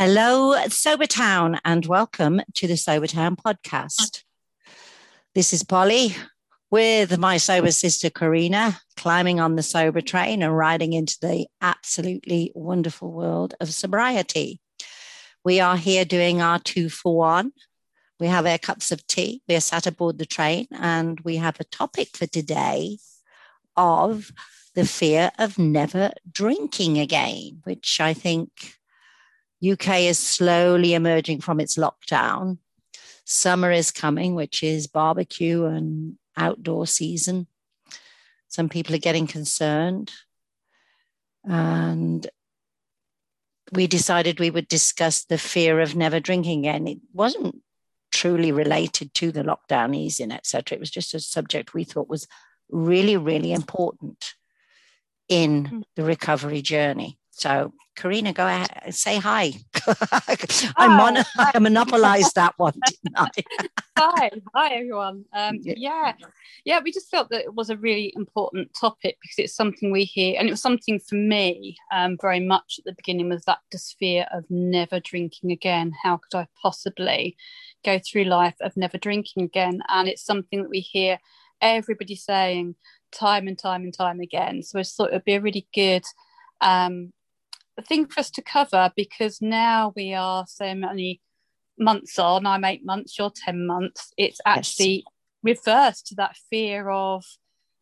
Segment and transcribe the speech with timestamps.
[0.00, 4.22] Hello, Sobertown, and welcome to the Sobertown podcast.
[5.34, 6.14] This is Polly
[6.70, 12.52] with my sober sister Karina, climbing on the sober train and riding into the absolutely
[12.54, 14.60] wonderful world of sobriety.
[15.44, 17.50] We are here doing our two for one.
[18.20, 19.42] We have our cups of tea.
[19.48, 22.98] We are sat aboard the train, and we have a topic for today
[23.76, 24.30] of
[24.76, 28.77] the fear of never drinking again, which I think
[29.66, 32.58] UK is slowly emerging from its lockdown.
[33.24, 37.46] Summer is coming, which is barbecue and outdoor season.
[38.48, 40.12] Some people are getting concerned.
[41.44, 42.26] And
[43.72, 46.86] we decided we would discuss the fear of never drinking again.
[46.86, 47.62] It wasn't
[48.10, 50.76] truly related to the lockdown easing, etc.
[50.76, 52.26] It was just a subject we thought was
[52.70, 54.34] really, really important
[55.28, 55.80] in hmm.
[55.96, 57.17] the recovery journey.
[57.38, 59.52] So, Karina, go ahead, and say hi.
[60.76, 63.30] I, mon- I monopolized that one, didn't I?
[63.96, 65.24] hi, hi, everyone.
[65.32, 66.14] Um, yeah,
[66.64, 70.02] yeah, we just felt that it was a really important topic because it's something we
[70.02, 73.60] hear, and it was something for me um, very much at the beginning was that
[74.00, 75.92] fear of never drinking again.
[76.02, 77.36] How could I possibly
[77.84, 79.80] go through life of never drinking again?
[79.88, 81.20] And it's something that we hear
[81.60, 82.74] everybody saying
[83.12, 84.64] time and time and time again.
[84.64, 86.02] So I thought it would be a really good
[86.60, 87.12] um,
[87.82, 91.20] thing for us to cover because now we are so many
[91.78, 92.46] months on.
[92.46, 94.12] I'm eight months, you're 10 months.
[94.16, 95.04] It's actually
[95.44, 95.58] yes.
[95.66, 97.24] reversed to that fear of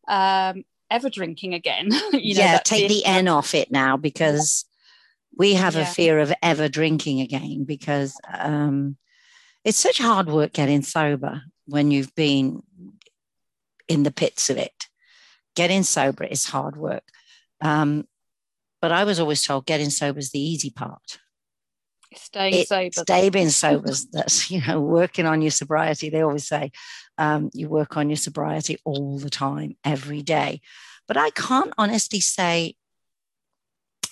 [0.08, 1.88] um, ever drinking again.
[2.12, 4.64] you know, yeah, take the N off it now because
[5.36, 5.82] we have yeah.
[5.82, 8.96] a fear of ever drinking again because um,
[9.64, 12.62] it's such hard work getting sober when you've been
[13.88, 14.86] in the pits of it.
[15.54, 17.04] Getting sober is hard work.
[17.60, 18.06] Um,
[18.80, 21.18] but I was always told getting sober is the easy part.
[22.14, 22.90] Staying it, sober.
[22.92, 23.90] Staying sober.
[24.12, 26.08] That's, you know, working on your sobriety.
[26.08, 26.72] They always say
[27.18, 30.60] um, you work on your sobriety all the time, every day.
[31.06, 32.74] But I can't honestly say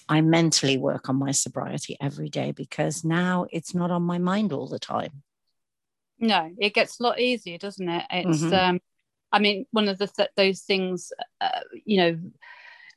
[0.08, 4.52] I mentally work on my sobriety every day because now it's not on my mind
[4.52, 5.22] all the time.
[6.18, 8.04] No, it gets a lot easier, doesn't it?
[8.10, 8.54] It's, mm-hmm.
[8.54, 8.80] um,
[9.32, 12.18] I mean, one of the th- those things, uh, you know,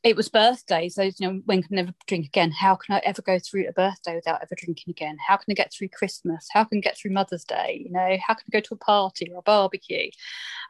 [0.07, 0.95] it was birthdays.
[0.95, 2.51] So, you know, when can I never drink again?
[2.51, 5.18] How can I ever go through a birthday without ever drinking again?
[5.28, 6.47] How can I get through Christmas?
[6.51, 7.84] How can I get through Mother's Day?
[7.85, 10.09] You know, how can I go to a party or a barbecue?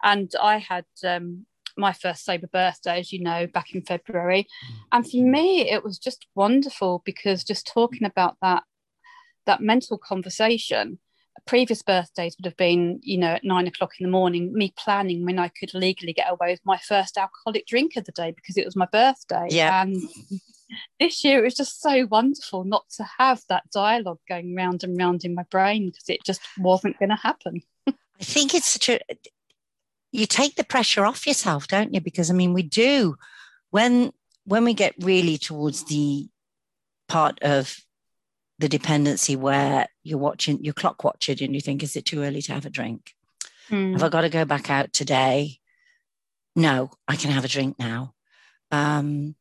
[0.03, 1.46] And I had um,
[1.78, 4.47] my first sober birthday, as you know, back in February.
[4.92, 8.64] And for me, it was just wonderful because just talking about that
[9.46, 11.00] that mental conversation
[11.46, 15.25] previous birthdays would have been, you know, at nine o'clock in the morning, me planning
[15.25, 18.58] when I could legally get away with my first alcoholic drink of the day because
[18.58, 19.47] it was my birthday.
[19.50, 19.81] Yeah.
[19.81, 19.97] And
[21.00, 24.97] this year it was just so wonderful not to have that dialogue going round and
[24.97, 27.62] round in my brain because it just wasn't going to happen.
[27.88, 29.00] I think it's such a,
[30.12, 32.02] you take the pressure off yourself, don't you?
[32.02, 33.16] Because I mean, we do
[33.70, 34.12] when
[34.46, 36.28] when we get really towards the
[37.08, 37.78] part of
[38.59, 42.41] the dependency where you're watching, your clock watching, and you think, is it too early
[42.44, 43.13] to have a drink?
[43.69, 43.94] Mm.
[43.94, 45.59] Have I got to go back out today?
[46.56, 48.13] No, I can have a drink now.
[48.72, 49.35] Um,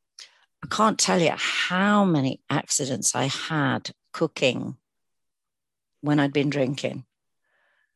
[0.62, 4.76] I can't tell you how many accidents I had cooking
[6.00, 7.04] when I'd been drinking.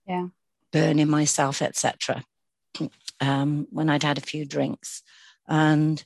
[0.06, 0.28] Yeah.
[0.72, 2.25] Burning myself, etc.
[3.20, 5.03] Um, when I'd had a few drinks.
[5.47, 6.03] And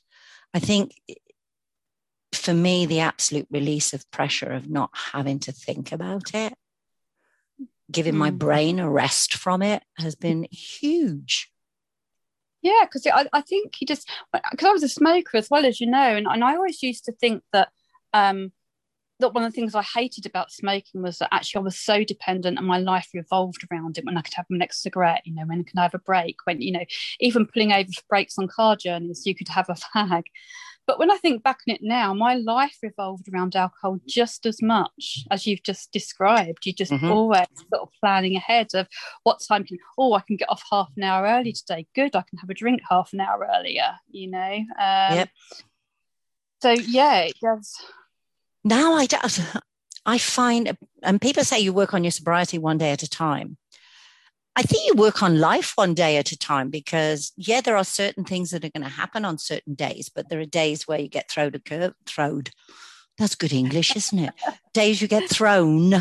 [0.53, 0.95] I think
[2.37, 6.55] for me, the absolute release of pressure of not having to think about it,
[7.91, 8.19] giving mm.
[8.19, 11.51] my brain a rest from it has been huge.
[12.63, 15.81] Yeah, because I, I think you just, because I was a smoker as well as
[15.81, 17.69] you know, and, and I always used to think that.
[18.13, 18.53] Um,
[19.21, 22.03] that one of the things I hated about smoking was that actually I was so
[22.03, 25.35] dependent and my life revolved around it when I could have my next cigarette, you
[25.35, 26.85] know, when I could have a break, when, you know,
[27.21, 30.25] even pulling over for breaks on car journeys, you could have a fag.
[30.87, 34.61] But when I think back on it now, my life revolved around alcohol just as
[34.61, 36.67] much as you've just described.
[36.67, 37.11] You just mm-hmm.
[37.11, 38.87] always sort of planning ahead of
[39.23, 41.87] what time can, oh, I can get off half an hour early today.
[41.95, 44.39] Good, I can have a drink half an hour earlier, you know?
[44.79, 45.31] Um, yep.
[46.63, 47.75] So, yeah, it does.
[48.63, 49.07] Now I,
[50.07, 53.57] I find, and people say you work on your sobriety one day at a time.
[54.57, 57.85] I think you work on life one day at a time because, yeah, there are
[57.85, 61.01] certain things that are going to happen on certain days, but there are days where
[61.01, 62.45] you get thrown a curve, thrown.
[63.19, 64.33] That's good English, isn't it?
[64.73, 65.95] days you get thrown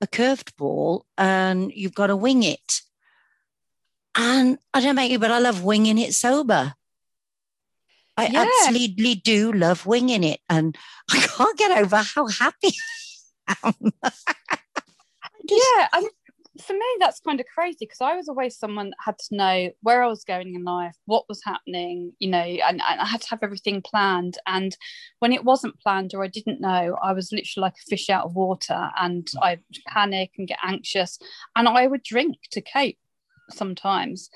[0.00, 2.80] a curved ball and you've got to wing it.
[4.14, 6.74] And I don't know about you, but I love winging it sober.
[8.16, 8.46] I yeah.
[8.46, 10.40] absolutely do love winging it.
[10.48, 10.76] And
[11.10, 12.72] I can't get over how happy
[17.28, 20.24] kind of crazy because I was always someone that had to know where I was
[20.24, 23.82] going in life, what was happening, you know, and, and, I had to have everything
[23.82, 24.38] planned.
[24.46, 24.76] And
[25.20, 28.24] when it wasn't planned or I didn't know, I was literally like a fish out
[28.24, 29.38] of water and mm.
[29.42, 31.18] I panic and get anxious
[31.56, 32.96] and I would drink to cope
[33.50, 34.30] sometimes.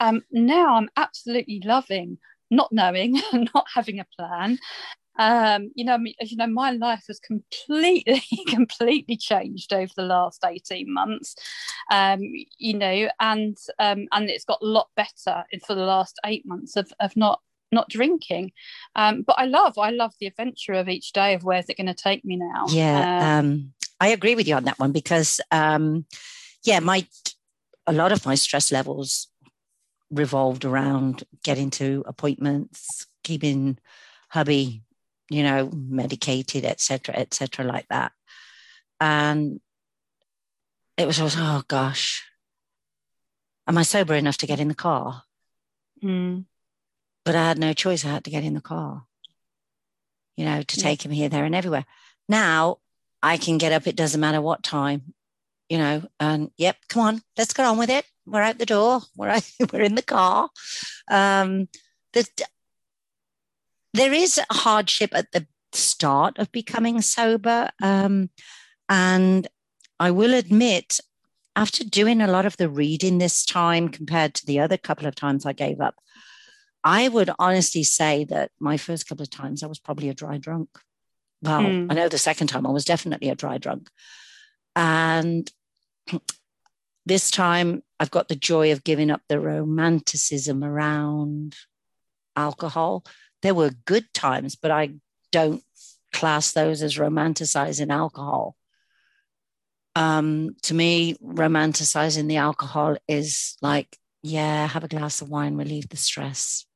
[0.00, 2.18] Um, now I'm absolutely loving
[2.50, 3.20] not knowing
[3.54, 4.58] not having a plan
[5.18, 10.44] um, you know, as you know, my life has completely, completely changed over the last
[10.44, 11.34] 18 months.
[11.90, 12.20] Um,
[12.58, 16.76] you know, and um, and it's got a lot better for the last eight months
[16.76, 18.52] of, of not not drinking.
[18.96, 21.86] Um, but I love, I love the adventure of each day of where's it going
[21.86, 22.66] to take me now.
[22.68, 26.06] Yeah, um, um, I agree with you on that one because, um,
[26.64, 27.06] yeah, my
[27.86, 29.28] a lot of my stress levels
[30.10, 33.78] revolved around getting to appointments, keeping
[34.30, 34.82] hubby
[35.28, 38.12] you know, medicated, etc., etc., like that.
[39.00, 39.60] And
[40.96, 42.24] it was always, oh gosh,
[43.66, 45.22] am I sober enough to get in the car?
[46.02, 46.44] Mm.
[47.24, 48.04] But I had no choice.
[48.04, 49.04] I had to get in the car,
[50.36, 51.84] you know, to take him here, there, and everywhere.
[52.28, 52.78] Now
[53.22, 55.14] I can get up, it doesn't matter what time,
[55.68, 58.06] you know, and yep, come on, let's get on with it.
[58.26, 60.50] We're out the door, we're, out, we're in the car.
[61.10, 61.68] Um,
[62.12, 62.26] the,
[63.98, 67.70] there is a hardship at the start of becoming sober.
[67.82, 68.30] Um,
[68.88, 69.46] and
[70.00, 71.00] I will admit,
[71.56, 75.14] after doing a lot of the reading this time compared to the other couple of
[75.14, 75.96] times I gave up,
[76.84, 80.38] I would honestly say that my first couple of times I was probably a dry
[80.38, 80.68] drunk.
[81.42, 81.90] Well, mm.
[81.90, 83.90] I know the second time I was definitely a dry drunk.
[84.76, 85.50] And
[87.04, 91.56] this time I've got the joy of giving up the romanticism around
[92.36, 93.04] alcohol
[93.42, 94.94] there were good times, but I
[95.32, 95.62] don't
[96.12, 98.56] class those as romanticizing alcohol.
[99.94, 105.88] Um, to me, romanticizing the alcohol is like, yeah, have a glass of wine, relieve
[105.88, 106.66] the stress.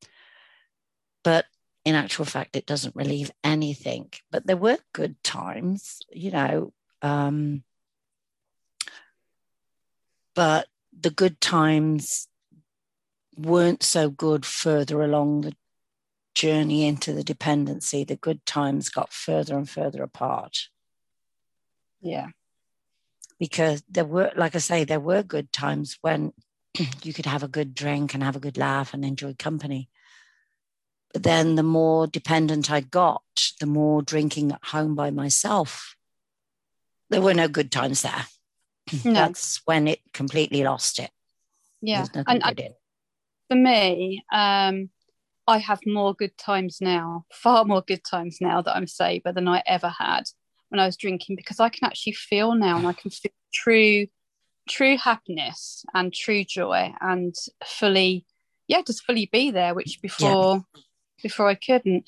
[1.23, 1.45] But
[1.85, 4.09] in actual fact, it doesn't relieve anything.
[4.31, 6.73] But there were good times, you know.
[7.01, 7.63] Um,
[10.35, 10.67] but
[10.97, 12.27] the good times
[13.37, 15.55] weren't so good further along the
[16.35, 20.69] journey into the dependency, the good times got further and further apart.
[22.01, 22.27] Yeah.
[23.39, 26.33] Because there were, like I say, there were good times when
[27.03, 29.89] you could have a good drink and have a good laugh and enjoy company.
[31.13, 33.21] But then the more dependent I got,
[33.59, 35.95] the more drinking at home by myself.
[37.09, 38.25] There were no good times there.
[39.05, 39.13] No.
[39.13, 41.09] That's when it completely lost it.
[41.81, 42.05] Yeah.
[42.27, 42.53] And I,
[43.49, 44.89] for me, um,
[45.47, 49.47] I have more good times now, far more good times now that I'm sober than
[49.47, 50.23] I ever had
[50.69, 54.07] when I was drinking because I can actually feel now and I can feel true,
[54.69, 57.35] true happiness and true joy and
[57.65, 58.25] fully,
[58.67, 60.81] yeah, just fully be there, which before, yeah.
[61.21, 62.05] before I couldn't.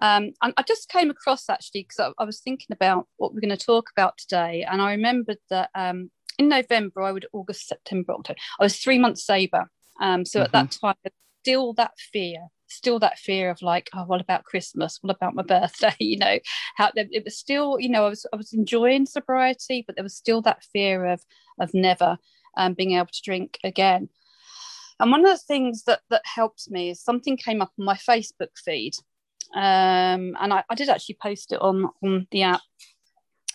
[0.00, 3.40] Um, and I just came across actually because I, I, was thinking about what we're
[3.40, 7.66] going to talk about today, and I remembered that um, in November, I would August,
[7.66, 9.70] September, October, I was three months sober.
[9.98, 10.44] Um, so mm-hmm.
[10.44, 10.86] at that mm-hmm.
[10.86, 10.96] time,
[11.42, 14.98] still that fear still that fear of like oh what about christmas?
[15.00, 15.94] What about my birthday?
[16.00, 16.38] You know
[16.76, 20.16] how it was still you know i was i was enjoying sobriety but there was
[20.16, 21.20] still that fear of
[21.60, 22.18] of never
[22.56, 24.08] um, being able to drink again.
[24.98, 27.96] And one of the things that that helps me is something came up on my
[27.96, 28.94] facebook feed
[29.54, 32.62] um, and I, I did actually post it on on the app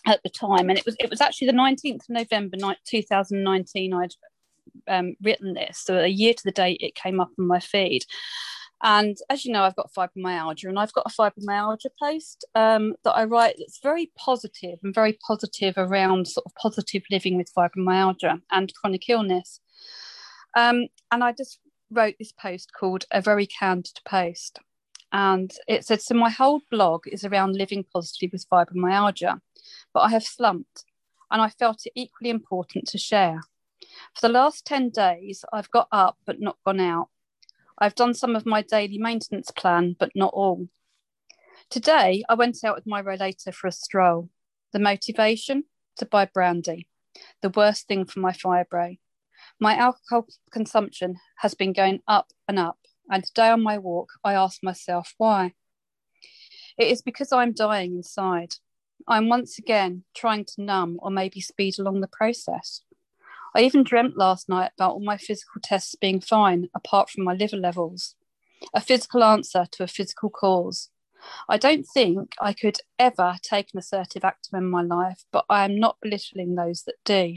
[0.06, 2.56] at the time and it was it was actually the 19th of november
[2.86, 4.14] 2019 i'd
[4.88, 5.78] um, written this.
[5.78, 8.04] So a year to the date it came up on my feed
[8.82, 13.12] and as you know, I've got fibromyalgia, and I've got a fibromyalgia post um, that
[13.12, 18.40] I write that's very positive and very positive around sort of positive living with fibromyalgia
[18.50, 19.60] and chronic illness.
[20.56, 21.60] Um, and I just
[21.90, 24.58] wrote this post called A Very Candid Post.
[25.12, 29.40] And it said, So my whole blog is around living positively with fibromyalgia,
[29.94, 30.84] but I have slumped
[31.30, 33.42] and I felt it equally important to share.
[34.14, 37.08] For the last 10 days, I've got up but not gone out.
[37.82, 40.68] I've done some of my daily maintenance plan, but not all.
[41.68, 44.30] Today, I went out with my rollator for a stroll.
[44.72, 45.64] The motivation?
[45.96, 46.86] To buy brandy,
[47.42, 48.98] the worst thing for my fibro.
[49.58, 52.78] My alcohol consumption has been going up and up,
[53.10, 55.54] and today on my walk, I asked myself why.
[56.78, 58.54] It is because I'm dying inside.
[59.08, 62.82] I'm once again trying to numb or maybe speed along the process.
[63.54, 67.34] I even dreamt last night about all my physical tests being fine, apart from my
[67.34, 68.14] liver levels.
[68.74, 70.90] A physical answer to a physical cause.
[71.48, 75.64] I don't think I could ever take an assertive active in my life, but I
[75.64, 77.34] am not belittling those that do.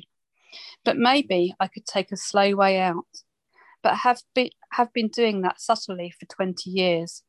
[0.84, 3.05] But maybe I could take a slow way out.
[3.84, 7.24] But have been have been doing that subtly for 20 years.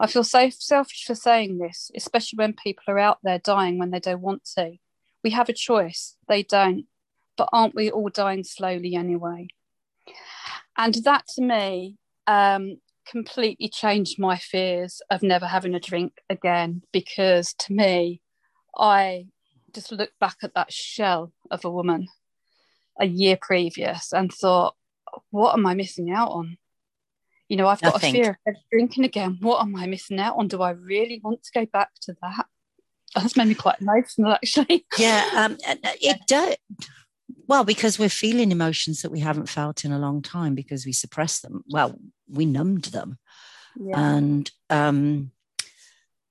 [0.00, 3.90] I feel so selfish for saying this, especially when people are out there dying when
[3.90, 4.76] they don't want to.
[5.24, 6.86] We have a choice, they don't.
[7.38, 9.48] But aren't we all dying slowly anyway?
[10.76, 16.82] And that to me um, completely changed my fears of never having a drink again
[16.92, 18.20] because to me,
[18.76, 19.26] I
[19.74, 22.08] just looked back at that shell of a woman
[23.00, 24.74] a year previous and thought,
[25.30, 26.58] what am I missing out on?
[27.48, 28.16] You know, I've got Nothing.
[28.16, 29.38] a fear of drinking again.
[29.40, 30.48] What am I missing out on?
[30.48, 32.46] Do I really want to go back to that?
[33.14, 34.84] That's made me quite emotional, actually.
[34.98, 36.56] Yeah, um, it does.
[37.48, 40.92] Well, because we're feeling emotions that we haven't felt in a long time because we
[40.92, 41.64] suppress them.
[41.70, 43.18] Well, we numbed them.
[43.74, 43.98] Yeah.
[43.98, 45.30] And um,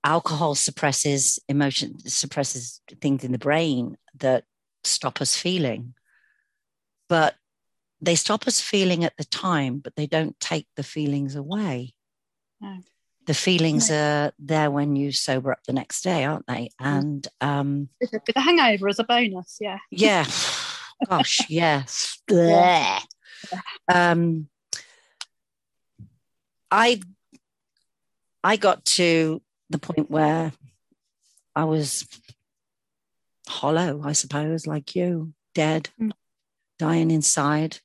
[0.03, 4.43] alcohol suppresses emotion, suppresses things in the brain that
[4.83, 5.95] stop us feeling.
[7.09, 7.33] But
[7.99, 11.95] they stop us feeling at the time, but they don't take the feelings away.
[12.61, 12.77] No.
[13.25, 13.97] The feelings no.
[13.97, 16.69] are there when you sober up the next day, aren't they?
[16.79, 16.97] Mm.
[16.99, 19.79] And um, the hangover is a bonus, yeah.
[19.89, 20.25] Yeah.
[21.09, 22.19] Gosh, yes.
[22.29, 22.99] Yeah.
[23.93, 24.49] Um,
[26.71, 27.01] I
[28.43, 30.53] I got to the point where
[31.55, 32.07] I was
[33.47, 36.11] hollow, I suppose, like you, dead, mm.
[36.79, 37.79] dying inside.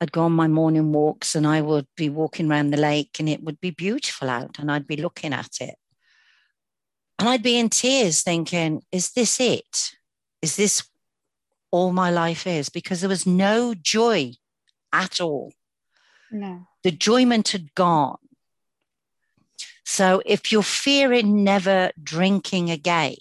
[0.00, 3.28] I'd go on my morning walks and I would be walking around the lake and
[3.28, 5.76] it would be beautiful out and I'd be looking at it.
[7.18, 9.92] And I'd be in tears thinking, is this it?
[10.40, 10.82] Is this
[11.72, 14.34] all my life is because there was no joy
[14.92, 15.52] at all.
[16.30, 16.68] No.
[16.84, 18.18] The joyment had gone.
[19.84, 23.16] So if you're fearing never drinking again,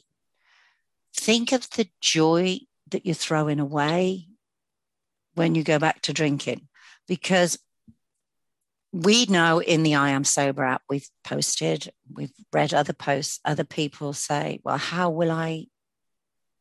[1.15, 4.27] think of the joy that you're throwing away
[5.33, 6.67] when you go back to drinking.
[7.07, 7.57] Because
[8.93, 13.63] we know in the I Am Sober app, we've posted, we've read other posts, other
[13.63, 15.67] people say, well, how will I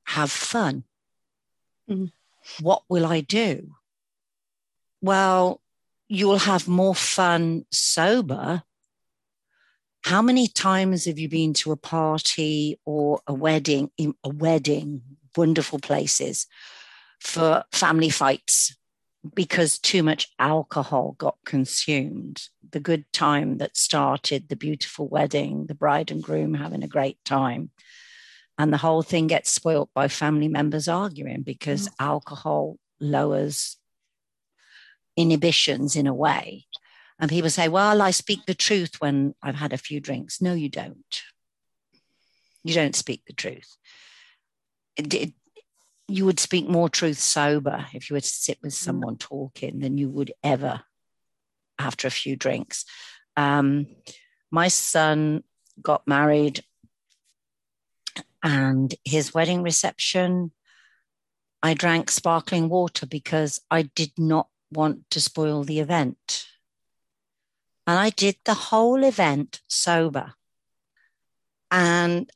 [0.04, 0.84] have fun?
[1.90, 2.12] Mm.
[2.60, 3.74] What will I do?
[5.02, 5.60] Well,
[6.08, 8.62] you'll have more fun sober.
[10.02, 15.02] How many times have you been to a party or a wedding, a wedding,
[15.36, 16.46] wonderful places
[17.20, 18.76] for family fights
[19.34, 22.42] because too much alcohol got consumed?
[22.70, 27.22] The good time that started the beautiful wedding, the bride and groom having a great
[27.24, 27.70] time
[28.60, 31.92] and the whole thing gets spoilt by family members arguing because mm.
[31.98, 33.78] alcohol lowers
[35.16, 36.66] inhibitions in a way.
[37.18, 40.42] And people say well i speak the truth when i've had a few drinks.
[40.42, 41.22] No you don't.
[42.62, 43.78] You don't speak the truth.
[44.94, 45.32] It, it,
[46.06, 48.84] you would speak more truth sober if you were to sit with mm.
[48.84, 50.82] someone talking than you would ever
[51.78, 52.84] after a few drinks.
[53.38, 53.86] Um,
[54.50, 55.44] my son
[55.80, 56.62] got married
[58.42, 60.52] and his wedding reception,
[61.62, 66.46] I drank sparkling water because I did not want to spoil the event.
[67.86, 70.34] And I did the whole event sober.
[71.70, 72.30] And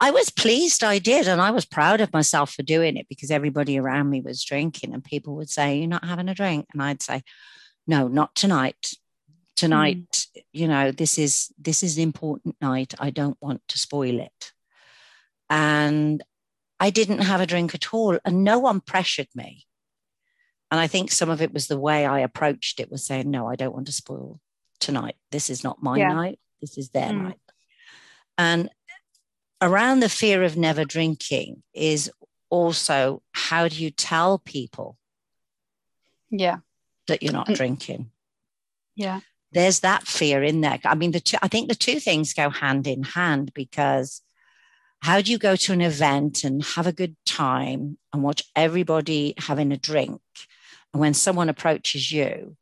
[0.00, 1.28] I was pleased I did.
[1.28, 4.94] And I was proud of myself for doing it because everybody around me was drinking.
[4.94, 6.66] And people would say, You're not having a drink.
[6.72, 7.22] And I'd say,
[7.86, 8.94] No, not tonight.
[9.56, 10.42] Tonight, mm.
[10.52, 12.94] you know, this is this is an important night.
[12.98, 14.52] I don't want to spoil it.
[15.50, 16.22] And
[16.78, 19.66] I didn't have a drink at all, and no one pressured me.
[20.70, 23.48] And I think some of it was the way I approached it was saying, no,
[23.48, 24.40] I don't want to spoil
[24.78, 25.16] tonight.
[25.32, 26.12] This is not my yeah.
[26.12, 26.38] night.
[26.60, 27.22] This is their mm.
[27.24, 27.40] night.
[28.38, 28.70] And
[29.60, 32.10] around the fear of never drinking is
[32.48, 34.96] also how do you tell people
[36.30, 36.58] yeah
[37.06, 38.10] that you're not and, drinking
[38.96, 39.20] yeah
[39.52, 42.50] there's that fear in there i mean the two, i think the two things go
[42.50, 44.22] hand in hand because
[45.00, 49.34] how do you go to an event and have a good time and watch everybody
[49.38, 50.20] having a drink?
[50.92, 52.56] And when someone approaches you,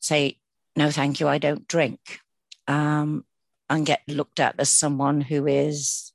[0.00, 0.38] say,
[0.76, 2.20] no, thank you, I don't drink,
[2.66, 3.24] um,
[3.70, 6.12] and get looked at as someone who is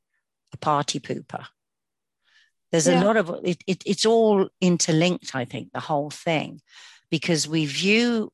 [0.54, 1.46] a party pooper.
[2.72, 3.02] There's yeah.
[3.02, 6.62] a lot of it, it, it's all interlinked, I think, the whole thing,
[7.10, 8.32] because we view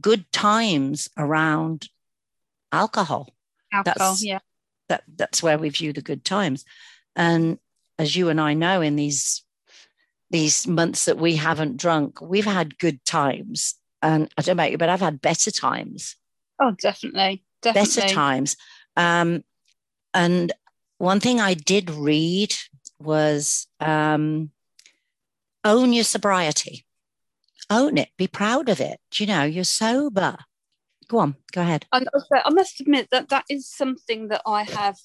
[0.00, 1.88] good times around
[2.70, 3.34] alcohol.
[3.72, 4.40] Alcohol, That's, yeah
[4.88, 6.64] that that's where we view the good times
[7.16, 7.58] and
[7.98, 9.42] as you and i know in these
[10.30, 14.70] these months that we haven't drunk we've had good times and i don't know about
[14.70, 16.16] you but i've had better times
[16.60, 18.02] oh definitely, definitely.
[18.02, 18.56] better times
[18.96, 19.42] um,
[20.12, 20.52] and
[20.98, 22.52] one thing i did read
[22.98, 24.50] was um,
[25.64, 26.84] own your sobriety.
[27.70, 28.10] Own it.
[28.16, 29.00] Be proud of it.
[29.14, 30.36] You know, you're sober.
[31.14, 31.86] Go on, go ahead.
[31.92, 32.08] And
[32.44, 34.98] I must admit that that is something that I have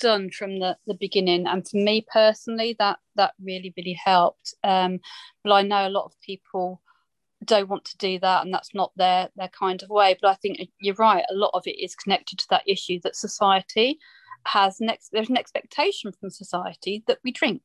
[0.00, 1.46] done from the, the beginning.
[1.46, 4.54] And for me personally that that really really helped.
[4.64, 4.98] Um
[5.44, 6.82] but i know a lot of people
[7.44, 10.18] don't want to do that and that's not their their kind of way.
[10.20, 11.24] But i think you're right.
[11.30, 14.00] A lot of it is connected to that issue that society
[14.46, 17.62] has next there's an expectation from society that we drink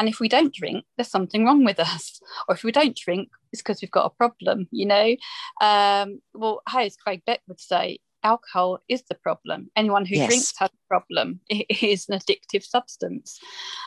[0.00, 2.20] and if we don't drink there's something wrong with us.
[2.48, 5.16] Or if we don't drink it's because we've got a problem you know?
[5.60, 7.98] Um, well how as craig beck would say.
[8.22, 9.70] Alcohol is the problem.
[9.74, 10.28] Anyone who yes.
[10.28, 11.40] drinks has a problem.
[11.48, 13.38] It is an addictive substance.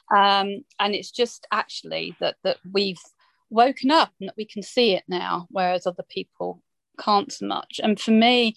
[0.10, 3.04] Um, and it's just actually that that we've
[3.52, 6.64] woken up and that we can see it now, whereas other people
[7.00, 7.80] can't so much.
[7.82, 8.56] And for me,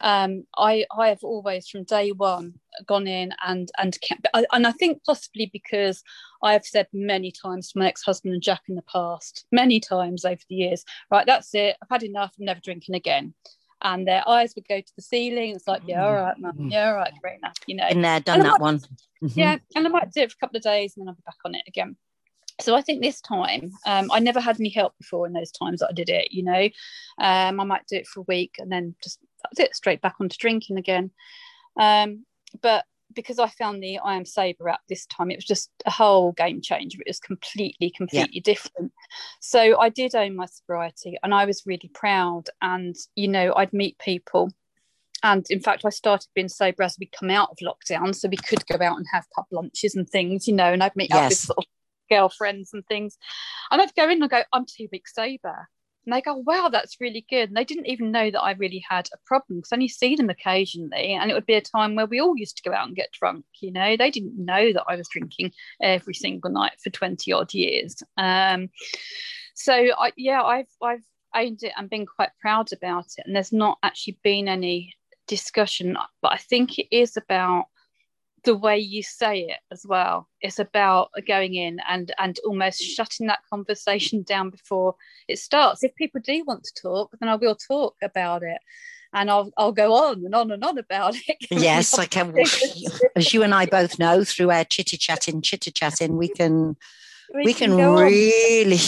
[0.00, 2.54] um, I I have always from day one
[2.86, 3.96] gone in and and
[4.52, 6.02] and I think possibly because
[6.42, 10.24] I have said many times to my ex-husband and Jack in the past, many times
[10.24, 13.34] over the years, right, that's it, I've had enough, I'm never drinking again.
[13.80, 15.54] And their eyes would go to the ceiling.
[15.54, 16.56] It's like, yeah, all right, mum.
[16.58, 16.72] Mm.
[16.72, 17.54] Yeah, all right, great enough.
[17.68, 18.78] You know, in there, done that might, one.
[19.22, 19.38] Mm-hmm.
[19.38, 21.22] Yeah, and I might do it for a couple of days, and then I'll be
[21.24, 21.96] back on it again
[22.60, 25.80] so I think this time um, I never had any help before in those times
[25.80, 26.32] that I did it.
[26.32, 26.68] You know,
[27.18, 29.20] um, I might do it for a week and then just
[29.56, 31.10] it, straight back onto drinking again.
[31.78, 32.24] Um,
[32.60, 35.90] but because I found the I am sober app this time, it was just a
[35.90, 36.98] whole game changer.
[37.00, 38.52] It was completely, completely yeah.
[38.52, 38.92] different.
[39.40, 42.44] So I did own my sobriety, and I was really proud.
[42.60, 44.52] And you know, I'd meet people
[45.24, 48.36] and in fact i started being sober as we come out of lockdown so we
[48.36, 51.18] could go out and have pub lunches and things you know and i'd meet yes.
[51.18, 51.64] up with sort of
[52.08, 53.18] girlfriends and things.
[53.70, 55.68] And I'd go in and go, I'm two weeks sober.
[56.08, 57.50] And they go, wow, that's really good.
[57.50, 60.16] And they didn't even know that I really had a problem because I only see
[60.16, 61.12] them occasionally.
[61.12, 63.12] And it would be a time where we all used to go out and get
[63.12, 63.44] drunk.
[63.60, 67.52] You know, they didn't know that I was drinking every single night for 20 odd
[67.52, 68.02] years.
[68.16, 68.70] Um,
[69.54, 71.04] so, I, yeah, I've, I've
[71.36, 73.24] owned it and been quite proud about it.
[73.26, 74.94] And there's not actually been any
[75.26, 77.66] discussion, but I think it is about
[78.44, 83.26] the way you say it as well it's about going in and and almost shutting
[83.26, 84.94] that conversation down before
[85.26, 88.58] it starts if people do want to talk then i will talk about it
[89.12, 91.36] and I'll I'll go on and on and on about it.
[91.50, 92.34] yes, I can.
[93.16, 96.76] As you and I both know, through our chitty chatting, chitter chatting, we can
[97.34, 98.78] we, we can, can really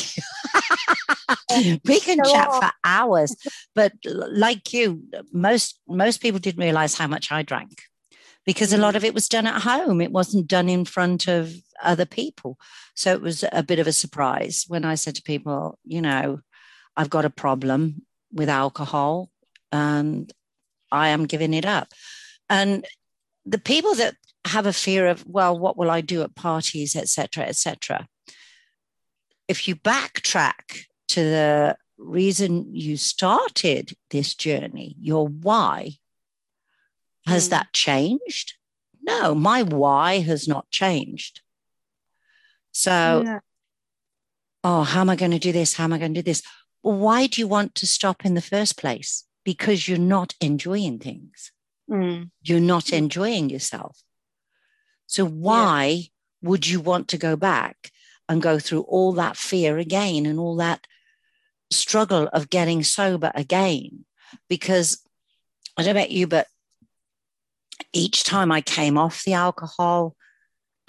[1.85, 2.61] we can chat on.
[2.61, 3.35] for hours.
[3.75, 7.85] But like you, most most people didn't realize how much I drank
[8.47, 10.01] because a lot of it was done at home.
[10.01, 12.59] It wasn't done in front of other people.
[12.95, 16.41] So it was a bit of a surprise when I said to people, you know,
[16.97, 19.31] I've got a problem with alcohol
[19.73, 20.33] and
[20.91, 21.89] I am giving it up.
[22.49, 22.85] And
[23.47, 27.45] the people that have a fear of, well, what will I do at parties, etc.,
[27.45, 28.07] etc.
[29.49, 35.93] If you backtrack to the reason you started this journey, your why,
[37.27, 37.51] has mm.
[37.51, 38.55] that changed?
[39.03, 41.41] No, my why has not changed.
[42.73, 43.41] So, no.
[44.63, 45.75] oh, how am I going to do this?
[45.75, 46.43] How am I going to do this?
[46.83, 49.25] Why do you want to stop in the first place?
[49.45, 51.53] Because you're not enjoying things.
[51.91, 52.31] Mm.
[52.43, 54.03] You're not enjoying yourself.
[55.07, 56.03] So, why yeah.
[56.43, 57.91] would you want to go back
[58.29, 60.87] and go through all that fear again and all that
[61.73, 64.05] struggle of getting sober again?
[64.49, 65.03] Because
[65.77, 66.47] I don't know about you, but
[67.93, 70.15] each time I came off the alcohol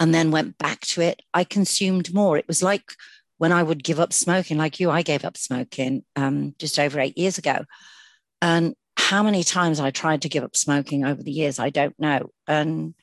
[0.00, 2.36] and then went back to it, I consumed more.
[2.36, 2.92] It was like
[3.38, 7.00] when I would give up smoking, like you, I gave up smoking um, just over
[7.00, 7.64] eight years ago.
[8.40, 11.98] And how many times I tried to give up smoking over the years, I don't
[11.98, 12.30] know.
[12.46, 12.94] And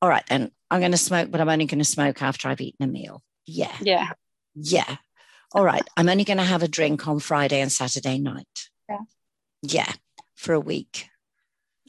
[0.00, 2.60] all right, then I'm going to smoke, but I'm only going to smoke after I've
[2.60, 3.22] eaten a meal.
[3.46, 3.76] Yeah.
[3.80, 4.10] Yeah.
[4.54, 4.96] Yeah.
[5.52, 5.82] All right.
[5.96, 8.68] I'm only going to have a drink on Friday and Saturday night.
[8.88, 9.00] Yeah.
[9.62, 9.92] Yeah.
[10.36, 11.09] For a week.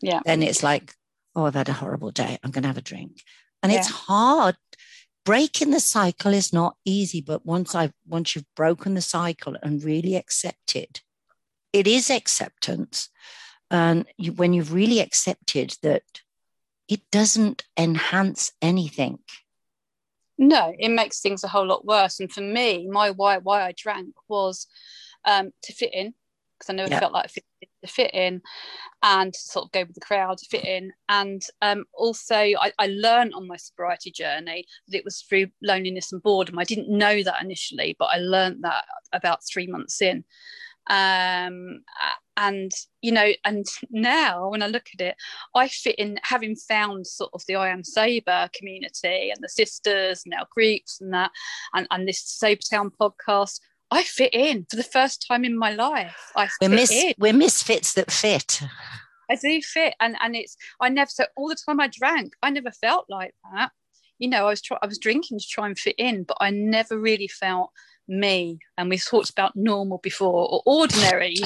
[0.02, 0.22] Yeah.
[0.26, 0.94] Then it's like,
[1.36, 2.38] oh, I've had a horrible day.
[2.44, 3.22] I'm going to have a drink.
[3.64, 3.80] And yeah.
[3.80, 4.56] it's hard.
[5.24, 9.84] Breaking the cycle is not easy, but once I've once you've broken the cycle and
[9.84, 11.02] really accepted,
[11.72, 13.10] it is acceptance.
[13.70, 16.04] And you, when you've really accepted that
[16.92, 19.20] it doesn't enhance anything.
[20.38, 22.20] No, it makes things a whole lot worse.
[22.20, 24.68] And for me, my why why I drank was
[25.24, 26.14] um, to fit in
[26.60, 27.46] because I never felt like I fit,
[27.88, 28.42] fit in
[29.04, 30.92] and sort of go with the crowd fit in.
[31.10, 36.12] And um, also, I, I learned on my sobriety journey that it was through loneliness
[36.12, 36.60] and boredom.
[36.60, 40.24] I didn't know that initially, but I learned that about three months in.
[40.90, 41.84] Um,
[42.38, 45.16] and you know and now when i look at it
[45.54, 50.24] i fit in having found sort of the i am sober community and the sisters
[50.26, 51.30] and our groups and that
[51.74, 53.60] and, and this sober town podcast
[53.92, 56.32] i fit in for the first time in my life.
[56.36, 58.62] I we're, mis- we're misfits that fit.
[59.30, 62.50] I do fit and and it's i never so all the time i drank i
[62.50, 63.72] never felt like that.
[64.20, 66.50] You know i was try- i was drinking to try and fit in but i
[66.50, 67.72] never really felt
[68.12, 68.60] me.
[68.78, 71.38] And we talked about normal before or ordinary.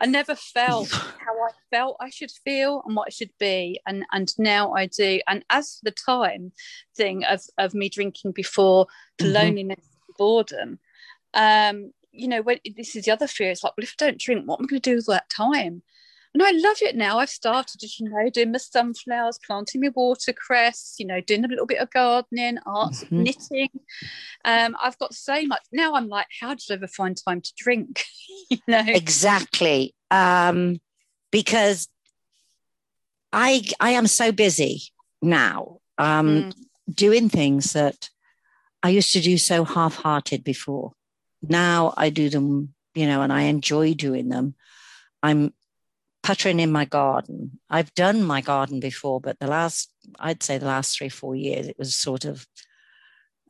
[0.00, 4.04] I never felt how I felt I should feel and what I should be, and
[4.12, 5.20] and now I do.
[5.26, 6.52] And as the time
[6.96, 8.86] thing of of me drinking before
[9.18, 9.34] the mm-hmm.
[9.34, 9.84] loneliness,
[10.18, 10.78] boredom,
[11.34, 13.50] um, you know, when this is the other fear.
[13.50, 15.30] It's like, well, if I don't drink, what am I going to do with that
[15.30, 15.82] time?
[16.32, 17.18] And I love it now.
[17.18, 21.48] I've started, as you know, doing my sunflowers, planting my watercress, you know, doing a
[21.48, 23.22] little bit of gardening, art, mm-hmm.
[23.24, 23.70] knitting.
[24.44, 25.94] Um, I've got so much now.
[25.94, 28.04] I'm like, how did I ever find time to drink?
[28.50, 29.92] you know, exactly.
[30.12, 30.80] Um,
[31.32, 31.88] because
[33.32, 34.82] I I am so busy
[35.20, 36.54] now, um, mm.
[36.92, 38.08] doing things that
[38.84, 40.92] I used to do so half-hearted before.
[41.42, 44.54] Now I do them, you know, and I enjoy doing them.
[45.22, 45.52] I'm
[46.22, 47.58] puttering in my garden.
[47.68, 51.66] I've done my garden before, but the last, I'd say the last three, four years,
[51.66, 52.46] it was sort of,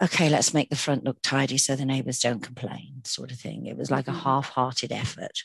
[0.03, 3.67] okay, let's make the front look tidy so the neighbors don't complain, sort of thing.
[3.67, 4.21] It was like a mm-hmm.
[4.21, 5.43] half hearted effort.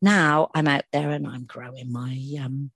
[0.00, 2.70] Now I'm out there and I'm growing my, um,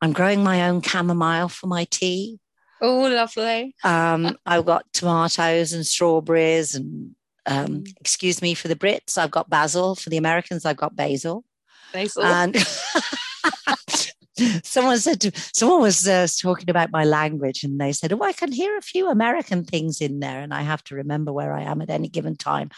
[0.00, 2.40] I'm growing my own chamomile for my tea.
[2.80, 3.74] Oh, lovely.
[3.84, 7.14] Um, I've got tomatoes and strawberries and
[7.48, 7.96] um, mm.
[7.98, 9.94] excuse me for the Brits, I've got basil.
[9.94, 11.44] For the Americans, I've got basil.
[11.92, 12.22] Basil.
[12.22, 12.56] And
[14.62, 18.32] someone said to someone was uh, talking about my language, and they said, "Oh, I
[18.32, 21.62] can hear a few American things in there," and I have to remember where I
[21.62, 22.70] am at any given time.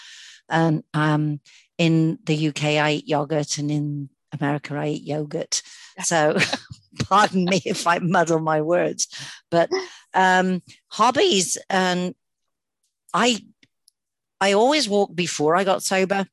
[0.49, 1.41] And um,
[1.77, 5.63] in the UK, I eat yogurt, and in America, I eat yogurt.
[6.05, 6.39] So,
[7.09, 9.09] pardon me if I muddle my words,
[9.51, 9.69] but
[10.15, 12.15] um, hobbies and
[13.13, 13.41] I
[14.41, 16.27] I always walked before I got sober.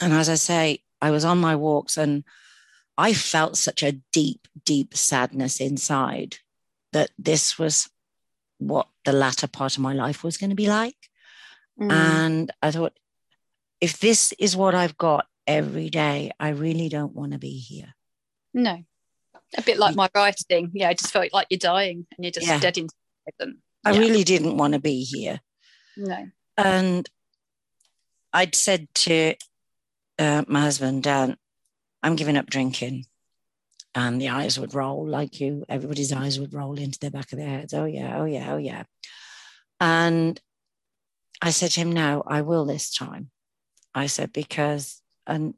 [0.00, 2.24] And as I say, I was on my walks and
[2.96, 6.38] I felt such a deep, deep sadness inside
[6.92, 7.88] that this was
[8.58, 10.96] what the latter part of my life was going to be like.
[11.80, 11.92] Mm.
[11.92, 12.98] And I thought,
[13.80, 17.94] if this is what I've got every day, I really don't want to be here.
[18.52, 18.82] No.
[19.56, 20.72] A bit like my writing.
[20.74, 22.58] Yeah, I just felt like you're dying and you're just yeah.
[22.58, 22.94] dead inside
[23.38, 23.62] them.
[23.84, 25.40] I really didn't want to be here.
[25.96, 26.26] No.
[26.58, 27.08] And
[28.32, 29.34] I'd said to
[30.18, 31.36] uh, my husband, Dan,
[32.02, 33.06] I'm giving up drinking.
[33.94, 37.38] And the eyes would roll like you, everybody's eyes would roll into the back of
[37.38, 37.72] their heads.
[37.72, 38.84] Oh, yeah, oh, yeah, oh, yeah.
[39.80, 40.38] And
[41.40, 43.30] I said to him, No, I will this time.
[43.94, 45.54] I said, because, and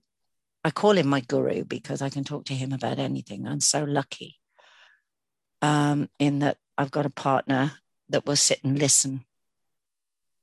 [0.62, 3.46] I call him my guru because I can talk to him about anything.
[3.46, 4.36] I'm so lucky
[5.60, 7.72] um, in that I've got a partner
[8.10, 9.24] that will sit and listen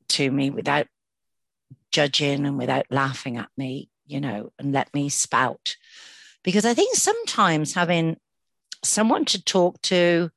[0.09, 0.87] to me without
[1.91, 5.75] judging and without laughing at me you know, and let me spout.
[6.43, 8.17] Because I think sometimes having
[8.83, 10.31] someone to talk to,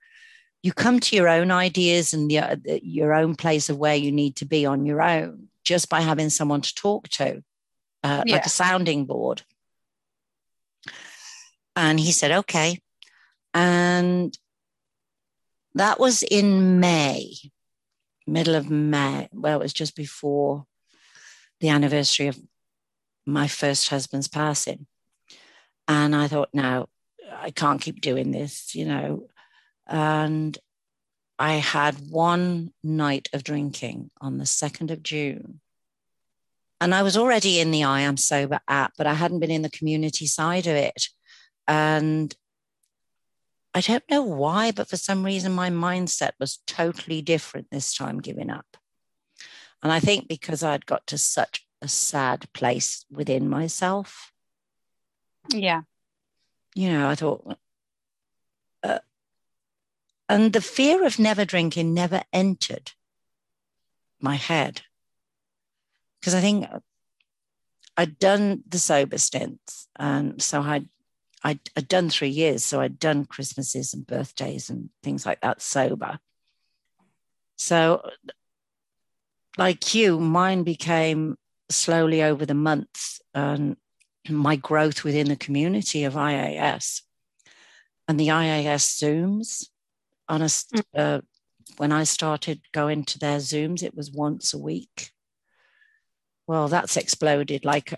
[0.62, 4.36] you come to your own ideas and the, your own place of where you need
[4.36, 7.42] to be on your own just by having someone to talk to,
[8.02, 8.34] uh, yeah.
[8.34, 9.42] like a sounding board.
[11.76, 12.80] And he said, okay.
[13.54, 14.36] And
[15.74, 17.34] that was in May,
[18.30, 19.28] middle of May.
[19.32, 20.66] Well, it was just before
[21.60, 22.38] the anniversary of
[23.26, 24.86] my first husband's passing.
[25.86, 26.88] And I thought, no,
[27.32, 29.28] I can't keep doing this, you know.
[29.86, 30.56] And
[31.38, 35.60] I had one night of drinking on the 2nd of June.
[36.80, 39.62] And I was already in the I Am Sober app, but I hadn't been in
[39.62, 41.08] the community side of it.
[41.66, 42.34] And
[43.74, 48.18] I don't know why, but for some reason, my mindset was totally different this time
[48.20, 48.76] giving up.
[49.82, 54.32] And I think because I'd got to such a sad place within myself.
[55.48, 55.82] Yeah.
[56.74, 57.58] You know, I thought,
[58.82, 58.98] uh,
[60.28, 62.92] and the fear of never drinking never entered
[64.20, 64.82] my head.
[66.20, 66.66] Because I think
[67.96, 69.88] I'd done the sober stints.
[69.96, 70.88] And so I'd,
[71.42, 72.64] I'd, I'd done three years.
[72.64, 76.18] So I'd done Christmases and birthdays and things like that sober.
[77.56, 78.02] So,
[79.58, 81.36] like you, mine became
[81.68, 83.76] slowly over the months and
[84.28, 87.02] my growth within the community of IAS
[88.08, 89.68] and the IAS Zooms.
[90.28, 90.82] Honest, mm.
[90.96, 91.20] uh,
[91.76, 95.10] when I started going to their Zooms, it was once a week.
[96.46, 97.94] Well, that's exploded like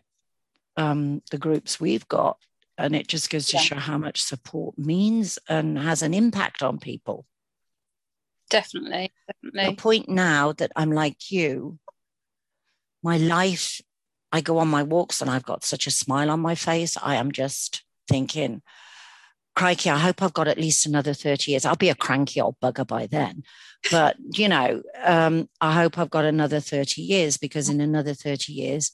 [0.76, 2.38] um, the groups we've got.
[2.82, 3.62] And it just goes to yeah.
[3.62, 7.26] show how much support means and has an impact on people.
[8.50, 9.12] Definitely.
[9.28, 9.74] Definitely.
[9.74, 11.78] The point now that I'm like you,
[13.02, 13.80] my life,
[14.32, 16.96] I go on my walks and I've got such a smile on my face.
[17.00, 18.62] I am just thinking,
[19.54, 21.64] crikey, I hope I've got at least another 30 years.
[21.64, 23.44] I'll be a cranky old bugger by then.
[23.90, 28.52] But, you know, um, I hope I've got another 30 years because in another 30
[28.52, 28.90] years,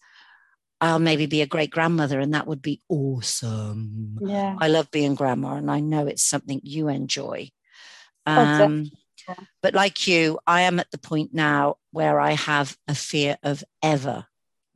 [0.81, 4.19] I'll maybe be a great grandmother and that would be awesome.
[4.21, 4.57] Yeah.
[4.61, 7.51] I love being grandma and I know it's something you enjoy.
[8.27, 8.91] Um,
[9.29, 13.39] oh, but like you, I am at the point now where I have a fear
[13.43, 14.27] of ever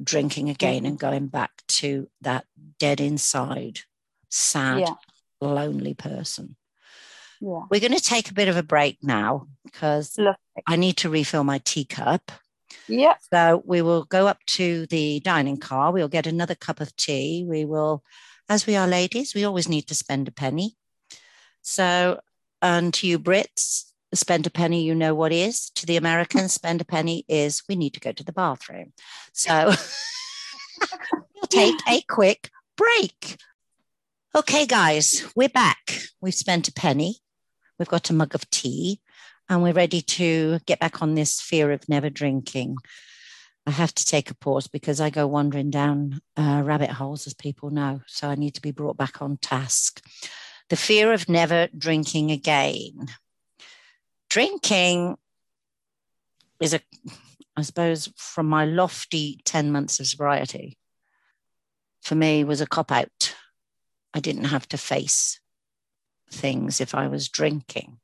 [0.02, 2.44] drinking again and going back to that
[2.78, 3.80] dead inside,
[4.28, 4.94] sad, yeah.
[5.40, 6.56] lonely person.
[7.40, 7.62] Yeah.
[7.70, 10.18] We're going to take a bit of a break now because
[10.66, 12.30] I need to refill my teacup.
[12.92, 13.14] Yeah.
[13.32, 15.92] So we will go up to the dining car.
[15.92, 17.42] We'll get another cup of tea.
[17.48, 18.04] We will,
[18.50, 20.76] as we are ladies, we always need to spend a penny.
[21.62, 22.20] So,
[22.60, 25.70] and to you Brits, spend a penny, you know what is.
[25.76, 28.92] To the Americans, spend a penny is we need to go to the bathroom.
[29.32, 29.72] So
[31.34, 33.38] we'll take a quick break.
[34.34, 35.98] Okay, guys, we're back.
[36.20, 37.16] We've spent a penny.
[37.78, 39.00] We've got a mug of tea
[39.48, 42.76] and we're ready to get back on this fear of never drinking.
[43.66, 47.34] I have to take a pause because I go wandering down uh, rabbit holes, as
[47.34, 48.00] people know.
[48.06, 50.04] So I need to be brought back on task.
[50.68, 53.08] The fear of never drinking again
[54.32, 55.14] drinking
[56.58, 56.80] is a,
[57.54, 60.78] I suppose, from my lofty 10 months of sobriety,
[62.00, 63.36] for me was a cop out.
[64.14, 65.38] I didn't have to face
[66.30, 67.98] things if I was drinking.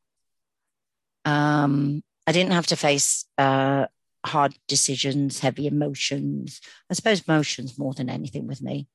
[1.29, 3.87] Um, I didn't have to face uh,
[4.25, 6.63] hard decisions, heavy emotions.
[6.91, 8.89] I suppose emotions more than anything with me.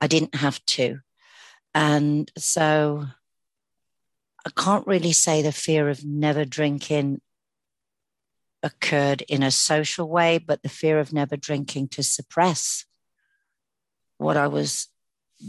[0.00, 1.00] I didn't have to.
[1.74, 3.06] And so
[4.46, 7.20] I can't really say the fear of never drinking
[8.62, 12.84] occurred in a social way, but the fear of never drinking to suppress
[14.18, 14.88] what I was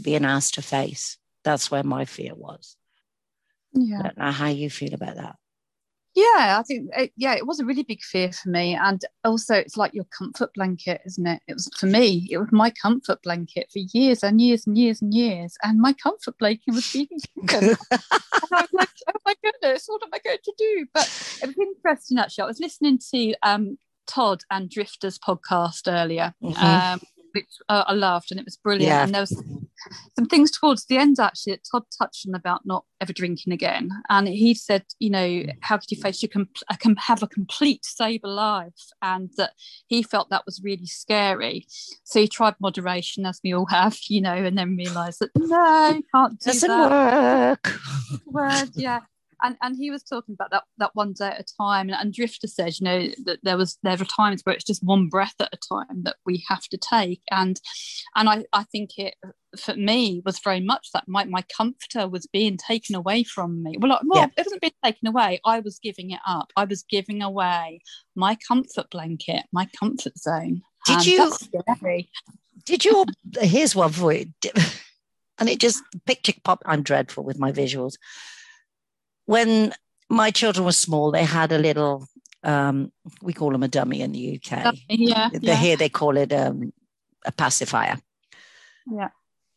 [0.02, 1.16] being asked to face.
[1.44, 2.76] That's where my fear was.
[3.76, 3.98] Yeah.
[3.98, 5.36] I don't know how you feel about that.
[6.16, 9.54] Yeah, I think it, yeah, it was a really big fear for me, and also
[9.54, 11.42] it's like your comfort blanket, isn't it?
[11.46, 12.26] It was for me.
[12.30, 15.92] It was my comfort blanket for years and years and years and years, and my
[15.92, 17.76] comfort blanket was being and
[18.50, 20.86] I was like, oh my goodness, what am I going to do?
[20.94, 21.04] But
[21.42, 22.44] it was interesting actually.
[22.44, 26.32] I was listening to um, Todd and Drifter's podcast earlier.
[26.42, 26.64] Mm-hmm.
[26.64, 27.00] Um,
[27.34, 28.88] which uh, I loved, and it was brilliant.
[28.88, 29.02] Yeah.
[29.02, 29.44] And there was
[30.16, 33.90] some things towards the end actually that Todd touched on about not ever drinking again.
[34.08, 35.52] And he said, you know, mm.
[35.60, 36.48] how could you face you can
[36.98, 38.72] have a complete sober life,
[39.02, 39.52] and that
[39.86, 41.66] he felt that was really scary.
[42.04, 46.00] So he tried moderation, as we all have, you know, and then realised that no,
[46.14, 47.58] can't do Doesn't that.
[47.64, 47.80] work.
[48.26, 49.00] Word, yeah
[49.42, 51.88] and and he was talking about that that one day at a time.
[51.88, 54.84] And, and drifter says you know that there was there are times where it's just
[54.84, 57.22] one breath at a time that we have to take.
[57.30, 57.60] And
[58.14, 59.14] and i i think it
[59.58, 63.76] for me was very much that my, my comforter was being taken away from me.
[63.78, 64.26] Well, well yeah.
[64.36, 65.40] it wasn't being taken away.
[65.46, 66.52] I was giving it up.
[66.56, 67.80] I was giving away
[68.14, 70.62] my comfort blanket my comfort zone.
[70.86, 71.36] Did and you
[72.64, 73.04] did you
[73.40, 74.26] here's one for you.
[75.38, 77.96] And it just picture pop i'm dreadful with my visuals
[79.26, 79.72] when
[80.08, 82.08] my children were small, they had a little,
[82.42, 84.74] um, we call them a dummy in the UK.
[84.88, 85.30] Yeah.
[85.32, 85.54] yeah.
[85.54, 86.72] Here they call it um,
[87.24, 87.98] a pacifier.
[88.90, 89.08] Yeah.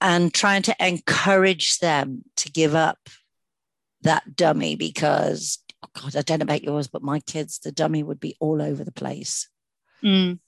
[0.02, 2.98] And trying to encourage them to give up
[4.02, 8.02] that dummy because, oh God, I don't know about yours, but my kids, the dummy
[8.02, 9.50] would be all over the place.
[10.04, 10.40] Mm.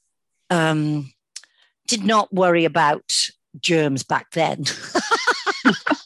[0.49, 1.11] Um,
[1.87, 3.13] did not worry about
[3.59, 4.63] germs back then.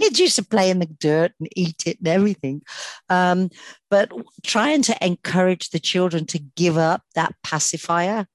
[0.00, 2.62] kids used to play in the dirt and eat it and everything.
[3.08, 3.50] Um,
[3.90, 8.26] but trying to encourage the children to give up that pacifier.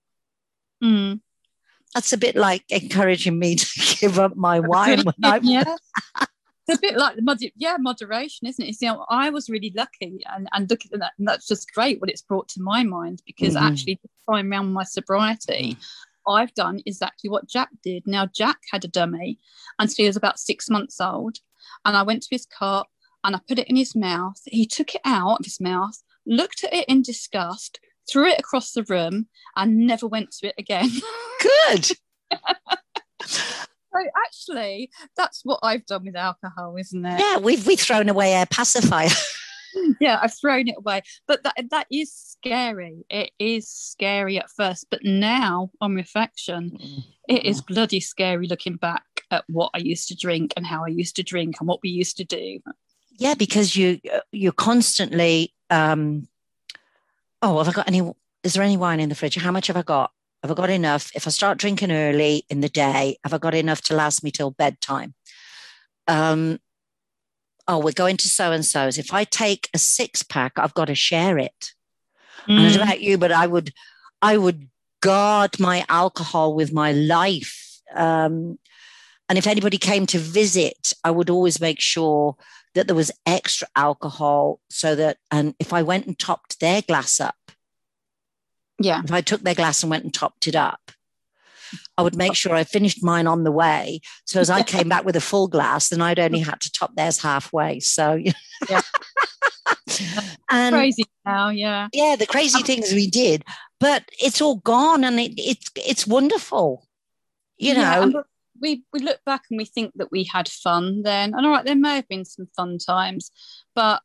[0.83, 1.21] Mm.
[1.93, 5.75] That's a bit like encouraging me to give up my wine when I yeah.
[6.67, 10.23] it's a bit like the yeah moderation isn't it you know i was really lucky
[10.33, 13.21] and, and looking at that and that's just great what it's brought to my mind
[13.27, 13.67] because mm-hmm.
[13.67, 15.77] actually this time around my sobriety
[16.27, 18.07] I've done exactly what Jack did.
[18.07, 19.39] Now, Jack had a dummy
[19.79, 21.37] until he was about six months old.
[21.83, 22.87] And I went to his cot
[23.23, 24.39] and I put it in his mouth.
[24.45, 28.71] He took it out of his mouth, looked at it in disgust, threw it across
[28.71, 30.89] the room, and never went to it again.
[31.41, 31.85] Good.
[33.25, 37.19] so actually, that's what I've done with alcohol, isn't it?
[37.19, 39.09] Yeah, we've we've thrown away our pacifier.
[39.99, 41.01] yeah, I've thrown it away.
[41.27, 43.05] But that that is scary.
[43.09, 47.03] It is scary at first, but now on reflection, mm.
[47.27, 50.89] it is bloody scary looking back at what I used to drink and how I
[50.89, 52.59] used to drink and what we used to do.
[53.17, 53.99] Yeah, because you
[54.31, 56.27] you're constantly um
[57.41, 58.11] oh, have I got any
[58.43, 59.35] is there any wine in the fridge?
[59.35, 60.11] How much have I got?
[60.43, 61.11] Have I got enough?
[61.15, 64.29] If I start drinking early in the day, have I got enough to last me
[64.29, 65.15] till bedtime?
[66.07, 66.59] Um,
[67.67, 68.99] oh, we're going to so and so's.
[68.99, 71.73] If I take a six pack, I've got to share it.
[72.47, 72.59] Mm.
[72.59, 73.73] I don't know about you, but I would,
[74.21, 74.69] I would
[75.01, 77.81] guard my alcohol with my life.
[77.95, 78.59] Um,
[79.29, 82.35] and if anybody came to visit, I would always make sure
[82.75, 87.19] that there was extra alcohol so that, and if I went and topped their glass
[87.19, 87.35] up,
[88.79, 89.01] yeah.
[89.03, 90.91] If I took their glass and went and topped it up,
[91.97, 92.35] I would make oh.
[92.35, 94.01] sure I finished mine on the way.
[94.25, 96.95] So as I came back with a full glass, then I'd only had to top
[96.95, 97.79] theirs halfway.
[97.79, 98.31] So yeah.
[100.51, 101.87] and crazy now, yeah.
[101.93, 103.43] Yeah, the crazy um, things we did.
[103.79, 106.87] But it's all gone and it, it's it's wonderful.
[107.57, 108.11] You know.
[108.13, 108.21] Yeah,
[108.61, 111.33] we we look back and we think that we had fun then.
[111.33, 113.31] And all right, there may have been some fun times,
[113.73, 114.01] but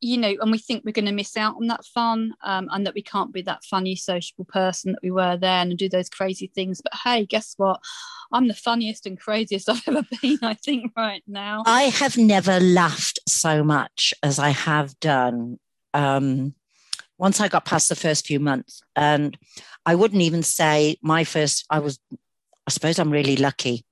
[0.00, 2.86] you know, and we think we're going to miss out on that fun um, and
[2.86, 6.08] that we can't be that funny, sociable person that we were then and do those
[6.08, 6.80] crazy things.
[6.80, 7.80] But hey, guess what?
[8.32, 11.62] I'm the funniest and craziest I've ever been, I think, right now.
[11.66, 15.58] I have never laughed so much as I have done
[15.94, 16.54] um,
[17.18, 18.80] once I got past the first few months.
[18.94, 19.36] And
[19.84, 21.98] I wouldn't even say my first, I was,
[22.68, 23.86] I suppose I'm really lucky.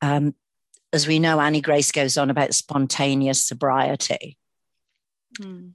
[0.00, 0.34] Um,
[0.92, 4.36] as we know, Annie Grace goes on about spontaneous sobriety.
[5.40, 5.74] Mm.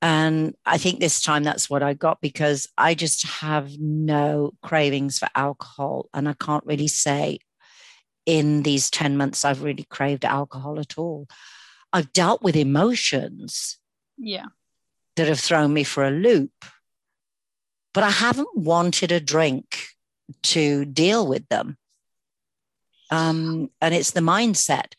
[0.00, 5.18] And I think this time that's what I got because I just have no cravings
[5.18, 6.08] for alcohol.
[6.14, 7.40] And I can't really say
[8.24, 11.26] in these 10 months I've really craved alcohol at all.
[11.92, 13.78] I've dealt with emotions.
[14.16, 14.46] Yeah.
[15.16, 16.52] That have thrown me for a loop.
[17.92, 19.93] But I haven't wanted a drink
[20.42, 21.76] to deal with them.
[23.10, 24.94] Um, and it's the mindset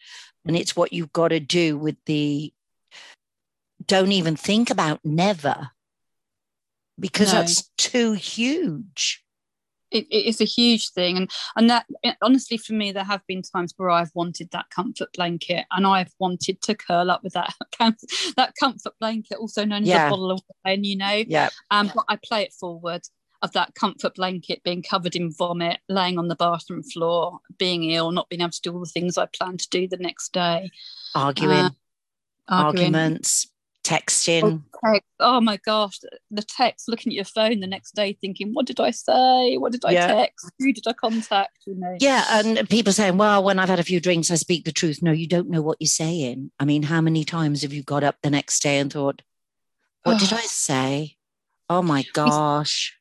[0.46, 2.54] and it's what you've got to do with the
[3.86, 5.72] don't even think about never
[7.00, 7.40] because no.
[7.40, 9.22] that's too huge.
[9.92, 11.86] It, it is a huge thing, and and that
[12.22, 16.12] honestly for me, there have been times where I've wanted that comfort blanket, and I've
[16.20, 17.54] wanted to curl up with that
[18.36, 20.08] that comfort blanket, also known as yeah.
[20.08, 20.84] a bottle of wine.
[20.84, 21.50] You know, yeah.
[21.70, 23.04] Um, but I play it forward
[23.42, 28.12] of that comfort blanket being covered in vomit, laying on the bathroom floor, being ill,
[28.12, 30.72] not being able to do all the things I plan to do the next day,
[31.14, 31.70] arguing, uh,
[32.48, 32.96] arguing.
[32.96, 33.48] arguments,
[33.86, 34.44] texting.
[34.44, 35.10] Oh, text.
[35.20, 36.00] oh, my gosh,
[36.32, 39.58] the text, looking at your phone the next day thinking, what did I say?
[39.58, 40.08] What did I yeah.
[40.08, 40.52] text?
[40.60, 41.60] Who did I contact?
[41.66, 41.96] You know?
[42.00, 42.26] Yeah.
[42.32, 45.02] And people saying, well, when I've had a few drinks, I speak the truth.
[45.02, 46.52] No, you don't know what you're saying.
[46.60, 49.22] I mean, how many times have you got up the next day and thought,
[50.04, 51.16] what did I say?
[51.70, 52.98] Oh my gosh.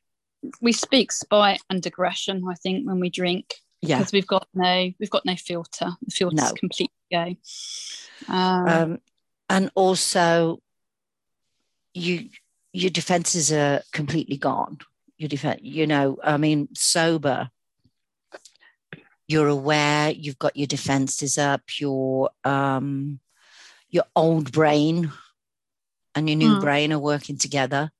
[0.61, 3.55] We, speak spite and aggression, I think, when we drink.
[3.81, 3.99] Yeah.
[3.99, 5.91] Because we've got no we've got no filter.
[6.01, 6.53] The filter's no.
[6.53, 7.35] completely go.
[8.27, 8.99] Um, um,
[9.47, 10.59] and also
[11.93, 12.29] you
[12.73, 14.79] your defenses are completely gone.
[15.17, 17.49] Your defense, you know, I mean, sober.
[19.27, 20.11] You're aware.
[20.11, 21.61] You've got your defenses up.
[21.79, 23.19] Your um,
[23.89, 25.11] your old brain
[26.15, 26.61] and your new mm.
[26.61, 27.91] brain are working together.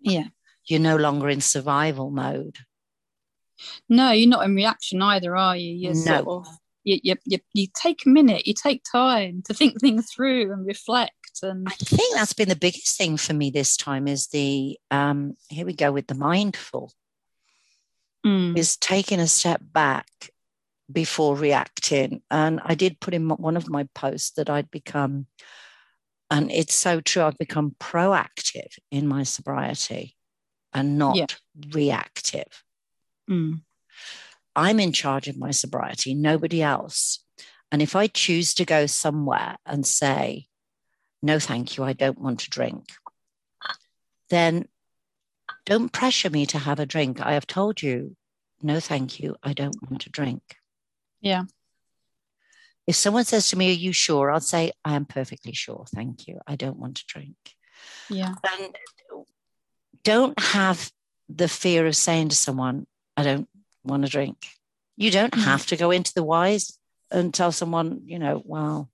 [0.00, 0.28] Yeah,
[0.70, 2.58] you're no longer in survival mode.
[3.88, 5.74] No, you're not in reaction either, are you?
[5.74, 6.22] You're no.
[6.22, 6.46] sort of
[6.82, 10.66] you, you, you, you take a minute, you take time to think things through and
[10.66, 14.78] reflect and I think that's been the biggest thing for me this time is the
[14.90, 16.92] um, here we go with the mindful
[18.26, 18.56] mm.
[18.56, 20.06] is taking a step back
[20.90, 22.22] before reacting.
[22.30, 25.26] And I did put in one of my posts that I'd become,
[26.30, 30.16] and it's so true, I've become proactive in my sobriety
[30.72, 31.26] and not yeah.
[31.72, 32.64] reactive.
[33.28, 33.62] Mm.
[34.56, 37.24] I'm in charge of my sobriety, nobody else.
[37.72, 40.46] And if I choose to go somewhere and say,
[41.22, 42.86] no, thank you, I don't want to drink,
[44.28, 44.66] then
[45.66, 47.20] don't pressure me to have a drink.
[47.20, 48.16] I have told you,
[48.62, 50.42] no, thank you, I don't want to drink.
[51.20, 51.44] Yeah.
[52.86, 54.30] If someone says to me, Are you sure?
[54.30, 55.84] I'll say, I am perfectly sure.
[55.94, 56.40] Thank you.
[56.46, 57.36] I don't want to drink.
[58.08, 58.34] Yeah.
[58.58, 58.74] And
[60.04, 60.90] don't have
[61.28, 62.86] the fear of saying to someone,
[63.16, 63.48] I don't
[63.84, 64.46] want to drink.
[64.96, 65.42] You don't mm.
[65.44, 66.78] have to go into the whys
[67.10, 68.90] and tell someone, you know, well,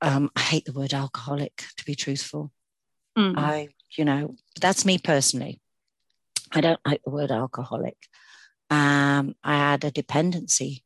[0.00, 2.52] um, I hate the word alcoholic, to be truthful.
[3.16, 3.34] Mm.
[3.38, 5.60] I, you know, that's me personally.
[6.52, 7.96] I don't like the word alcoholic.
[8.70, 10.84] Um, I had a dependency.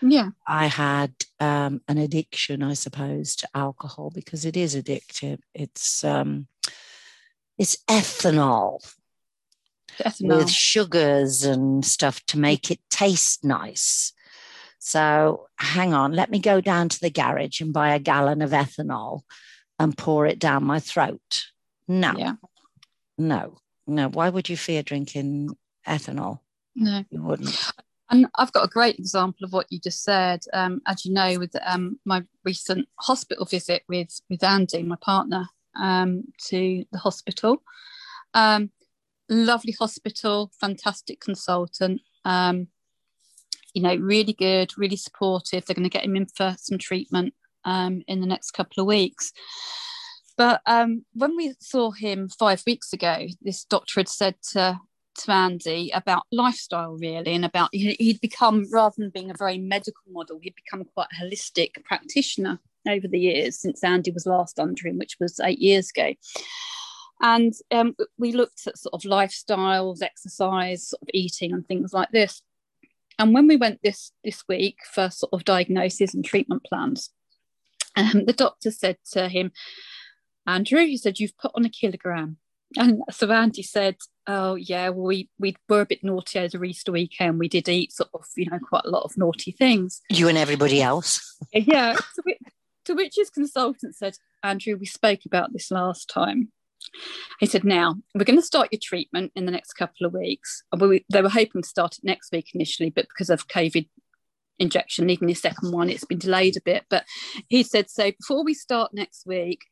[0.00, 0.30] Yeah.
[0.46, 5.40] I had um, an addiction, I suppose, to alcohol because it is addictive.
[5.54, 6.46] It's um,
[7.58, 8.80] it's ethanol,
[9.98, 14.12] ethanol with sugars and stuff to make it taste nice.
[14.78, 18.52] So hang on, let me go down to the garage and buy a gallon of
[18.52, 19.22] ethanol
[19.78, 21.46] and pour it down my throat.
[21.88, 22.34] No, yeah.
[23.16, 24.08] no, no.
[24.08, 25.56] Why would you fear drinking
[25.86, 26.40] ethanol?
[26.76, 27.72] No, you wouldn't.
[28.10, 30.40] And I've got a great example of what you just said.
[30.52, 35.48] Um, as you know, with um, my recent hospital visit with with Andy, my partner,
[35.76, 37.62] um, to the hospital.
[38.34, 38.70] Um,
[39.28, 42.00] lovely hospital, fantastic consultant.
[42.24, 42.68] Um,
[43.74, 45.64] you know, really good, really supportive.
[45.64, 48.86] They're going to get him in for some treatment um, in the next couple of
[48.86, 49.32] weeks.
[50.36, 54.78] But um, when we saw him five weeks ago, this doctor had said to,
[55.18, 60.02] to Andy about lifestyle, really, and about he'd become, rather than being a very medical
[60.10, 64.88] model, he'd become quite a holistic practitioner over the years since Andy was last under
[64.88, 66.14] him, which was eight years ago.
[67.20, 72.10] And um, we looked at sort of lifestyles, exercise, sort of eating, and things like
[72.10, 72.42] this.
[73.18, 77.10] And when we went this this week for sort of diagnosis and treatment plans,
[77.96, 79.50] um, the doctor said to him,
[80.46, 82.38] Andrew, he said, you've put on a kilogram.
[82.76, 86.92] And so Andy said, Oh yeah, well, we we were a bit naughty over Easter
[86.92, 87.38] weekend.
[87.38, 90.02] We did eat sort of, you know, quite a lot of naughty things.
[90.10, 91.34] You and everybody else.
[91.52, 91.94] yeah.
[91.94, 92.38] To which,
[92.88, 96.50] to which his consultant said, Andrew, we spoke about this last time.
[97.38, 100.62] He said, Now we're going to start your treatment in the next couple of weeks.
[100.76, 103.88] We, they were hoping to start it next week initially, but because of COVID
[104.58, 106.84] injection, needing the second one, it's been delayed a bit.
[106.88, 107.04] But
[107.48, 109.66] he said, So before we start next week,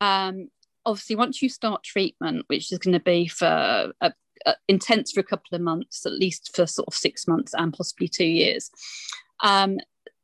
[0.00, 0.48] um,
[0.86, 4.12] obviously, once you start treatment, which is going to be for a,
[4.46, 7.74] a, intense for a couple of months, at least for sort of six months and
[7.74, 8.70] possibly two years,
[9.42, 9.78] um,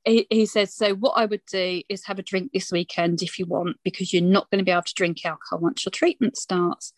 [0.08, 3.38] he, he says, So, what I would do is have a drink this weekend if
[3.38, 6.36] you want, because you're not going to be able to drink alcohol once your treatment
[6.36, 6.92] starts.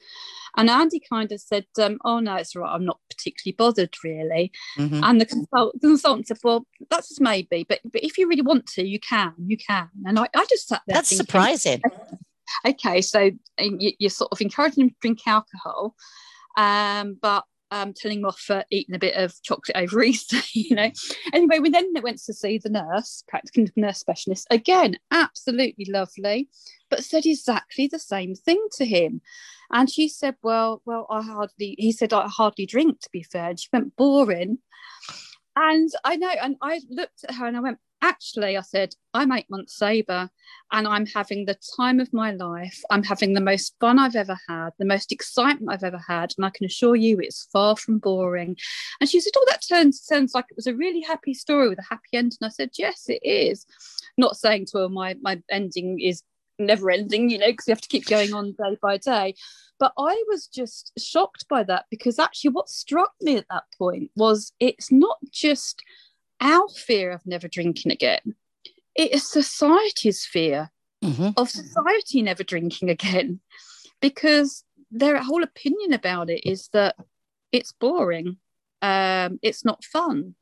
[0.56, 2.72] And Andy kind of said, um, Oh, no, it's right.
[2.72, 4.52] I'm not particularly bothered, really.
[4.78, 5.04] Mm-hmm.
[5.04, 8.42] And the, consult- the, consultant said, Well, that's just maybe, but, but if you really
[8.42, 9.88] want to, you can, you can.
[10.06, 10.94] And I, I just sat there.
[10.94, 11.82] That's thinking, surprising.
[12.66, 15.94] Okay, so you, you're sort of encouraging him to drink alcohol,
[16.56, 20.74] um, but um, telling him off for eating a bit of chocolate over Easter, you
[20.74, 20.90] know.
[21.32, 24.46] Anyway, we then went to see the nurse, practical nurse specialist.
[24.50, 26.48] Again, absolutely lovely,
[26.88, 29.20] but said exactly the same thing to him.
[29.72, 33.50] And she said, Well, well, I hardly, he said, I hardly drink, to be fair.
[33.50, 34.58] And she went, Boring.
[35.56, 39.32] And I know, and I looked at her and I went, actually, I said, I'm
[39.32, 40.30] eight months sober
[40.72, 42.80] and I'm having the time of my life.
[42.90, 46.32] I'm having the most fun I've ever had, the most excitement I've ever had.
[46.36, 48.56] And I can assure you it's far from boring.
[49.00, 51.78] And she said, Oh, that turns, sounds like it was a really happy story with
[51.78, 52.36] a happy end.
[52.40, 53.66] And I said, Yes, it is.
[54.16, 56.22] Not saying to her, my, my ending is
[56.60, 59.34] never ending, you know, because you have to keep going on day by day.
[59.78, 64.10] But I was just shocked by that because actually, what struck me at that point
[64.14, 65.82] was it's not just
[66.40, 68.34] our fear of never drinking again.
[68.94, 70.70] It is society's fear
[71.04, 71.30] mm-hmm.
[71.36, 73.40] of society never drinking again
[74.00, 76.96] because their whole opinion about it is that
[77.52, 78.38] it's boring,
[78.82, 80.34] um, it's not fun.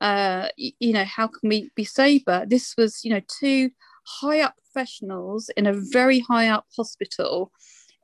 [0.00, 2.44] Uh, you know, how can we be sober?
[2.46, 3.70] This was, you know, two
[4.06, 7.52] high up professionals in a very high up hospital,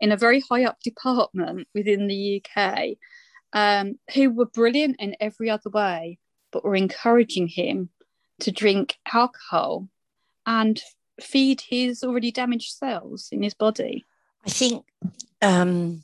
[0.01, 2.97] in a very high up department within the UK,
[3.53, 6.19] um, who were brilliant in every other way
[6.53, 7.91] but we're encouraging him
[8.41, 9.89] to drink alcohol
[10.47, 10.81] and
[11.21, 14.05] feed his already damaged cells in his body.
[14.47, 14.85] I think
[15.43, 16.03] um,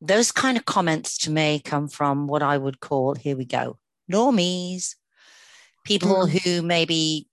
[0.00, 3.78] those kind of comments to me come from what I would call, here we go,
[4.10, 4.94] normies,
[5.84, 6.38] people mm.
[6.38, 7.28] who maybe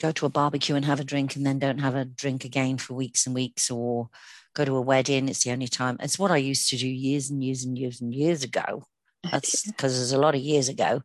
[0.00, 2.78] go to a barbecue and have a drink and then don't have a drink again
[2.78, 4.08] for weeks and weeks or
[4.54, 5.28] go to a wedding.
[5.28, 5.96] It's the only time.
[6.00, 8.86] It's what I used to do years and years and years and years ago.
[9.22, 11.02] That's because there's a lot of years ago.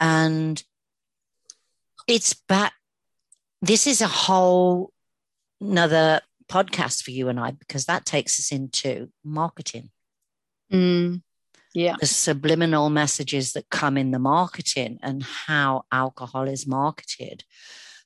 [0.00, 0.62] And
[2.08, 2.72] it's back.
[3.60, 4.92] This is a whole
[5.60, 9.90] another podcast for you and I because that takes us into marketing.
[10.72, 11.22] Mm,
[11.74, 11.96] yeah.
[12.00, 17.44] The subliminal messages that come in the marketing and how alcohol is marketed.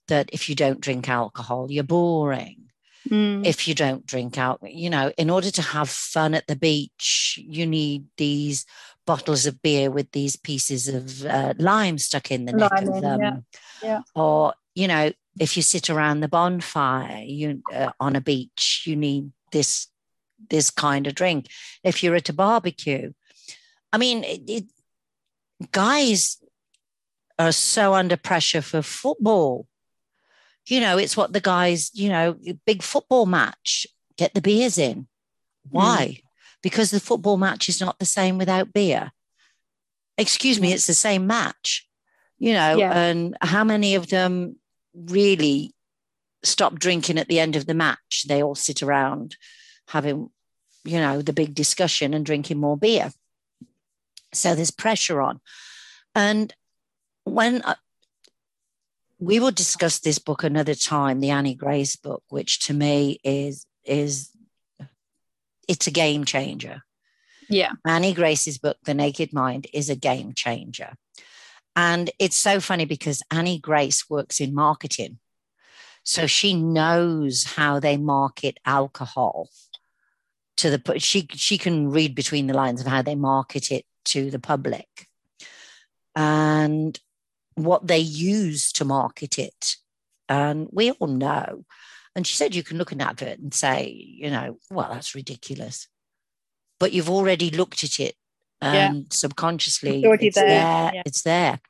[0.09, 2.71] That if you don't drink alcohol, you're boring.
[3.09, 3.45] Mm.
[3.45, 7.39] If you don't drink out, you know, in order to have fun at the beach,
[7.43, 8.67] you need these
[9.07, 13.01] bottles of beer with these pieces of uh, lime stuck in the neck lime of
[13.01, 13.21] them.
[13.21, 13.39] Yeah.
[13.83, 14.01] yeah.
[14.15, 18.97] Or, you know, if you sit around the bonfire you uh, on a beach, you
[18.97, 19.89] need this
[20.51, 21.47] this kind of drink.
[21.83, 23.13] If you're at a barbecue,
[23.93, 24.65] I mean, it, it,
[25.73, 26.37] guys
[27.39, 29.67] are so under pressure for football
[30.69, 32.37] You know, it's what the guys, you know,
[32.67, 33.87] big football match,
[34.17, 35.07] get the beers in.
[35.71, 36.19] Why?
[36.19, 36.26] Mm.
[36.67, 39.13] Because the football match is not the same without beer.
[40.19, 41.87] Excuse me, it's the same match,
[42.41, 42.91] you know, yeah.
[42.91, 44.57] and how many of them
[44.93, 45.73] really
[46.43, 48.25] stop drinking at the end of the match?
[48.27, 49.37] They all sit around
[49.87, 50.31] having,
[50.83, 53.13] you know, the big discussion and drinking more beer.
[54.33, 55.41] So there's pressure on.
[56.17, 56.53] And
[57.23, 57.77] when uh,
[59.21, 63.67] we will discuss this book another time, the Annie Grace book, which to me is
[63.85, 64.31] is
[65.69, 66.83] it's a game changer.
[67.49, 67.73] Yeah.
[67.85, 70.95] Annie Grace's book, The Naked Mind, is a game changer.
[71.75, 75.19] And it's so funny because Annie Grace works in marketing.
[76.03, 79.51] So she knows how they market alcohol
[80.57, 84.31] to the she she can read between the lines of how they market it to
[84.31, 85.09] the public
[86.15, 86.99] and
[87.57, 89.77] what they use to market it.
[90.29, 91.65] And we all know.
[92.17, 95.15] And she said you can look at an advert and say, you know, well, that's
[95.15, 95.87] ridiculous.
[96.81, 98.15] But you've already looked at it
[98.63, 99.03] and yeah.
[99.11, 100.47] subconsciously it's, it's there.
[100.49, 101.03] there yeah.
[101.05, 101.61] It's there.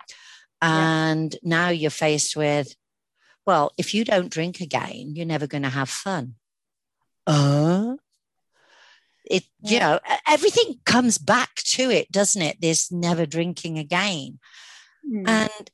[0.62, 1.38] And yeah.
[1.42, 2.76] now you're faced with,
[3.44, 6.36] well, if you don't drink again, you're never going to have fun.
[7.26, 7.96] Uh,
[9.28, 9.70] it yeah.
[9.72, 14.38] you know everything comes back to it doesn't it this never drinking again
[15.04, 15.26] mm.
[15.26, 15.70] and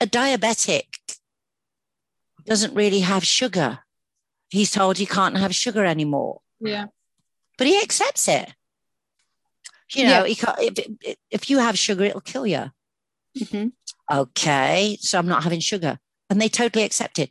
[0.00, 0.84] a diabetic
[2.50, 3.78] doesn't really have sugar
[4.50, 6.86] he's told he can't have sugar anymore yeah
[7.56, 8.52] but he accepts it
[9.92, 10.26] you know yeah.
[10.26, 12.70] he can't, if, if you have sugar it'll kill you
[13.38, 13.68] mm-hmm.
[14.12, 15.98] okay so i'm not having sugar
[16.28, 17.30] and they totally accept it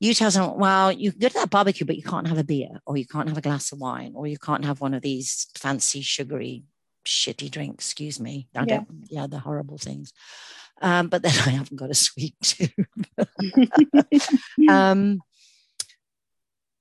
[0.00, 2.44] you tell someone, well, you can go to that barbecue, but you can't have a
[2.44, 5.02] beer, or you can't have a glass of wine, or you can't have one of
[5.02, 6.64] these fancy, sugary,
[7.06, 7.86] shitty drinks.
[7.86, 8.48] Excuse me.
[8.54, 8.84] I yeah.
[9.08, 10.12] yeah, the horrible things.
[10.84, 12.70] Um, but then I haven't got a sweet tooth.
[14.68, 15.20] um,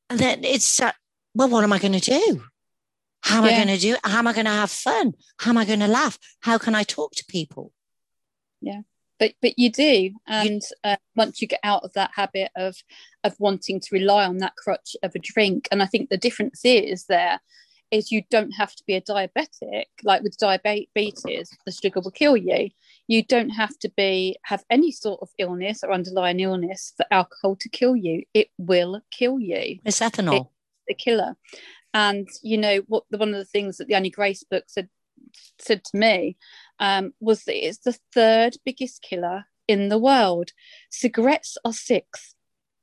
[0.09, 0.91] and then it's, uh,
[1.33, 2.43] well, what am I going to do?
[3.21, 3.51] How am yeah.
[3.51, 3.95] I going to do?
[4.03, 5.13] How am I going to have fun?
[5.39, 6.19] How am I going to laugh?
[6.41, 7.71] How can I talk to people?
[8.61, 8.81] Yeah
[9.19, 12.75] but but you do and uh, once you get out of that habit of
[13.23, 16.61] of wanting to rely on that crutch of a drink and i think the difference
[16.65, 17.39] is there
[17.93, 22.35] is you don't have to be a diabetic like with diabetes the sugar will kill
[22.35, 22.69] you.
[23.07, 27.55] You don't have to be have any sort of illness or underlying illness for alcohol
[27.57, 28.23] to kill you.
[28.33, 29.79] It will kill you.
[29.85, 30.41] It's ethanol.
[30.41, 30.49] It's
[30.87, 31.35] the killer.
[31.93, 34.89] And you know what the, one of the things that the annie grace book said
[35.59, 36.35] said to me
[36.79, 40.51] um, was that it's the third biggest killer in the world.
[40.89, 42.32] Cigarettes are 6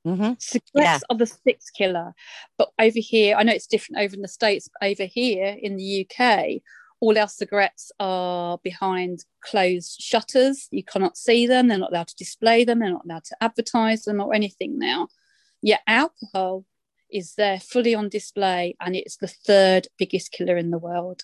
[0.05, 0.33] mm-hmm.
[0.39, 0.99] Cigarettes yeah.
[1.09, 2.13] are the sixth killer.
[2.57, 5.77] But over here, I know it's different over in the States, but over here in
[5.77, 6.61] the UK,
[7.01, 10.67] all our cigarettes are behind closed shutters.
[10.71, 11.67] You cannot see them.
[11.67, 12.79] They're not allowed to display them.
[12.79, 15.07] They're not allowed to advertise them or anything now.
[15.61, 16.65] Yet alcohol
[17.09, 21.23] is there fully on display and it's the third biggest killer in the world.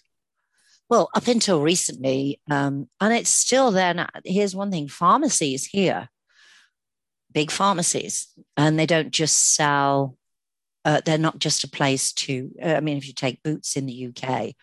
[0.90, 4.08] Well, up until recently, um, and it's still there now.
[4.24, 6.10] Here's one thing pharmacies here,
[7.38, 10.18] big pharmacies, and they don't just sell,
[10.84, 13.86] uh, they're not just a place to, uh, I mean, if you take Boots in
[13.86, 14.56] the UK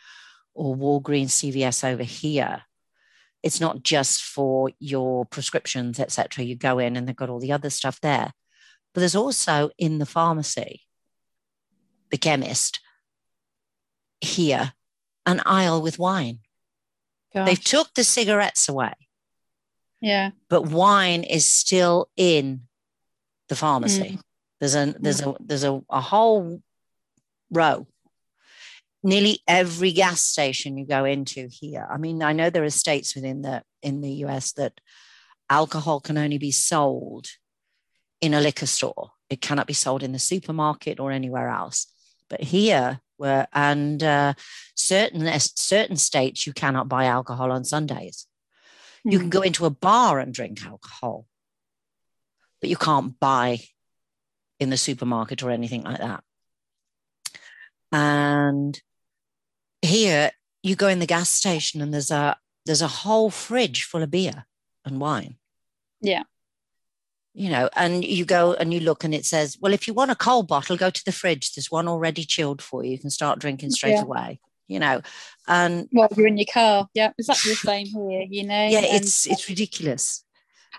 [0.54, 2.62] or Walgreens, CVS over here,
[3.44, 6.44] it's not just for your prescriptions, etc.
[6.44, 8.32] You go in and they've got all the other stuff there.
[8.92, 10.80] But there's also in the pharmacy,
[12.10, 12.80] the chemist
[14.20, 14.72] here
[15.26, 16.40] an aisle with wine.
[17.32, 17.46] Gosh.
[17.46, 18.94] They've took the cigarettes away.
[20.04, 20.32] Yeah.
[20.50, 22.64] But wine is still in
[23.48, 24.18] the pharmacy.
[24.18, 24.20] Mm.
[24.60, 25.34] There's a there's mm.
[25.34, 26.60] a there's a, a whole
[27.50, 27.86] row.
[29.02, 31.86] Nearly every gas station you go into here.
[31.90, 34.78] I mean, I know there are states within the in the US that
[35.48, 37.26] alcohol can only be sold
[38.20, 39.12] in a liquor store.
[39.30, 41.86] It cannot be sold in the supermarket or anywhere else.
[42.28, 44.34] But here, where and uh,
[44.74, 48.26] certain certain states you cannot buy alcohol on Sundays.
[49.04, 49.46] You can go hmm.
[49.46, 51.26] into a bar and drink alcohol,
[52.60, 53.60] but you can't buy
[54.58, 56.24] in the supermarket or anything like that.
[57.92, 58.80] And
[59.82, 60.30] here
[60.62, 62.36] you go in the gas station and there's a
[62.66, 64.46] there's a whole fridge full of beer
[64.84, 65.36] and wine.
[66.00, 66.24] Yeah
[67.34, 70.12] you know, and you go and you look and it says, well, if you want
[70.12, 71.52] a cold bottle, go to the fridge.
[71.52, 72.92] There's one already chilled for you.
[72.92, 74.02] You can start drinking straight yeah.
[74.02, 75.00] away, you know.
[75.48, 78.66] And well you're in your car, yeah, exactly the same here, you know.
[78.68, 80.24] Yeah, and, it's it's ridiculous.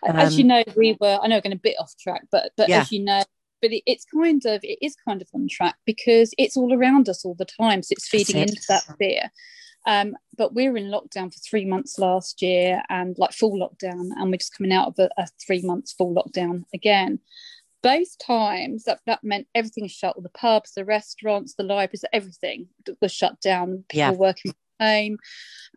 [0.03, 1.19] As um, you know, we were.
[1.21, 2.81] I know we're going a bit off track, but but yeah.
[2.81, 3.23] as you know,
[3.61, 7.09] but it, it's kind of it is kind of on track because it's all around
[7.09, 7.81] us all the time.
[7.83, 9.31] So it's feeding into that fear.
[9.87, 14.09] Um, but we were in lockdown for three months last year and like full lockdown,
[14.15, 17.19] and we're just coming out of a, a three months full lockdown again.
[17.85, 22.67] Both times that, that meant everything shut, all the pubs, the restaurants, the libraries, everything
[22.99, 23.83] was shut down.
[23.89, 24.09] People yeah.
[24.09, 25.17] working from home.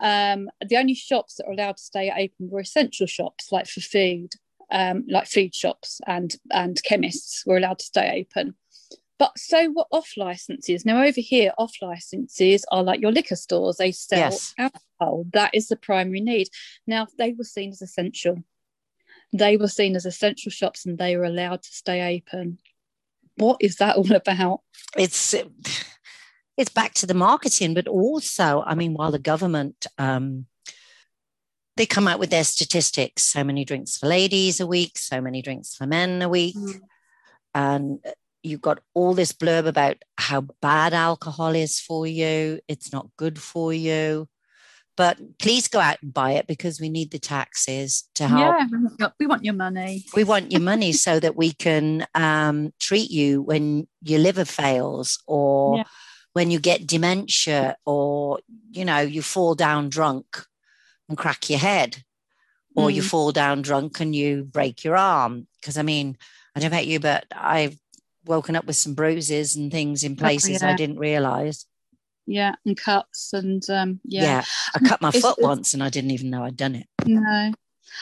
[0.01, 3.83] Um, the only shops that were allowed to stay open were essential shops, like for
[3.83, 4.31] food,
[4.73, 8.55] um, like food shops and and chemists were allowed to stay open.
[9.19, 10.87] But so what off licenses?
[10.87, 13.77] Now over here, off licenses are like your liquor stores.
[13.77, 14.55] They sell yes.
[14.57, 15.27] alcohol.
[15.35, 16.49] That is the primary need.
[16.87, 18.39] Now they were seen as essential.
[19.33, 22.59] They were seen as essential shops, and they were allowed to stay open.
[23.37, 24.61] What is that all about?
[24.97, 25.35] It's
[26.57, 30.47] it's back to the marketing, but also, I mean, while the government um,
[31.77, 35.41] they come out with their statistics, so many drinks for ladies a week, so many
[35.41, 36.81] drinks for men a week, mm.
[37.55, 38.01] and
[38.43, 42.59] you've got all this blurb about how bad alcohol is for you.
[42.67, 44.29] It's not good for you.
[44.99, 48.57] But please go out and buy it because we need the taxes to help.
[48.99, 50.05] Yeah, we want your money.
[50.13, 55.23] We want your money so that we can um, treat you when your liver fails
[55.29, 55.85] or yeah.
[56.33, 58.41] when you get dementia or,
[58.73, 60.45] you know, you fall down drunk
[61.09, 62.03] and crack your head
[62.75, 62.95] or mm.
[62.95, 65.47] you fall down drunk and you break your arm.
[65.61, 66.19] Because I mean,
[66.57, 67.79] I don't know about you, but I've
[68.25, 70.73] woken up with some bruises and things in oh, places oh, yeah.
[70.73, 71.67] I didn't realize.
[72.29, 74.23] Yeah, and cuts and um, yeah.
[74.23, 76.87] Yeah, I cut my foot once and I didn't even know I'd done it.
[77.07, 77.53] No,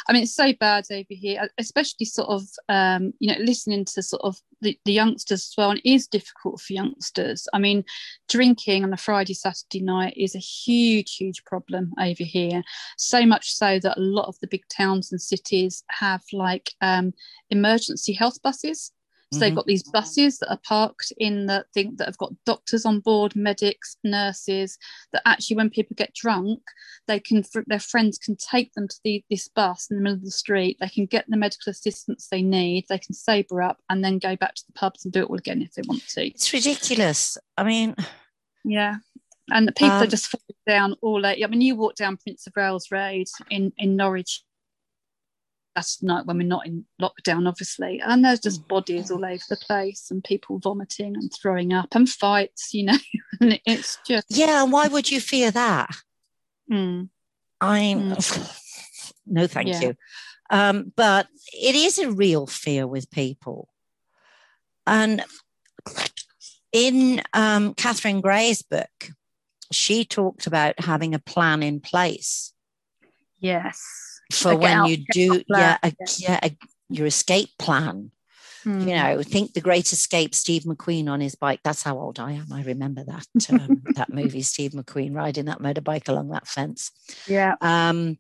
[0.08, 4.02] I mean, it's so bad over here, especially sort of, um, you know, listening to
[4.02, 5.70] sort of the, the youngsters as well.
[5.70, 7.46] And it is difficult for youngsters.
[7.52, 7.84] I mean,
[8.28, 12.62] drinking on a Friday, Saturday night is a huge, huge problem over here.
[12.98, 17.12] So much so that a lot of the big towns and cities have like um,
[17.50, 18.92] emergency health buses
[19.32, 19.40] so mm-hmm.
[19.40, 23.00] they've got these buses that are parked in the thing that have got doctors on
[23.00, 24.78] board, medics, nurses.
[25.12, 26.60] That actually, when people get drunk,
[27.08, 30.24] they can their friends can take them to the, this bus in the middle of
[30.24, 30.76] the street.
[30.80, 32.86] They can get the medical assistance they need.
[32.88, 35.38] They can sober up and then go back to the pubs and do it all
[35.38, 36.26] again if they want to.
[36.26, 37.36] It's ridiculous.
[37.56, 37.96] I mean,
[38.64, 38.96] yeah.
[39.50, 41.36] And the people um, are just falling down all over.
[41.42, 44.42] I mean, you walk down Prince of Wales Road in, in Norwich
[45.76, 48.00] that's night when we're not in lockdown, obviously.
[48.00, 52.08] And there's just bodies all over the place and people vomiting and throwing up and
[52.08, 52.98] fights, you know.
[53.40, 54.62] and it's just yeah.
[54.62, 55.90] And why would you fear that?
[56.72, 57.10] Mm.
[57.60, 59.12] I'm mm.
[59.26, 59.80] no, thank yeah.
[59.80, 59.94] you.
[60.48, 63.68] Um, but it is a real fear with people,
[64.86, 65.24] and
[66.72, 69.10] in um, Catherine Gray's book,
[69.72, 72.52] she talked about having a plan in place.
[73.40, 76.40] Yes for when you do yeah, a, yeah.
[76.42, 76.56] a,
[76.88, 78.10] your escape plan.
[78.64, 78.80] Mm.
[78.80, 78.88] you hmm.
[78.88, 81.60] know think the great escape steve mcqueen on his bike.
[81.62, 82.52] That's how old i am.
[82.52, 86.90] I remember that um, that movie steve mcqueen riding that motorbike along that fence.
[87.28, 87.54] Yeah.
[87.60, 88.18] Um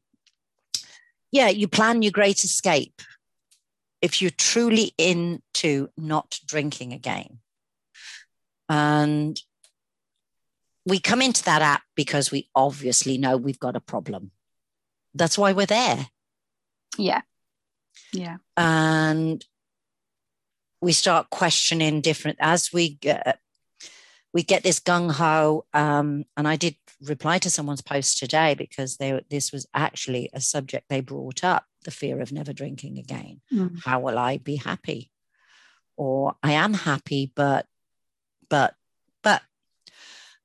[1.32, 3.02] yeah you plan your great escape
[4.00, 7.38] if you're truly into not drinking again.
[8.68, 9.40] And
[10.84, 14.30] we come into that app because we obviously know we've got a problem
[15.16, 16.08] that's why we're there.
[16.98, 17.22] Yeah.
[18.12, 18.36] Yeah.
[18.56, 19.44] And
[20.80, 23.40] we start questioning different as we get
[24.32, 25.64] we get this gung ho.
[25.72, 30.40] Um, and I did reply to someone's post today because they this was actually a
[30.40, 33.40] subject they brought up: the fear of never drinking again.
[33.52, 33.82] Mm.
[33.84, 35.10] How will I be happy?
[35.96, 37.66] Or I am happy, but
[38.50, 38.74] but
[39.22, 39.42] but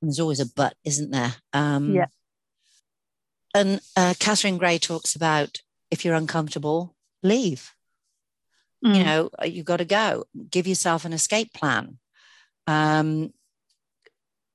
[0.01, 1.35] there's always a but, isn't there?
[1.53, 2.07] Um, yeah
[3.53, 5.57] and uh, Catherine Gray talks about
[5.89, 7.73] if you're uncomfortable, leave.
[8.83, 8.97] Mm.
[8.97, 10.25] You know, uh, you've got to go.
[10.49, 11.97] Give yourself an escape plan.
[12.67, 13.33] Um,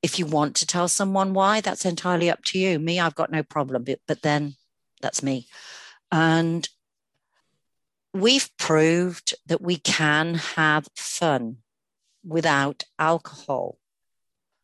[0.03, 2.79] if you want to tell someone why, that's entirely up to you.
[2.79, 4.55] Me, I've got no problem, but, but then
[5.01, 5.47] that's me.
[6.11, 6.69] And
[8.13, 11.59] we've proved that we can have fun
[12.25, 13.79] without alcohol.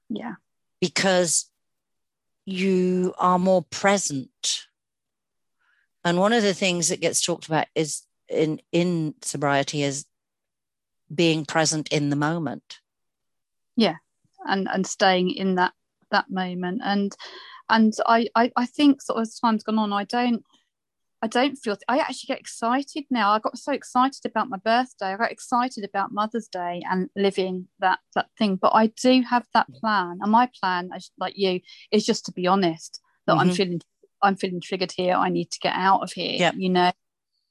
[0.09, 0.35] Yeah.
[0.81, 1.51] Because
[2.45, 4.67] you are more present.
[6.05, 10.07] And one of the things that gets talked about is in, in sobriety is
[11.15, 12.81] being present in the moment.
[13.77, 13.97] Yeah.
[14.47, 15.73] And and staying in that
[16.11, 16.81] that moment.
[16.85, 17.15] And
[17.69, 20.45] and I, I, I think sort of as time's gone on, I don't
[21.23, 23.31] I don't feel I actually get excited now.
[23.31, 25.07] I got so excited about my birthday.
[25.07, 28.57] I got excited about Mother's Day and living that that thing.
[28.57, 31.61] But I do have that plan, and my plan, like you,
[31.93, 33.41] is just to be honest that mm-hmm.
[33.41, 33.81] I'm feeling
[34.21, 35.15] I'm feeling triggered here.
[35.15, 36.39] I need to get out of here.
[36.39, 36.55] Yep.
[36.57, 36.93] You know,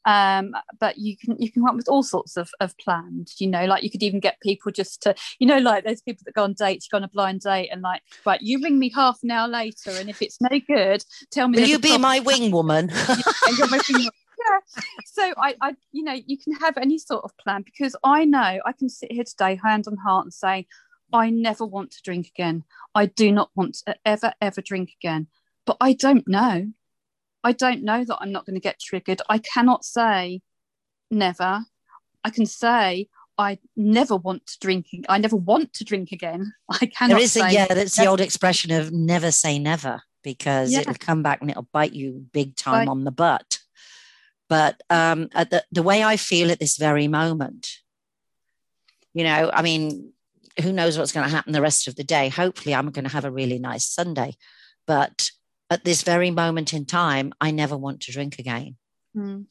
[0.05, 3.47] um but you can you can come up with all sorts of, of plans you
[3.47, 6.33] know like you could even get people just to you know like those people that
[6.33, 9.19] go on dates go on a blind date and like right you ring me half
[9.23, 12.51] an hour later and if it's no good tell me will you be my wing
[12.51, 12.89] woman.
[14.39, 14.59] Yeah.
[15.05, 18.59] So I, I you know you can have any sort of plan because i know
[18.65, 20.65] i can sit here today hand on heart and say
[21.13, 22.63] i never want to drink again.
[22.95, 25.27] I do not want to ever ever drink again.
[25.67, 26.71] But i don't know
[27.43, 29.21] I don't know that I'm not going to get triggered.
[29.29, 30.41] I cannot say
[31.09, 31.65] never.
[32.23, 34.87] I can say I never want to drink.
[35.09, 36.53] I never want to drink again.
[36.69, 37.15] I cannot.
[37.15, 37.67] There is a yeah.
[37.67, 40.81] That's the old expression of never say never because yeah.
[40.81, 43.59] it'll come back and it'll bite you big time on the butt.
[44.47, 47.69] But um, the the way I feel at this very moment,
[49.13, 50.11] you know, I mean,
[50.61, 52.29] who knows what's going to happen the rest of the day?
[52.29, 54.35] Hopefully, I'm going to have a really nice Sunday,
[54.85, 55.31] but
[55.71, 58.75] at this very moment in time, I never want to drink again.
[59.15, 59.45] Mm.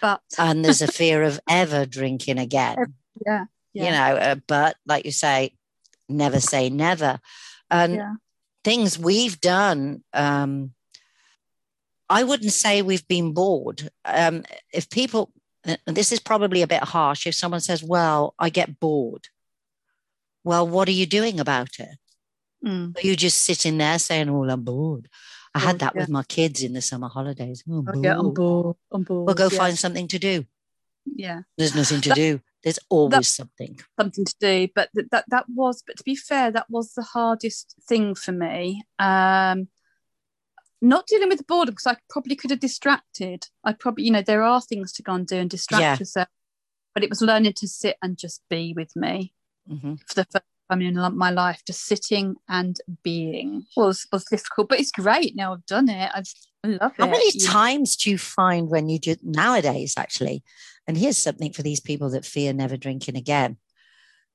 [0.00, 2.94] But and there's a fear of ever drinking again.
[3.26, 3.46] Yeah.
[3.74, 3.84] yeah.
[3.84, 5.52] You know, uh, but like you say,
[6.08, 7.18] never say never.
[7.70, 8.14] And yeah.
[8.62, 10.72] things we've done, um,
[12.08, 13.90] I wouldn't say we've been bored.
[14.04, 15.32] Um, if people,
[15.86, 19.26] this is probably a bit harsh, if someone says, Well, I get bored.
[20.44, 21.98] Well, what are you doing about it?
[22.66, 22.96] Mm.
[22.96, 25.08] Are you just sitting there saying, "Oh, I'm bored"?
[25.54, 26.02] I had that yeah.
[26.02, 27.64] with my kids in the summer holidays.
[27.70, 28.76] Oh, I'm, oh, yeah, I'm bored.
[28.92, 29.26] I'm bored.
[29.26, 29.58] We'll go yeah.
[29.58, 30.44] find something to do.
[31.06, 32.40] Yeah, there's nothing to that, do.
[32.62, 33.78] There's always something.
[33.98, 35.82] Something to do, but th- that that was.
[35.86, 38.82] But to be fair, that was the hardest thing for me.
[38.98, 39.68] Um,
[40.82, 43.46] not dealing with boredom because I probably could have distracted.
[43.64, 45.96] I probably, you know, there are things to go and do and distract yeah.
[45.98, 46.28] yourself,
[46.94, 49.32] but it was learning to sit and just be with me
[49.70, 49.94] mm-hmm.
[50.06, 54.68] for the first I mean, in my life, just sitting and being was was difficult,
[54.68, 55.52] but it's great now.
[55.52, 56.10] I've done it.
[56.12, 56.22] I,
[56.64, 57.06] I love How it.
[57.06, 59.94] How many times do you find when you do nowadays?
[59.96, 60.42] Actually,
[60.86, 63.58] and here's something for these people that fear never drinking again.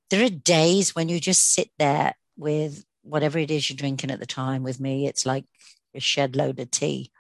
[0.10, 4.20] There are days when you just sit there with whatever it is you're drinking at
[4.20, 4.64] the time.
[4.64, 5.46] With me, it's like
[5.94, 7.12] a shed load of tea,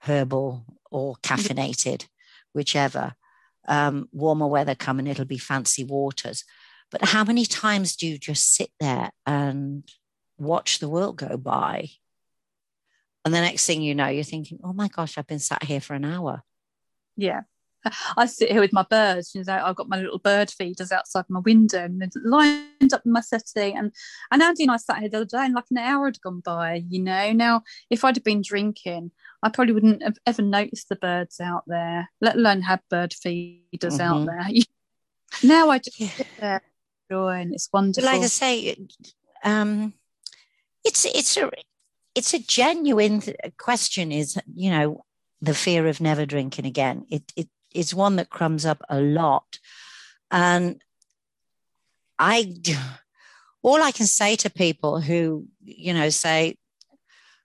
[0.00, 2.06] herbal or caffeinated,
[2.52, 3.14] whichever.
[3.66, 6.44] Um, warmer weather coming, it'll be fancy waters
[6.90, 9.84] but how many times do you just sit there and
[10.38, 11.90] watch the world go by?
[13.24, 15.80] And the next thing you know, you're thinking, oh my gosh, I've been sat here
[15.80, 16.42] for an hour.
[17.16, 17.42] Yeah.
[18.16, 19.34] I sit here with my birds.
[19.34, 23.02] You know, I've got my little bird feeders outside my window and they're lined up
[23.04, 23.72] in my settee.
[23.72, 23.92] And
[24.30, 26.40] and Andy and I sat here the other day and like an hour had gone
[26.40, 26.84] by.
[26.88, 29.10] You know, now if I'd have been drinking,
[29.42, 33.98] I probably wouldn't have ever noticed the birds out there, let alone have bird feeders
[33.98, 34.00] mm-hmm.
[34.00, 34.48] out there.
[35.42, 36.62] now I just sit there
[37.22, 38.10] and it's wonderful.
[38.10, 38.76] Like I say,
[39.42, 39.94] um,
[40.84, 41.50] it's it's a
[42.14, 43.22] it's a genuine
[43.58, 44.12] question.
[44.12, 45.04] Is you know
[45.40, 47.06] the fear of never drinking again?
[47.10, 49.58] It it is one that comes up a lot,
[50.30, 50.82] and
[52.18, 52.54] I
[53.62, 56.56] all I can say to people who you know say,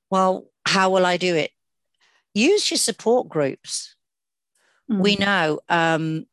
[0.10, 1.52] well, how will I do it?
[2.34, 3.96] Use your support groups.
[4.92, 5.00] Mm.
[5.00, 6.26] We know um,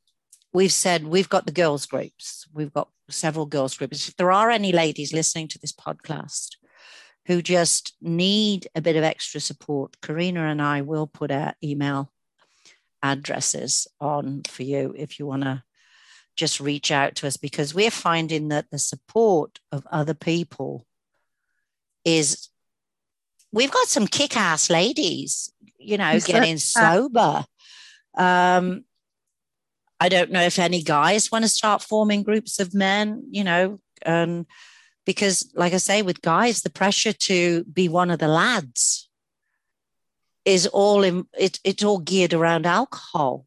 [0.53, 4.09] we've said we've got the girls groups, we've got several girls groups.
[4.09, 6.57] If there are any ladies listening to this podcast
[7.27, 12.13] who just need a bit of extra support, Karina and I will put our email
[13.03, 15.63] addresses on for you if you want to
[16.37, 20.87] just reach out to us because we're finding that the support of other people
[22.05, 22.49] is
[23.53, 27.45] we've got some kick-ass ladies you know getting sober
[28.17, 28.85] um
[29.99, 33.81] I don't know if any guys want to start forming groups of men, you know,
[34.05, 34.47] um,
[35.07, 39.09] because, like I say, with guys, the pressure to be one of the lads
[40.45, 43.47] is all in it, it's all geared around alcohol.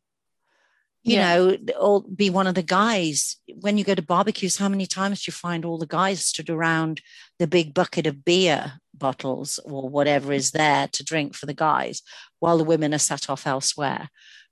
[1.03, 1.35] You yeah.
[1.35, 3.37] know, or be one of the guys.
[3.61, 6.49] When you go to barbecues, how many times do you find all the guys stood
[6.49, 7.01] around
[7.39, 12.01] the big bucket of beer bottles or whatever is there to drink for the guys,
[12.39, 14.09] while the women are sat off elsewhere?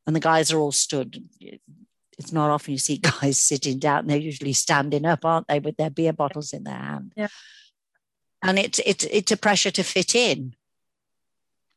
[0.07, 1.21] and the guys are all stood
[2.18, 4.07] it's not often you see guys sitting down.
[4.07, 7.13] They're usually standing up, aren't they, with their beer bottles in their hand?
[7.15, 7.28] Yeah.
[8.43, 10.53] And it's it's it's a pressure to fit in.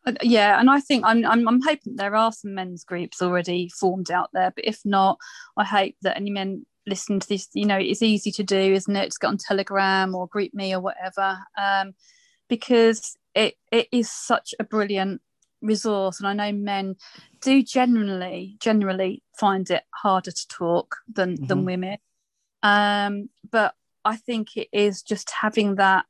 [0.06, 3.68] Uh, yeah, and I think I'm, I'm I'm hoping there are some men's groups already
[3.68, 4.52] formed out there.
[4.54, 5.18] But if not,
[5.56, 7.48] I hope that any men listen to this.
[7.54, 9.06] You know, it's easy to do, isn't it?
[9.06, 11.94] Just get on Telegram or GroupMe or whatever, um,
[12.48, 15.22] because it it is such a brilliant
[15.62, 16.96] resource and i know men
[17.40, 21.46] do generally generally find it harder to talk than mm-hmm.
[21.46, 21.98] than women
[22.62, 26.04] um but i think it is just having that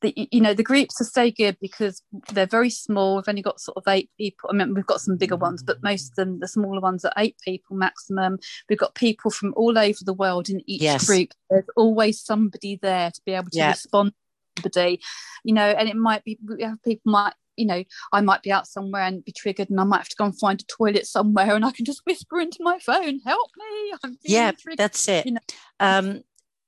[0.00, 2.02] the you know the groups are so good because
[2.32, 3.16] they're very small.
[3.16, 4.48] We've only got sort of eight people.
[4.50, 7.12] I mean, we've got some bigger ones, but most of them, the smaller ones, are
[7.16, 8.38] eight people maximum.
[8.68, 11.06] We've got people from all over the world in each yes.
[11.06, 11.30] group.
[11.50, 13.70] There's always somebody there to be able to yeah.
[13.70, 14.12] respond
[14.56, 15.00] to somebody,
[15.42, 15.68] you know.
[15.68, 17.82] And it might be we have people might you know,
[18.12, 20.38] I might be out somewhere and be triggered, and I might have to go and
[20.38, 24.52] find a toilet somewhere, and I can just whisper into my phone, "Help me!" yeah,
[24.52, 24.78] triggered.
[24.78, 25.26] that's it.
[25.26, 25.40] You know?
[25.80, 26.22] um,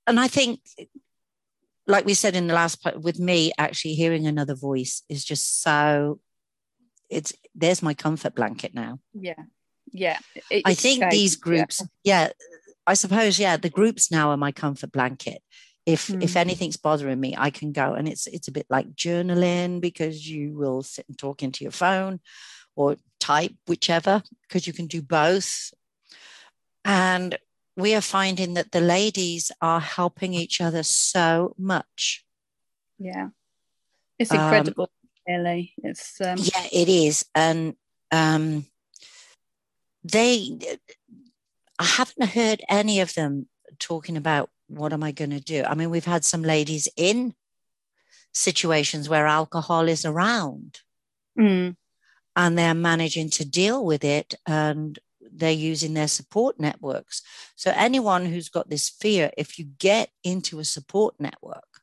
[0.06, 0.60] and I think
[1.90, 5.62] like we said in the last part with me actually hearing another voice is just
[5.62, 6.20] so
[7.10, 9.34] it's there's my comfort blanket now yeah
[9.92, 10.18] yeah
[10.50, 12.26] it, i think these groups yeah.
[12.26, 12.28] yeah.
[12.86, 15.42] i suppose yeah the groups now are my comfort blanket
[15.86, 16.22] if mm.
[16.22, 20.28] if anything's bothering me i can go and it's it's a bit like journaling because
[20.28, 22.20] you will sit and talk into your phone
[22.76, 25.72] or type whichever because you can do both
[26.84, 27.38] and
[27.76, 32.24] we are finding that the ladies are helping each other so much.
[32.98, 33.28] Yeah.
[34.18, 34.90] It's um, incredible,
[35.28, 35.72] um, really.
[35.82, 36.36] It's um...
[36.38, 37.24] yeah, it is.
[37.34, 37.74] And
[38.12, 38.66] um
[40.04, 40.58] they
[41.78, 45.64] I haven't heard any of them talking about what am I going to do.
[45.64, 47.34] I mean, we've had some ladies in
[48.32, 50.80] situations where alcohol is around.
[51.38, 51.76] Mm.
[52.36, 54.98] And they're managing to deal with it and
[55.32, 57.22] they're using their support networks.
[57.56, 61.82] So, anyone who's got this fear, if you get into a support network,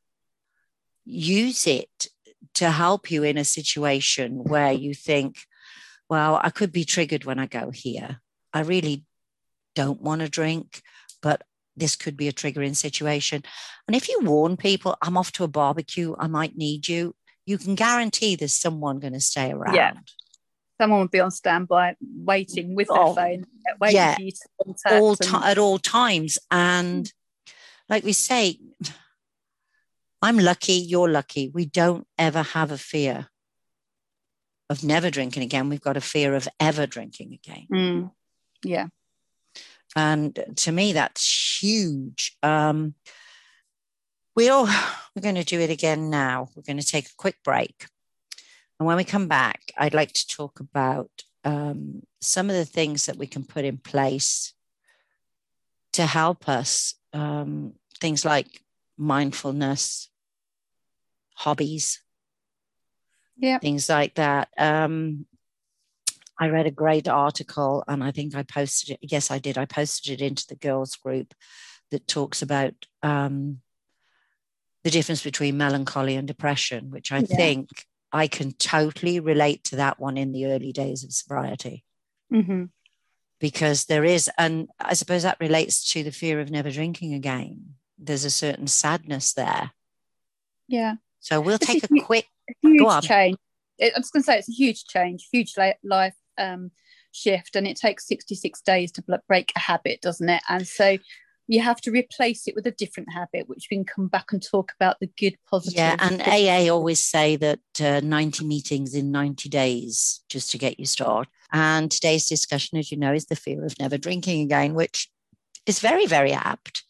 [1.05, 2.07] use it
[2.55, 5.37] to help you in a situation where you think,
[6.09, 8.21] well, I could be triggered when I go here.
[8.53, 9.05] I really
[9.75, 10.81] don't want to drink,
[11.77, 13.43] this could be a triggering situation.
[13.87, 17.15] And if you warn people, I'm off to a barbecue, I might need you,
[17.45, 19.75] you can guarantee there's someone going to stay around.
[19.75, 19.93] Yeah
[20.79, 23.45] someone would be on standby waiting with their oh, phone,
[23.79, 25.01] waiting yeah, for you to contact.
[25.01, 25.43] All t- and...
[25.43, 26.39] At all times.
[26.51, 27.11] And
[27.89, 28.59] like we say,
[30.21, 31.49] I'm lucky, you're lucky.
[31.53, 33.27] We don't ever have a fear
[34.69, 35.69] of never drinking again.
[35.69, 37.67] We've got a fear of ever drinking again.
[37.71, 38.11] Mm.
[38.63, 38.87] Yeah.
[39.95, 41.23] And to me, that's
[41.61, 42.37] huge.
[42.43, 42.95] Um,
[44.35, 44.65] we all,
[45.15, 46.47] we're going to do it again now.
[46.55, 47.87] We're going to take a quick break.
[48.79, 51.09] And when we come back, I'd like to talk about
[51.43, 54.53] um, some of the things that we can put in place
[55.93, 56.93] to help us.
[57.13, 58.61] Um, things like
[58.97, 60.09] mindfulness,
[61.35, 62.01] hobbies,
[63.37, 64.49] yeah, things like that.
[64.57, 65.25] Um,
[66.39, 68.99] I read a great article, and I think I posted it.
[69.01, 69.57] Yes, I did.
[69.57, 71.33] I posted it into the girls group
[71.91, 73.61] that talks about um,
[74.83, 77.35] the difference between melancholy and depression, which I yeah.
[77.35, 77.69] think
[78.11, 81.83] I can totally relate to that one in the early days of sobriety.
[82.31, 82.65] Mm-hmm.
[83.39, 87.75] Because there is, and I suppose that relates to the fear of never drinking again.
[87.97, 89.71] There's a certain sadness there.
[90.67, 90.95] Yeah.
[91.19, 92.27] So we'll take a, a quick
[92.61, 93.37] huge change.
[93.81, 96.71] I'm just going to say it's a huge change, huge life um,
[97.11, 100.41] shift, and it takes 66 days to break a habit, doesn't it?
[100.49, 100.97] And so
[101.47, 104.43] you have to replace it with a different habit, which we can come back and
[104.43, 105.77] talk about the good positive.
[105.77, 110.79] Yeah, and AA always say that uh, 90 meetings in 90 days just to get
[110.79, 111.29] you started.
[111.53, 115.09] And today's discussion, as you know, is the fear of never drinking again, which
[115.65, 116.83] is very, very apt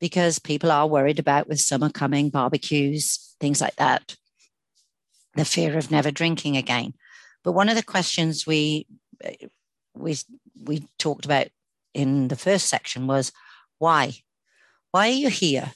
[0.00, 4.16] because people are worried about with summer coming, barbecues, things like that,
[5.34, 6.94] the fear of never drinking again.
[7.44, 8.86] But one of the questions we
[9.94, 10.16] we
[10.60, 11.48] we talked about
[11.92, 13.32] in the first section was
[13.78, 14.14] why?
[14.90, 15.72] Why are you here?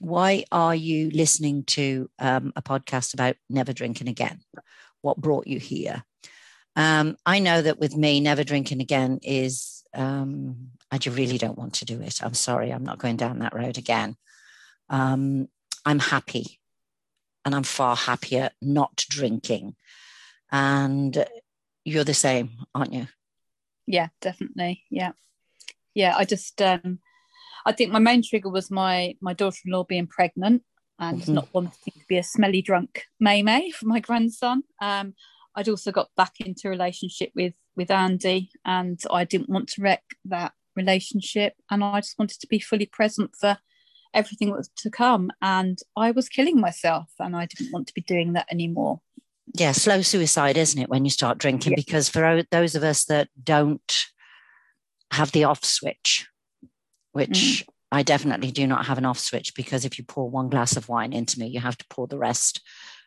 [0.00, 4.40] Why are you listening to um, a podcast about never drinking again?
[5.00, 6.04] What brought you here?
[6.74, 11.74] Um, I know that with me, never drinking again is, um, I really don't want
[11.74, 12.22] to do it.
[12.22, 14.16] I'm sorry, I'm not going down that road again.
[14.90, 15.48] Um,
[15.86, 16.60] I'm happy
[17.44, 19.76] and I'm far happier not drinking.
[20.50, 21.26] And
[21.84, 23.06] you're the same, aren't you?
[23.86, 24.84] Yeah, definitely.
[24.90, 25.12] Yeah.
[25.94, 26.14] Yeah.
[26.16, 26.98] I just, um,
[27.66, 30.62] I think my main trigger was my my daughter-in-law being pregnant
[31.00, 31.34] and mm-hmm.
[31.34, 34.62] not wanting to be a smelly drunk May May for my grandson.
[34.80, 35.14] Um,
[35.54, 39.82] I'd also got back into a relationship with with Andy, and I didn't want to
[39.82, 43.58] wreck that relationship, and I just wanted to be fully present for
[44.14, 45.30] everything that was to come.
[45.42, 49.00] And I was killing myself, and I didn't want to be doing that anymore.
[49.58, 51.72] Yeah, slow suicide, isn't it, when you start drinking?
[51.72, 51.76] Yeah.
[51.76, 54.06] Because for those of us that don't
[55.12, 56.28] have the off switch,
[57.12, 57.68] which mm.
[57.90, 60.90] I definitely do not have an off switch because if you pour one glass of
[60.90, 62.60] wine into me, you have to pour the rest.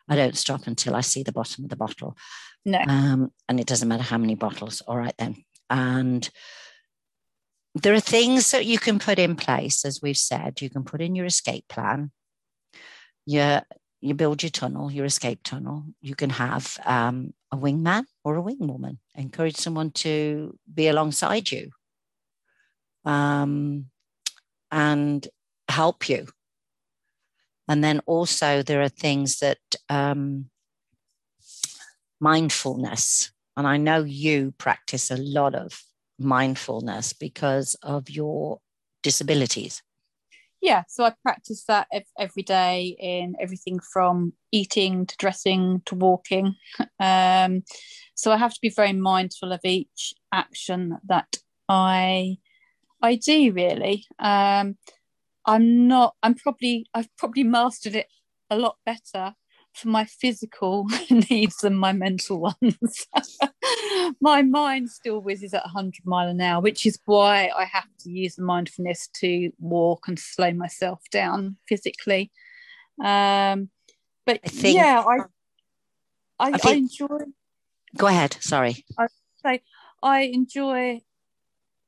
[0.08, 2.16] I don't stop until I see the bottom of the bottle.
[2.64, 2.80] No.
[2.80, 4.80] Um, and it doesn't matter how many bottles.
[4.80, 5.44] All right, then.
[5.68, 6.28] And
[7.76, 10.60] there are things that you can put in place, as we've said.
[10.60, 12.10] You can put in your escape plan.
[13.24, 13.60] Yeah,
[14.00, 18.42] you build your tunnel, your escape tunnel, you can have um, a wingman or a
[18.42, 18.98] wingwoman.
[19.14, 21.70] Encourage someone to be alongside you
[23.04, 23.86] um,
[24.70, 25.28] and
[25.68, 26.28] help you.
[27.68, 30.46] And then also, there are things that um,
[32.20, 35.80] mindfulness, and I know you practice a lot of
[36.18, 38.58] mindfulness because of your
[39.02, 39.82] disabilities
[40.60, 41.86] yeah so i practice that
[42.18, 46.54] every day in everything from eating to dressing to walking
[47.00, 47.62] um,
[48.14, 51.36] so i have to be very mindful of each action that
[51.68, 52.36] i
[53.02, 54.76] i do really um,
[55.46, 58.06] i'm not i'm probably i've probably mastered it
[58.50, 59.34] a lot better
[59.74, 60.86] for my physical
[61.30, 63.06] needs than my mental ones.
[64.20, 68.10] my mind still whizzes at 100 mile an hour, which is why I have to
[68.10, 72.30] use mindfulness to walk and slow myself down physically.
[73.02, 73.70] Um,
[74.26, 75.16] but I think, yeah, I,
[76.38, 77.18] I, I, think, I, enjoy.
[77.96, 78.36] Go ahead.
[78.40, 78.84] Sorry.
[78.98, 79.06] I
[79.44, 79.62] say
[80.02, 81.00] I enjoy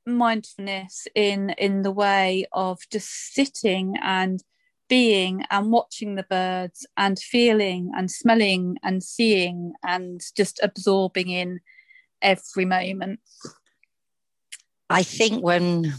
[0.04, 4.42] mindfulness in in the way of just sitting and
[4.88, 11.60] being and watching the birds and feeling and smelling and seeing and just absorbing in
[12.22, 13.20] every moment.
[14.88, 15.94] I think when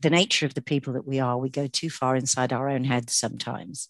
[0.00, 2.84] the nature of the people that we are, we go too far inside our own
[2.84, 3.88] heads sometimes.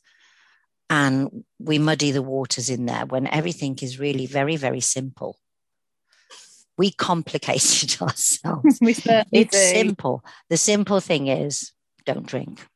[0.90, 5.36] And we muddy the waters in there when everything is really very, very simple.
[6.78, 8.78] We complicate it ourselves.
[8.80, 8.96] we
[9.32, 9.58] it's do.
[9.58, 10.24] simple.
[10.48, 11.72] The simple thing is
[12.06, 12.66] don't drink.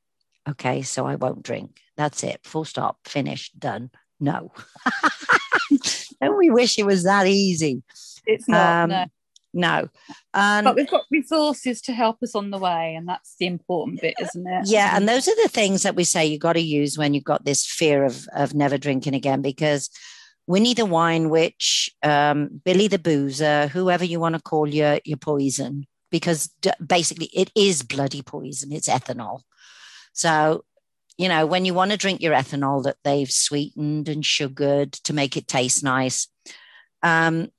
[0.49, 1.79] Okay, so I won't drink.
[1.97, 2.41] That's it.
[2.45, 2.99] Full stop.
[3.07, 3.59] Finished.
[3.59, 3.91] Done.
[4.21, 4.53] No.
[6.21, 7.83] Don't we wish it was that easy?
[8.27, 8.85] It's not.
[8.85, 9.05] Um, no.
[9.55, 9.89] No.
[10.33, 14.01] Um, but we've got resources to help us on the way, and that's the important
[14.01, 14.67] bit, isn't it?
[14.67, 17.25] Yeah, and those are the things that we say you got to use when you've
[17.25, 19.91] got this fear of of never drinking again, because
[20.47, 25.19] Winnie the Wine Witch, um, Billy the Boozer, whoever you want to call your your
[25.19, 28.73] poison, because d- basically it is bloody poison.
[28.73, 29.43] It's ethanol.
[30.15, 30.65] So,
[31.19, 35.13] you know, when you want to drink your ethanol that they've sweetened and sugared to
[35.13, 36.27] make it taste nice,
[37.03, 37.51] um,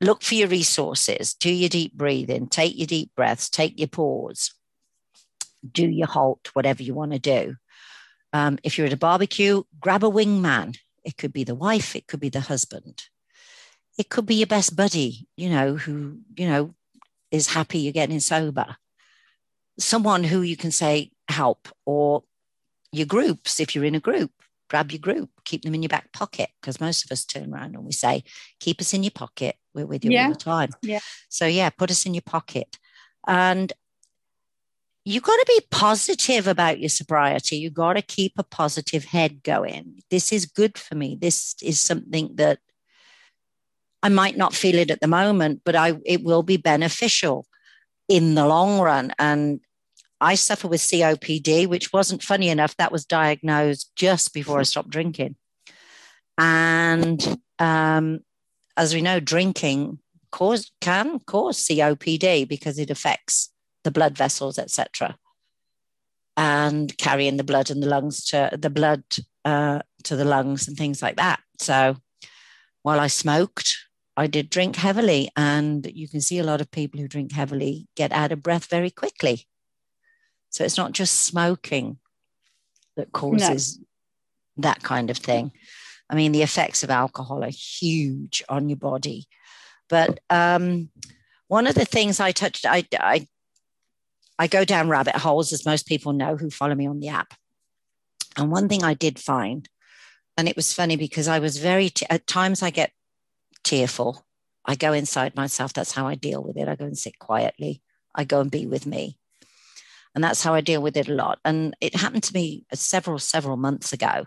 [0.00, 1.34] look for your resources.
[1.34, 4.54] Do your deep breathing, take your deep breaths, take your pause,
[5.70, 7.56] do your halt, whatever you want to do.
[8.32, 10.76] Um, if you're at a barbecue, grab a wingman.
[11.04, 13.04] It could be the wife, it could be the husband,
[13.96, 16.74] it could be your best buddy, you know, who, you know,
[17.30, 18.76] is happy you're getting sober.
[19.78, 22.24] Someone who you can say, help or
[22.92, 24.32] your groups if you're in a group
[24.68, 27.74] grab your group keep them in your back pocket because most of us turn around
[27.74, 28.22] and we say
[28.60, 30.24] keep us in your pocket we're with you yeah.
[30.24, 30.70] all the time.
[30.82, 31.00] Yeah.
[31.28, 32.78] So yeah put us in your pocket.
[33.26, 33.72] And
[35.04, 37.56] you've got to be positive about your sobriety.
[37.56, 40.00] You've got to keep a positive head going.
[40.10, 41.16] This is good for me.
[41.20, 42.58] This is something that
[44.00, 47.44] i might not feel it at the moment but i it will be beneficial
[48.08, 49.12] in the long run.
[49.18, 49.60] And
[50.20, 52.76] I suffer with COPD, which wasn't funny enough.
[52.76, 55.36] That was diagnosed just before I stopped drinking.
[56.36, 58.20] And um,
[58.76, 59.98] as we know, drinking
[60.30, 63.52] cause, can cause COPD because it affects
[63.84, 65.16] the blood vessels, etc.,
[66.36, 69.02] and carrying the blood in the lungs to the blood
[69.44, 71.40] uh, to the lungs and things like that.
[71.58, 71.96] So
[72.82, 73.76] while I smoked,
[74.16, 77.88] I did drink heavily, and you can see a lot of people who drink heavily
[77.96, 79.46] get out of breath very quickly.
[80.58, 81.98] So it's not just smoking
[82.96, 84.62] that causes no.
[84.62, 85.52] that kind of thing.
[86.10, 89.28] I mean, the effects of alcohol are huge on your body.
[89.88, 90.90] But um,
[91.46, 93.28] one of the things I touched, I, I,
[94.36, 97.34] I go down rabbit holes, as most people know who follow me on the app.
[98.36, 99.68] And one thing I did find,
[100.36, 102.90] and it was funny because I was very, at times I get
[103.62, 104.26] tearful.
[104.64, 105.72] I go inside myself.
[105.72, 106.66] That's how I deal with it.
[106.66, 107.80] I go and sit quietly.
[108.12, 109.18] I go and be with me.
[110.18, 111.38] And that's how I deal with it a lot.
[111.44, 114.26] And it happened to me several, several months ago.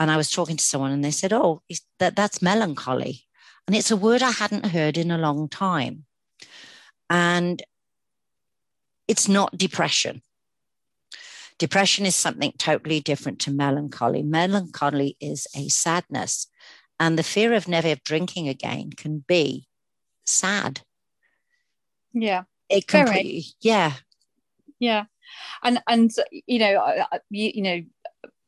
[0.00, 1.62] And I was talking to someone and they said, Oh,
[2.00, 3.20] that, that's melancholy.
[3.68, 6.06] And it's a word I hadn't heard in a long time.
[7.08, 7.62] And
[9.06, 10.22] it's not depression.
[11.60, 14.24] Depression is something totally different to melancholy.
[14.24, 16.48] Melancholy is a sadness.
[16.98, 19.68] And the fear of never drinking again can be
[20.26, 20.80] sad.
[22.12, 22.42] Yeah.
[22.68, 23.92] It can be, yeah,
[24.78, 25.04] yeah.
[25.62, 26.10] And and
[26.46, 27.80] you know you, you know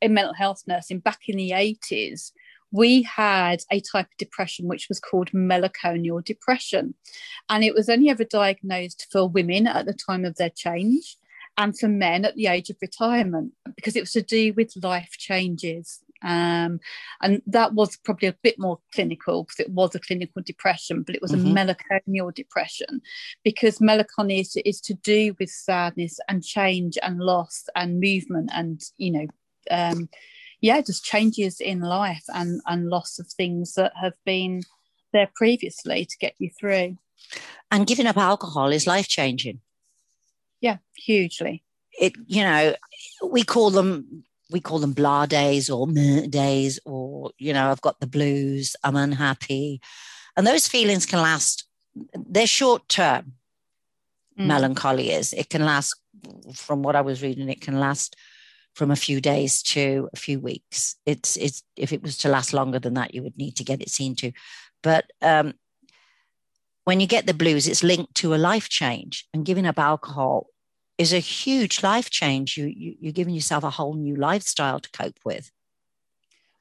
[0.02, 2.32] in mental health nursing back in the 80s
[2.72, 6.94] we had a type of depression which was called melanconial depression.
[7.48, 11.16] And it was only ever diagnosed for women at the time of their change
[11.56, 15.12] and for men at the age of retirement because it was to do with life
[15.12, 16.80] changes Um,
[17.22, 21.14] and that was probably a bit more clinical because it was a clinical depression, but
[21.14, 21.50] it was mm-hmm.
[21.50, 23.00] a melancholial depression
[23.44, 28.82] because melancholy is, is to do with sadness and change and loss and movement and,
[28.96, 29.26] you know,
[29.70, 30.08] um,
[30.60, 34.62] yeah, just changes in life and, and loss of things that have been
[35.12, 36.98] there previously to get you through.
[37.70, 39.60] And giving up alcohol is life changing.
[40.60, 41.62] Yeah, hugely.
[42.00, 42.74] It, you know,
[43.24, 47.80] we call them we call them blah days or meh days, or you know, I've
[47.80, 49.80] got the blues, I'm unhappy,
[50.36, 51.66] and those feelings can last.
[52.14, 53.32] They're short term.
[54.38, 54.46] Mm.
[54.46, 55.32] Melancholy is.
[55.32, 55.94] It can last.
[56.54, 58.16] From what I was reading, it can last
[58.74, 60.96] from a few days to a few weeks.
[61.06, 63.80] It's it's if it was to last longer than that, you would need to get
[63.80, 64.32] it seen to.
[64.82, 65.54] But um,
[66.84, 70.48] when you get the blues, it's linked to a life change, and giving up alcohol
[70.98, 72.56] is a huge life change.
[72.56, 75.50] You, you you're giving yourself a whole new lifestyle to cope with.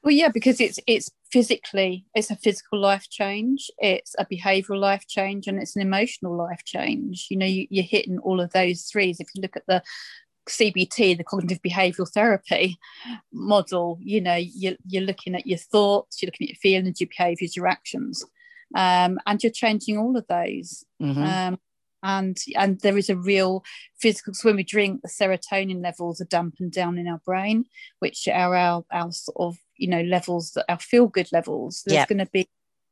[0.03, 5.05] Well, yeah, because it's it's physically it's a physical life change, it's a behavioural life
[5.07, 7.27] change, and it's an emotional life change.
[7.29, 9.19] You know, you, you're hitting all of those threes.
[9.19, 9.81] If you look at the
[10.47, 12.77] CBT, the cognitive behavioural therapy
[13.33, 17.09] model, you know, you're, you're looking at your thoughts, you're looking at your feelings, your
[17.09, 18.23] behaviours, your actions,
[18.75, 20.83] um, and you're changing all of those.
[21.01, 21.23] Mm-hmm.
[21.23, 21.59] Um,
[22.05, 23.65] and and there is a real
[23.99, 24.33] physical.
[24.33, 27.65] So when we drink, the serotonin levels are dampened down in our brain,
[27.99, 31.83] which are our our sort of you know levels that our feel good levels.
[31.85, 32.47] There's going to be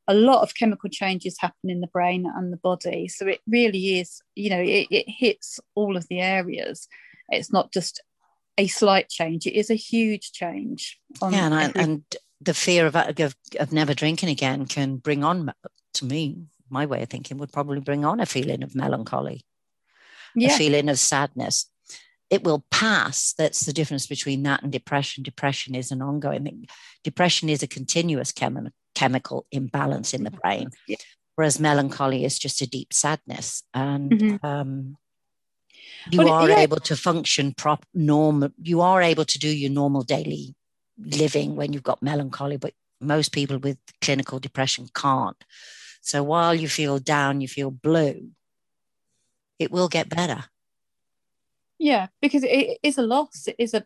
[0.08, 3.08] a lot of chemical changes happen in the brain and the body.
[3.08, 6.90] So it really is, you know, it, it hits all of the areas.
[7.30, 8.02] It's not just
[8.58, 11.00] a slight change; it is a huge change.
[11.22, 12.04] yeah, and, I, and
[12.42, 15.54] the fear of, of of never drinking again can bring on
[15.94, 19.46] to me my way of thinking would probably bring on a feeling of melancholy,
[20.36, 20.54] yeah.
[20.54, 21.70] a feeling of sadness.
[22.30, 23.34] It will pass.
[23.38, 25.24] That's the difference between that and depression.
[25.24, 26.68] Depression is an ongoing thing.
[27.04, 30.98] Depression is a continuous chemi- chemical imbalance in the brain, yeah.
[31.36, 33.62] whereas melancholy is just a deep sadness.
[33.74, 34.46] And mm-hmm.
[34.46, 34.98] um,
[36.12, 36.60] you well, are yeah.
[36.60, 40.56] able to function prop normal you are able to do your normal daily
[40.98, 45.44] living when you've got melancholy but most people with clinical depression can't
[46.04, 48.30] so while you feel down you feel blue
[49.58, 50.46] it will get better
[51.80, 53.84] yeah because it is a loss it is a,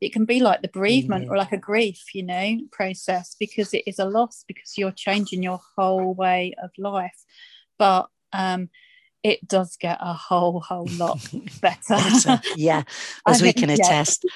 [0.00, 1.30] it can be like the bereavement yeah.
[1.30, 5.42] or like a grief you know process because it is a loss because you're changing
[5.42, 7.24] your whole way of life
[7.78, 8.68] but um
[9.24, 11.18] it does get a whole whole lot
[11.62, 12.40] better.
[12.56, 12.82] yeah,
[13.26, 14.26] as we can attest.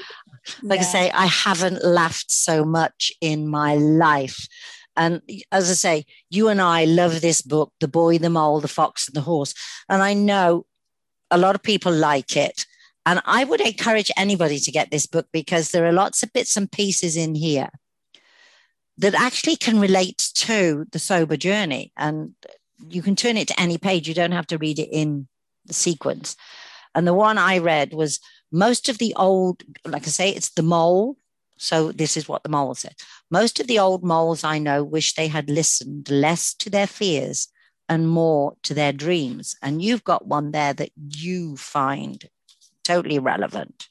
[0.63, 0.87] Like yeah.
[0.87, 4.49] I say, I haven't laughed so much in my life.
[4.99, 5.23] And
[5.53, 9.07] as I say, you and I love this book, The Boy, the Mole, the Fox,
[9.07, 9.55] and the Horse.
[9.89, 10.67] And I know
[11.31, 12.67] a lot of people like it.
[13.07, 16.57] And I would encourage anybody to get this book because there are lots of bits
[16.57, 17.71] and pieces in here
[18.99, 21.93] that actually can relate to the sober journey.
[21.97, 22.35] And
[22.89, 24.09] you can turn it to any page.
[24.09, 25.29] You don't have to read it in
[25.65, 26.35] the sequence.
[26.95, 28.19] And the one I read was
[28.51, 31.17] most of the old, like I say, it's the mole.
[31.59, 32.95] So this is what the mole said.
[33.31, 37.49] Most of the old moles I know wish they had listened less to their fears
[37.89, 39.57] and more to their dreams.
[39.63, 42.29] And you've got one there that you find
[42.85, 43.89] totally relevant.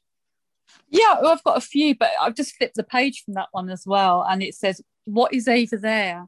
[0.90, 3.70] Yeah, well, I've got a few, but I've just flipped the page from that one
[3.70, 4.26] as well.
[4.28, 6.28] And it says, What is over there?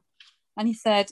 [0.56, 1.10] And he said,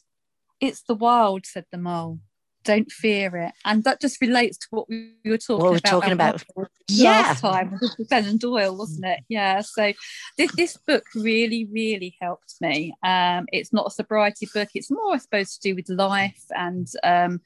[0.61, 2.20] it's the wild, said the mole.
[2.69, 3.53] Don't fear it.
[3.64, 5.91] And that just relates to what we were talking what we're about.
[5.91, 6.45] Talking about
[6.87, 7.11] yeah.
[7.12, 9.21] last time with Ben and Doyle, wasn't it?
[9.31, 9.62] Yeah.
[9.62, 9.95] So
[10.37, 12.93] this, this book really, really helped me.
[13.03, 14.69] Um, it's not a sobriety book.
[14.75, 17.41] It's more, I suppose, to do with life and um,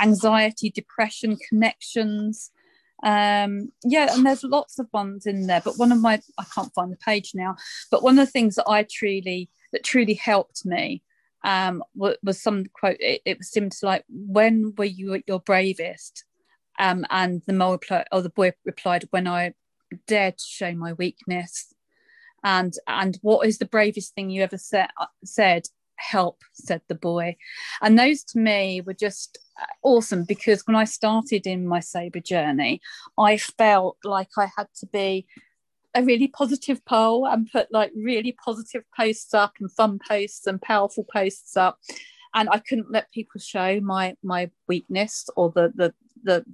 [0.00, 2.52] anxiety, depression, connections
[3.04, 6.74] um yeah and there's lots of ones in there but one of my i can't
[6.74, 7.54] find the page now
[7.92, 11.00] but one of the things that i truly that truly helped me
[11.44, 12.96] um, was some quote.
[13.00, 16.24] It, it was similar to like, "When were you at your bravest?"
[16.78, 17.78] Um, and the mole
[18.12, 19.54] or the boy replied, "When I
[20.06, 21.72] dared to show my weakness."
[22.44, 24.88] And and what is the bravest thing you ever said?
[25.24, 27.36] Said help, said the boy,
[27.82, 29.38] and those to me were just
[29.82, 32.80] awesome because when I started in my sober journey,
[33.18, 35.26] I felt like I had to be
[35.94, 40.60] a really positive poll and put like really positive posts up and fun posts and
[40.60, 41.78] powerful posts up.
[42.34, 46.44] And i couldn't let people show my my weakness or the the the,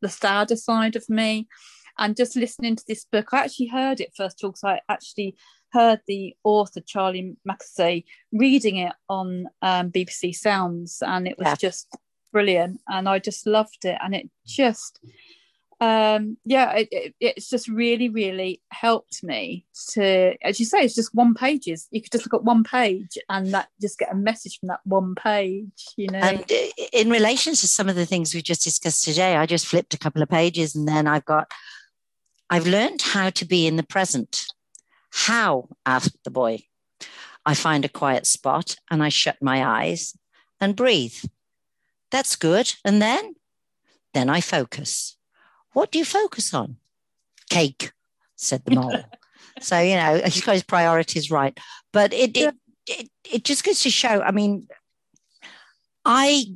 [0.00, 1.48] the sadder side of me.
[1.96, 4.80] And just listening to this book i actually heard it first of all because i
[4.88, 5.36] actually
[5.72, 11.54] heard the author charlie mackesy reading it on um, bbc sounds and it was yeah.
[11.54, 11.96] just
[12.34, 12.80] brilliant.
[12.88, 13.96] And i just loved it.
[14.02, 15.00] And it just
[15.80, 20.94] um yeah it, it, it's just really really helped me to as you say it's
[20.94, 24.14] just one pages you could just look at one page and that just get a
[24.14, 26.18] message from that one page you know?
[26.18, 26.44] And
[26.92, 29.98] in relation to some of the things we've just discussed today i just flipped a
[29.98, 31.50] couple of pages and then i've got
[32.50, 34.46] i've learned how to be in the present.
[35.10, 36.64] How asked the boy.
[37.46, 40.16] I find a quiet spot and i shut my eyes
[40.60, 41.16] and breathe.
[42.10, 42.74] That's good.
[42.84, 43.34] And then
[44.14, 45.16] then i focus
[45.74, 46.76] what do you focus on?
[47.50, 47.92] Cake,
[48.36, 49.04] said the mole.
[49.60, 51.58] so, you know, he's got his priorities right.
[51.92, 52.54] But it, it,
[52.86, 54.66] it, it just goes to show, I mean,
[56.04, 56.46] I,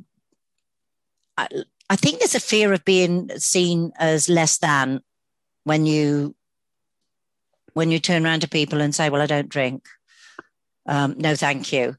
[1.37, 1.47] I,
[1.89, 5.01] I think there's a fear of being seen as less than
[5.63, 6.35] when you
[7.73, 9.87] when you turn around to people and say, "Well, I don't drink."
[10.85, 11.95] Um, no, thank you.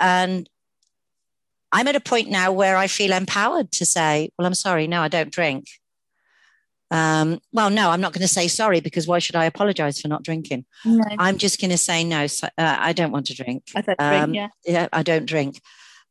[0.00, 0.48] And
[1.72, 5.02] I'm at a point now where I feel empowered to say, "Well, I'm sorry, no,
[5.02, 5.66] I don't drink."
[6.90, 10.08] Um, well, no, I'm not going to say sorry because why should I apologize for
[10.08, 10.64] not drinking?
[10.84, 11.04] No.
[11.18, 12.26] I'm just going to say no.
[12.26, 13.64] So, uh, I don't want to drink.
[13.76, 14.36] I don't um, drink.
[14.36, 14.72] Yeah.
[14.72, 15.60] yeah, I don't drink,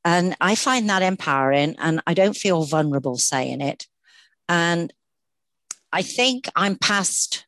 [0.06, 3.88] and I find that empowering, and I don't feel vulnerable saying it.
[4.48, 4.94] And
[5.92, 7.46] I think I'm past.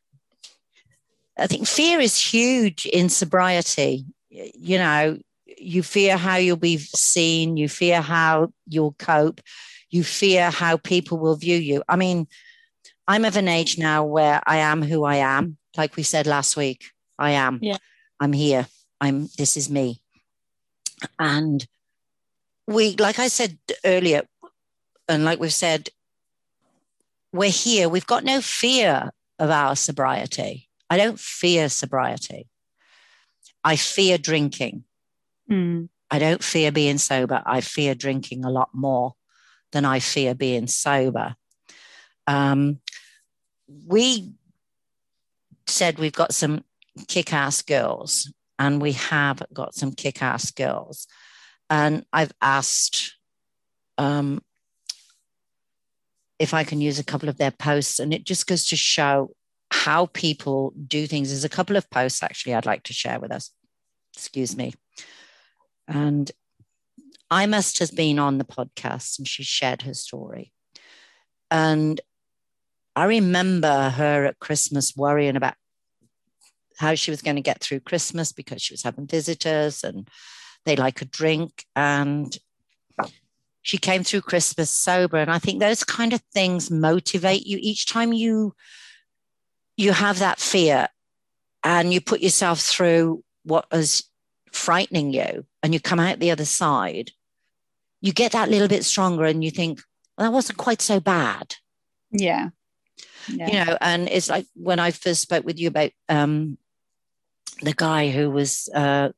[1.38, 4.04] I think fear is huge in sobriety.
[4.28, 7.56] You know, you fear how you'll be seen.
[7.56, 9.40] You fear how you'll cope.
[9.88, 11.82] You fear how people will view you.
[11.88, 12.26] I mean
[13.10, 15.56] I'm of an age now where I am who I am.
[15.76, 17.58] Like we said last week, I am.
[17.60, 17.78] Yeah.
[18.20, 18.68] I'm here.
[19.00, 20.00] I'm this is me.
[21.18, 21.66] And
[22.68, 24.22] we, like I said earlier,
[25.08, 25.88] and like we've said,
[27.32, 27.88] we're here.
[27.88, 29.10] We've got no fear
[29.40, 30.68] of our sobriety.
[30.88, 32.46] I don't fear sobriety.
[33.64, 34.84] I fear drinking.
[35.50, 35.88] Mm.
[36.12, 37.42] I don't fear being sober.
[37.44, 39.14] I fear drinking a lot more
[39.72, 41.34] than I fear being sober.
[42.28, 42.78] Um,
[43.86, 44.32] we
[45.66, 46.64] said we've got some
[47.08, 51.06] kick ass girls, and we have got some kick ass girls.
[51.68, 53.16] And I've asked
[53.96, 54.42] um,
[56.38, 59.34] if I can use a couple of their posts, and it just goes to show
[59.72, 61.28] how people do things.
[61.28, 63.50] There's a couple of posts actually I'd like to share with us.
[64.14, 64.74] Excuse me.
[65.86, 66.30] And
[67.30, 70.52] I must has been on the podcast and she shared her story.
[71.50, 72.00] And
[72.96, 75.54] I remember her at Christmas worrying about
[76.78, 80.08] how she was going to get through Christmas because she was having visitors and
[80.64, 81.66] they like a drink.
[81.76, 82.36] And
[83.62, 85.18] she came through Christmas sober.
[85.18, 88.54] And I think those kind of things motivate you each time you
[89.76, 90.88] you have that fear
[91.62, 94.04] and you put yourself through what is
[94.52, 97.12] frightening you and you come out the other side,
[98.02, 99.80] you get that little bit stronger and you think,
[100.18, 101.54] well, that wasn't quite so bad.
[102.10, 102.50] Yeah
[103.28, 103.46] yeah.
[103.46, 106.58] you know and it's like when i first spoke with you about um,
[107.62, 109.10] the guy who was uh,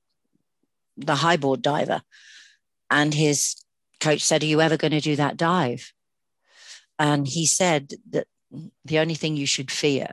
[0.96, 2.02] the highboard diver
[2.90, 3.56] and his
[4.00, 5.92] coach said are you ever going to do that dive
[6.98, 8.26] and he said that
[8.84, 10.08] the only thing you should fear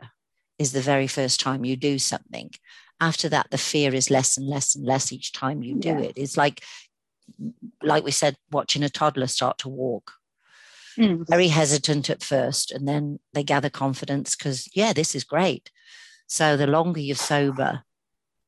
[0.58, 2.52] is the very first time you do something
[3.02, 6.00] after that the fear is less and less and less each time you do yeah.
[6.00, 6.64] it it's like
[7.82, 10.19] like we said watching a toddler start to walk
[11.00, 11.28] mm.
[11.28, 15.72] very hesitant at first, and then they gather confidence because, yeah, this is great.
[16.28, 17.84] So the longer you're sober,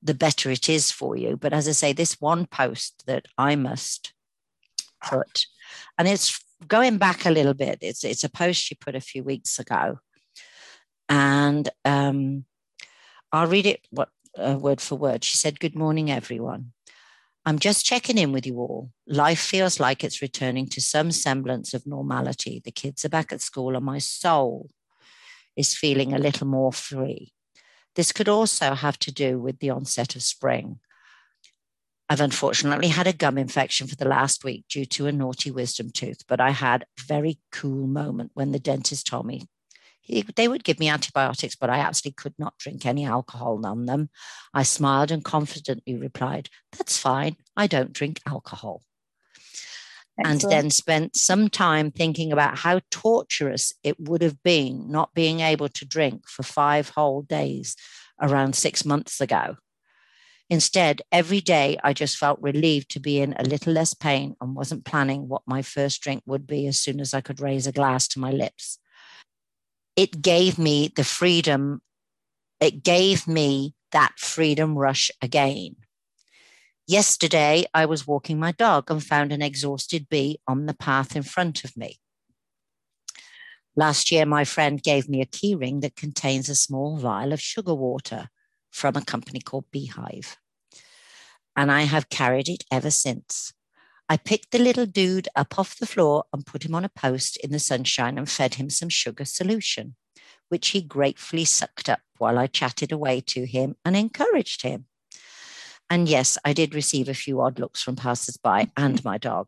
[0.04, 1.38] the better it is for you.
[1.38, 4.14] But as I say, this one post that I must
[5.04, 5.46] put,
[5.98, 7.80] and it's going back a little bit.
[7.82, 10.00] It's it's a post she put a few weeks ago,
[11.10, 12.46] and um,
[13.32, 15.24] I'll read it what uh, word for word.
[15.24, 16.74] She said, "Good morning, everyone.
[17.44, 18.92] I'm just checking in with you all.
[19.08, 22.62] Life feels like it's returning to some semblance of normality.
[22.64, 24.70] The kids are back at school, and my soul
[25.56, 27.34] is feeling a little more free.
[27.96, 30.80] This could also have to do with the onset of spring.
[32.08, 35.90] I've unfortunately had a gum infection for the last week due to a naughty wisdom
[35.92, 39.48] tooth, but I had a very cool moment when the dentist told me
[40.02, 43.86] he, they would give me antibiotics, but I absolutely could not drink any alcohol on
[43.86, 44.10] them.
[44.54, 47.38] I smiled and confidently replied, That's fine.
[47.56, 48.82] I don't drink alcohol.
[50.20, 50.44] Excellent.
[50.44, 55.40] And then spent some time thinking about how torturous it would have been not being
[55.40, 57.76] able to drink for five whole days
[58.20, 59.56] around six months ago.
[60.50, 64.54] Instead, every day I just felt relieved to be in a little less pain and
[64.54, 67.72] wasn't planning what my first drink would be as soon as I could raise a
[67.72, 68.80] glass to my lips
[70.02, 71.80] it gave me the freedom,
[72.60, 75.76] it gave me that freedom rush again.
[76.88, 81.22] Yesterday, I was walking my dog and found an exhausted bee on the path in
[81.22, 82.00] front of me.
[83.76, 87.76] Last year, my friend gave me a keyring that contains a small vial of sugar
[87.76, 88.30] water
[88.72, 90.36] from a company called Beehive.
[91.56, 93.54] And I have carried it ever since.
[94.12, 97.38] I picked the little dude up off the floor and put him on a post
[97.38, 99.96] in the sunshine and fed him some sugar solution,
[100.50, 104.88] which he gratefully sucked up while I chatted away to him and encouraged him.
[105.90, 109.48] And yes, I did receive a few odd looks from passers-by and my dog.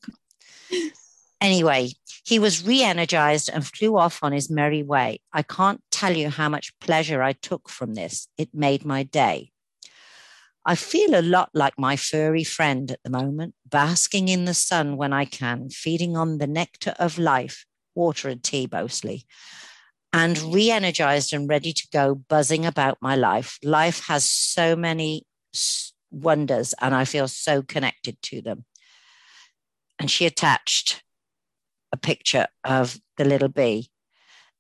[1.42, 1.90] Anyway,
[2.24, 5.20] he was re energized and flew off on his merry way.
[5.34, 8.30] I can't tell you how much pleasure I took from this.
[8.38, 9.52] It made my day.
[10.66, 14.98] I feel a lot like my furry friend at the moment, basking in the sun
[14.98, 19.26] when I can, feeding on the nectar of life, water and tea mostly,
[20.14, 20.52] and mm-hmm.
[20.52, 23.58] re energized and ready to go, buzzing about my life.
[23.64, 25.26] Life has so many
[26.12, 28.66] wonders and I feel so connected to them.
[29.98, 31.04] And she attached
[31.92, 33.90] a picture of the little bee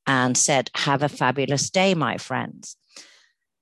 [0.08, 2.78] and said, Have a fabulous day, my friends.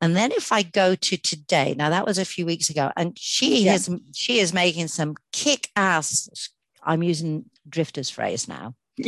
[0.01, 3.17] And then if I go to today, now that was a few weeks ago, and
[3.17, 3.75] she yeah.
[3.75, 6.49] is she is making some kick ass.
[6.83, 8.75] I'm using Drifter's phrase now.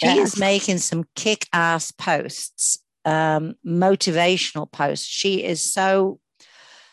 [0.00, 0.12] Yeah.
[0.14, 5.04] She is making some kick ass posts, um, motivational posts.
[5.04, 6.20] She is so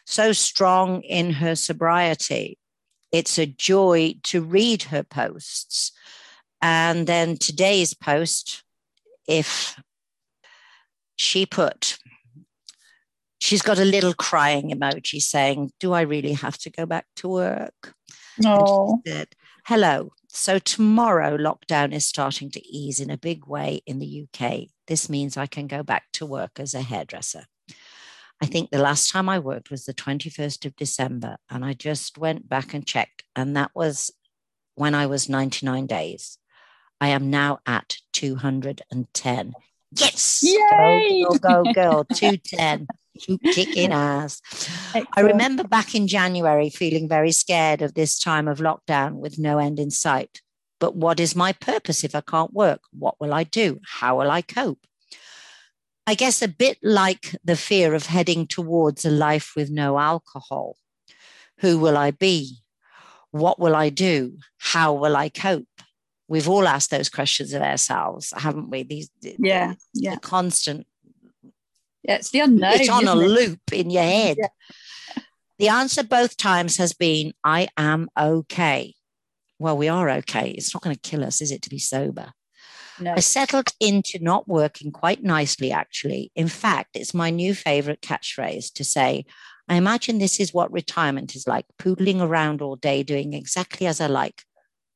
[0.05, 2.57] so strong in her sobriety.
[3.11, 5.91] It's a joy to read her posts.
[6.61, 8.63] And then today's post,
[9.27, 9.79] if
[11.15, 11.97] she put,
[13.45, 17.29] she's got a little crying emoji saying, Do I really have to go back to
[17.29, 17.93] work?
[18.39, 19.01] No.
[19.05, 19.27] Said,
[19.65, 20.11] Hello.
[20.27, 24.67] So tomorrow, lockdown is starting to ease in a big way in the UK.
[24.87, 27.45] This means I can go back to work as a hairdresser.
[28.41, 32.17] I think the last time I worked was the 21st of December, and I just
[32.17, 34.11] went back and checked, and that was
[34.73, 36.37] when I was 99 days.
[36.99, 39.53] I am now at 210.
[39.97, 40.43] Yes!
[40.43, 41.23] Yay!
[41.23, 42.87] Go, go, go, girl, 210.
[43.27, 44.41] You kicking ass.
[44.87, 45.07] Excellent.
[45.15, 49.57] I remember back in January feeling very scared of this time of lockdown with no
[49.57, 50.41] end in sight.
[50.79, 52.81] But what is my purpose if I can't work?
[52.91, 53.79] What will I do?
[53.85, 54.85] How will I cope?
[56.07, 60.77] I guess a bit like the fear of heading towards a life with no alcohol.
[61.59, 62.59] Who will I be?
[63.31, 64.37] What will I do?
[64.57, 65.67] How will I cope?
[66.27, 68.83] We've all asked those questions of ourselves, haven't we?
[68.83, 70.15] These yeah, yeah.
[70.15, 70.85] The constant.
[72.07, 72.73] Yeah, it's the unknown.
[72.73, 73.27] It's on a it?
[73.27, 74.37] loop in your head.
[74.39, 74.47] Yeah.
[75.57, 78.93] The answer both times has been, I am okay.
[79.57, 80.51] Well, we are okay.
[80.51, 82.33] It's not going to kill us, is it, to be sober?
[82.99, 83.13] No.
[83.13, 86.31] I settled into not working quite nicely, actually.
[86.35, 89.25] In fact, it's my new favorite catchphrase to say,
[89.67, 93.99] I imagine this is what retirement is like poodling around all day, doing exactly as
[93.99, 94.43] I like,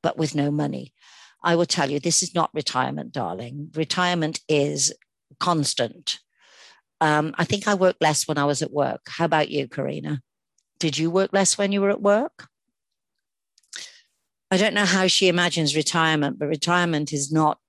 [0.04, 0.94] but with no money.
[1.44, 3.72] I will tell you, this is not retirement, darling.
[3.74, 4.94] Retirement is
[5.40, 6.20] constant.
[7.02, 9.02] Um, I think I worked less when I was at work.
[9.08, 10.22] How about you, Karina?
[10.80, 12.48] Did you work less when you were at work?
[14.52, 17.60] I don't know how she imagines retirement, but retirement is not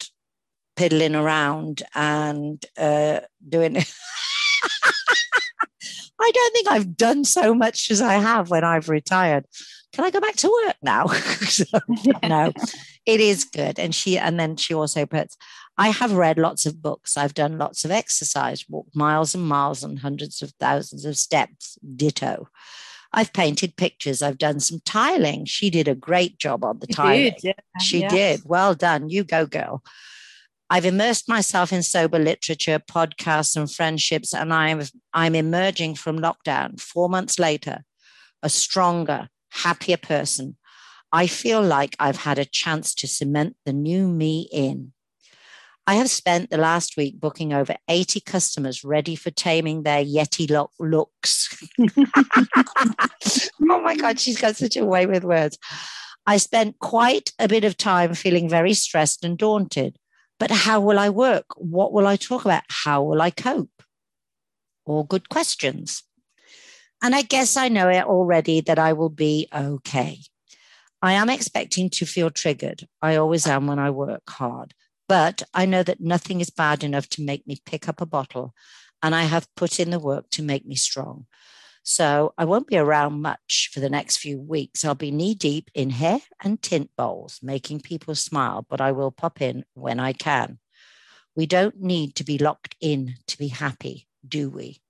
[0.76, 3.92] piddling around and uh, doing it.
[6.22, 9.46] I don't think I've done so much as I have when I've retired.
[9.92, 11.06] Can I go back to work now?
[11.08, 11.64] so,
[12.22, 12.52] no,
[13.06, 13.78] it is good.
[13.78, 15.36] And she, and then she also puts,
[15.80, 17.16] I have read lots of books.
[17.16, 21.78] I've done lots of exercise, walked miles and miles and hundreds of thousands of steps,
[21.96, 22.48] ditto.
[23.14, 24.20] I've painted pictures.
[24.20, 25.46] I've done some tiling.
[25.46, 27.32] She did a great job on the tiling.
[27.32, 27.80] Did, yeah.
[27.80, 28.12] She yes.
[28.12, 28.40] did.
[28.44, 29.08] Well done.
[29.08, 29.82] You go, girl.
[30.68, 34.82] I've immersed myself in sober literature, podcasts, and friendships, and I'm,
[35.14, 37.84] I'm emerging from lockdown four months later,
[38.42, 40.58] a stronger, happier person.
[41.10, 44.92] I feel like I've had a chance to cement the new me in.
[45.86, 50.48] I have spent the last week booking over 80 customers ready for taming their Yeti
[50.50, 51.56] lo- looks.
[53.70, 55.58] oh my God, she's got such a way with words.
[56.26, 59.96] I spent quite a bit of time feeling very stressed and daunted.
[60.38, 61.46] But how will I work?
[61.56, 62.62] What will I talk about?
[62.68, 63.82] How will I cope?
[64.86, 66.02] All good questions.
[67.02, 70.18] And I guess I know it already that I will be okay.
[71.02, 72.86] I am expecting to feel triggered.
[73.00, 74.74] I always am when I work hard.
[75.10, 78.54] But I know that nothing is bad enough to make me pick up a bottle.
[79.02, 81.26] And I have put in the work to make me strong.
[81.82, 84.84] So I won't be around much for the next few weeks.
[84.84, 89.10] I'll be knee deep in hair and tint bowls, making people smile, but I will
[89.10, 90.60] pop in when I can.
[91.34, 94.80] We don't need to be locked in to be happy, do we?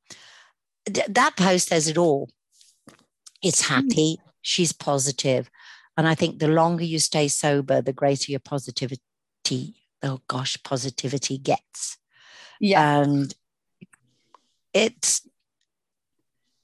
[0.85, 2.29] D- that post says it all.
[3.43, 3.73] It's hmm.
[3.73, 5.47] happy, she's positive.
[5.47, 5.51] positive,
[5.97, 11.39] And I think the longer you stay sober, the greater your positivity oh gosh positivity
[11.39, 11.99] gets.
[12.61, 13.01] Yeah.
[13.01, 13.35] And
[14.73, 15.27] it's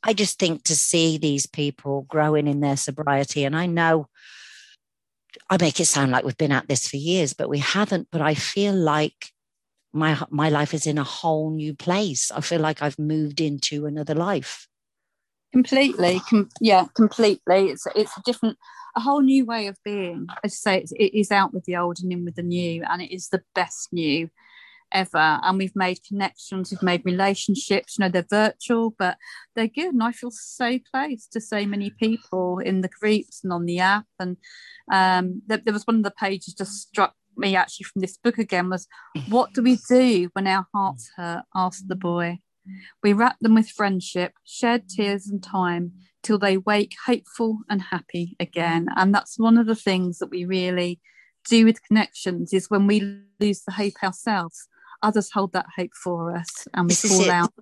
[0.02, 4.08] I just think to see these people growing in their sobriety, and I know
[5.50, 8.08] I make it sound like we've been at this for years, but we haven't.
[8.12, 9.32] But I feel like
[9.92, 12.30] my my life is in a whole new place.
[12.30, 14.68] I feel like I've moved into another life.
[15.56, 17.70] Completely, com- yeah, completely.
[17.70, 18.58] It's it's a different,
[18.94, 20.26] a whole new way of being.
[20.44, 22.84] As I say, it's, it is out with the old and in with the new,
[22.86, 24.28] and it is the best new
[24.92, 29.16] ever and we've made connections we've made relationships you know they're virtual but
[29.56, 33.52] they're good and i feel so close to so many people in the groups and
[33.52, 34.36] on the app and
[34.92, 38.38] um, there, there was one of the pages just struck me actually from this book
[38.38, 38.86] again was
[39.28, 42.38] what do we do when our hearts hurt asked the boy
[43.02, 48.36] we wrap them with friendship shed tears and time till they wake hopeful and happy
[48.40, 48.88] again.
[48.96, 51.00] And that's one of the things that we really
[51.48, 54.68] do with connections is when we lose the hope ourselves
[55.02, 57.52] others hold that hope for us and we this call out.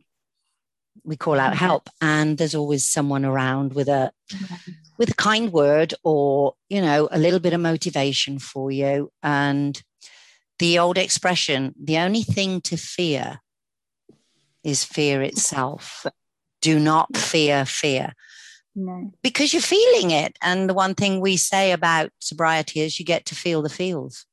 [1.02, 4.12] We call out help and there's always someone around with a
[4.96, 9.10] with a kind word or you know a little bit of motivation for you.
[9.22, 9.80] And
[10.58, 13.40] the old expression the only thing to fear
[14.64, 16.06] is fear itself
[16.60, 18.14] do not fear fear
[18.74, 19.12] no.
[19.22, 23.24] because you're feeling it and the one thing we say about sobriety is you get
[23.26, 24.26] to feel the feels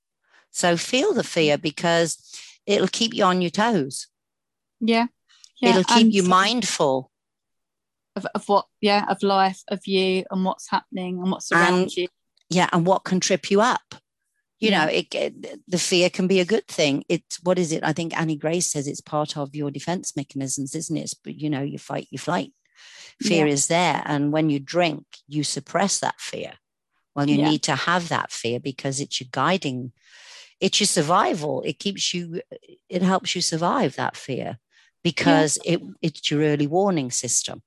[0.51, 1.61] so feel the fear mm.
[1.61, 2.17] because
[2.65, 4.07] it'll keep you on your toes.
[4.79, 5.07] Yeah.
[5.61, 5.69] yeah.
[5.69, 7.11] It'll keep and you mindful
[8.15, 11.97] of, of what, yeah, of life, of you and what's happening and what's around and,
[11.97, 12.07] you.
[12.49, 12.69] Yeah.
[12.73, 13.95] And what can trip you up.
[14.61, 15.15] You know, mm-hmm.
[15.15, 17.03] it, it, the fear can be a good thing.
[17.09, 17.83] It's what is it?
[17.83, 21.13] I think Annie Grace says it's part of your defense mechanisms, isn't it?
[21.23, 22.53] But you know, you fight, you flight.
[23.21, 23.53] Fear yeah.
[23.53, 24.01] is there.
[24.05, 26.53] And when you drink, you suppress that fear.
[27.15, 27.49] Well, you yeah.
[27.49, 29.91] need to have that fear because it's your guiding
[30.61, 32.41] it's your survival it keeps you
[32.87, 34.59] it helps you survive that fear
[35.03, 35.73] because yeah.
[35.73, 37.61] it it's your early warning system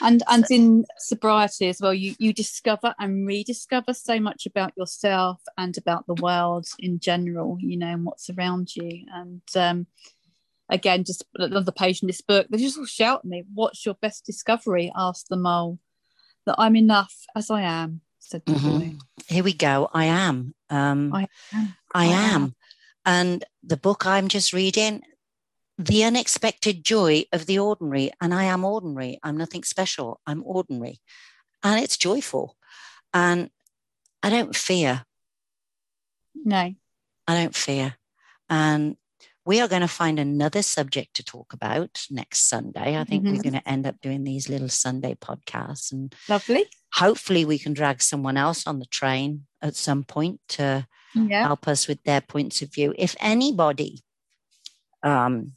[0.00, 5.40] and and in sobriety as well you you discover and rediscover so much about yourself
[5.56, 9.04] and about the world in general you know and what's around you.
[9.12, 9.86] And um
[10.68, 12.46] again just another page in this book.
[12.50, 14.92] They just all shout at me what's your best discovery?
[14.96, 15.78] asked the mole
[16.44, 18.78] that i'm enough as i am said the mm-hmm.
[18.78, 18.96] boy
[19.26, 19.90] here we go.
[19.92, 20.54] I am.
[20.70, 21.74] Um, I am.
[21.94, 22.54] I am.
[23.04, 25.02] And the book I'm just reading,
[25.78, 28.10] The Unexpected Joy of the Ordinary.
[28.20, 29.18] And I am ordinary.
[29.22, 30.20] I'm nothing special.
[30.26, 31.00] I'm ordinary.
[31.62, 32.56] And it's joyful.
[33.12, 33.50] And
[34.22, 35.04] I don't fear.
[36.34, 36.74] No.
[37.28, 37.96] I don't fear.
[38.48, 38.96] And
[39.44, 42.98] we are going to find another subject to talk about next Sunday.
[42.98, 43.36] I think mm-hmm.
[43.36, 46.64] we're going to end up doing these little Sunday podcasts and lovely.
[46.94, 51.46] Hopefully, we can drag someone else on the train at some point to yeah.
[51.46, 52.92] help us with their points of view.
[52.98, 54.02] If anybody
[55.02, 55.52] um,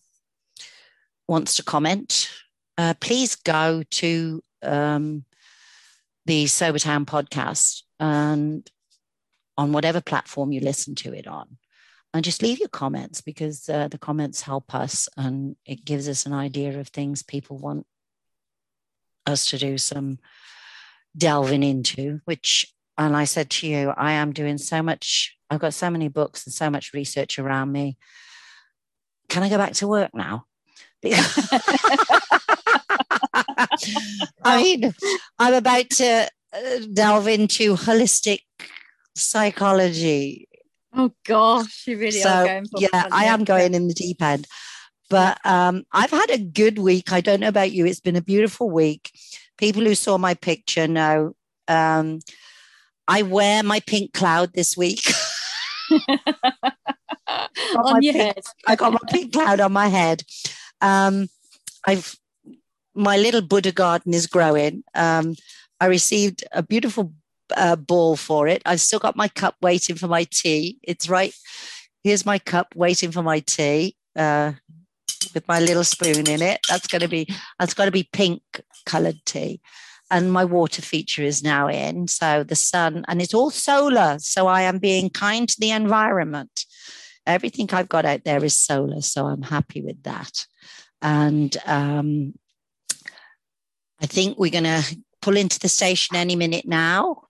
[1.30, 2.30] wants to comment,
[2.78, 5.24] uh, please go to um,
[6.26, 8.70] the Sobertown podcast and
[9.56, 11.58] on whatever platform you listen to it on.
[12.14, 16.26] And just leave your comments because uh, the comments help us and it gives us
[16.26, 17.86] an idea of things people want
[19.28, 20.18] us to do some
[21.16, 25.74] delving into which and i said to you i am doing so much i've got
[25.74, 27.98] so many books and so much research around me.
[29.28, 30.46] Can i go back to work now
[34.44, 34.94] i mean
[35.40, 38.42] i'm about to uh, delve into holistic
[39.16, 40.50] psychology
[40.94, 44.22] Oh gosh, you really so, are going for Yeah, I am going in the deep
[44.22, 44.48] end.
[45.10, 47.12] But um, I've had a good week.
[47.12, 47.86] I don't know about you.
[47.86, 49.12] It's been a beautiful week.
[49.58, 51.36] People who saw my picture know
[51.68, 52.20] um,
[53.08, 55.02] I wear my pink cloud this week.
[57.76, 58.44] on your pink, head.
[58.68, 60.24] I got my pink cloud on my head.
[60.82, 61.28] Um,
[61.86, 62.16] I've
[62.96, 64.84] my little Buddha garden is growing.
[64.94, 65.36] Um,
[65.80, 67.14] I received a beautiful
[67.56, 68.62] uh, ball for it.
[68.66, 70.78] I've still got my cup waiting for my tea.
[70.84, 71.34] It's right.
[72.04, 74.54] Here's my cup waiting for my tea uh,
[75.34, 76.60] with my little spoon in it.
[76.68, 77.28] That's going to be
[77.58, 78.42] that's got to be pink
[78.86, 79.62] coloured tea.
[80.12, 82.08] And my water feature is now in.
[82.08, 84.18] So the sun, and it's all solar.
[84.20, 86.66] So I am being kind to the environment.
[87.30, 89.02] Everything I've got out there is solar.
[89.02, 90.46] So I'm happy with that.
[91.02, 92.34] And um,
[94.02, 94.84] I think we're going to
[95.22, 97.24] pull into the station any minute now.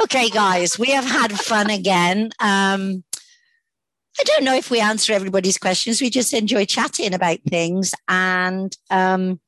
[0.00, 2.32] Okay, guys, we have had fun again.
[2.40, 3.04] Um,
[4.18, 6.00] I don't know if we answer everybody's questions.
[6.00, 7.94] We just enjoy chatting about things.
[8.08, 9.40] And um,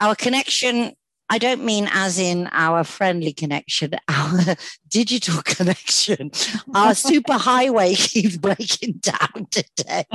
[0.00, 0.92] our connection
[1.30, 4.56] I don't mean as in our friendly connection, our
[4.88, 6.30] digital connection.
[6.74, 10.04] Our super highway keeps breaking down today.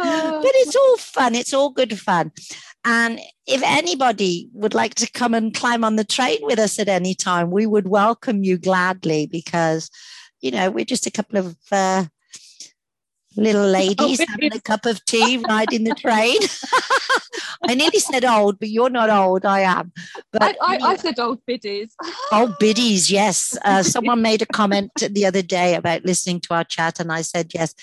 [0.00, 1.34] Oh, but it's all fun.
[1.34, 2.30] It's all good fun.
[2.84, 6.88] And if anybody would like to come and climb on the train with us at
[6.88, 9.90] any time, we would welcome you gladly because,
[10.42, 12.04] you know, we're just a couple of uh,
[13.36, 16.38] little oh, ladies having a cup of tea riding the train.
[17.68, 19.44] I nearly said old, but you're not old.
[19.44, 19.92] I am.
[20.32, 21.94] But I, I, I said old biddies.
[22.32, 23.56] old biddies, yes.
[23.64, 27.22] Uh, someone made a comment the other day about listening to our chat, and I
[27.22, 27.74] said yes.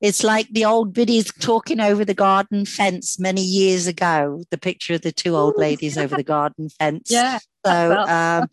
[0.00, 4.44] It's like the old biddies talking over the garden fence many years ago.
[4.50, 7.10] The picture of the two old ladies over the garden fence.
[7.10, 7.40] Yeah.
[7.66, 8.48] So um,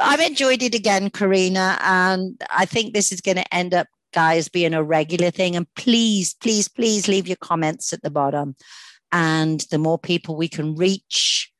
[0.00, 4.48] I've enjoyed it again, Karina, and I think this is going to end up guys
[4.48, 5.56] being a regular thing.
[5.56, 8.56] And please, please, please leave your comments at the bottom.
[9.12, 11.50] And the more people we can reach,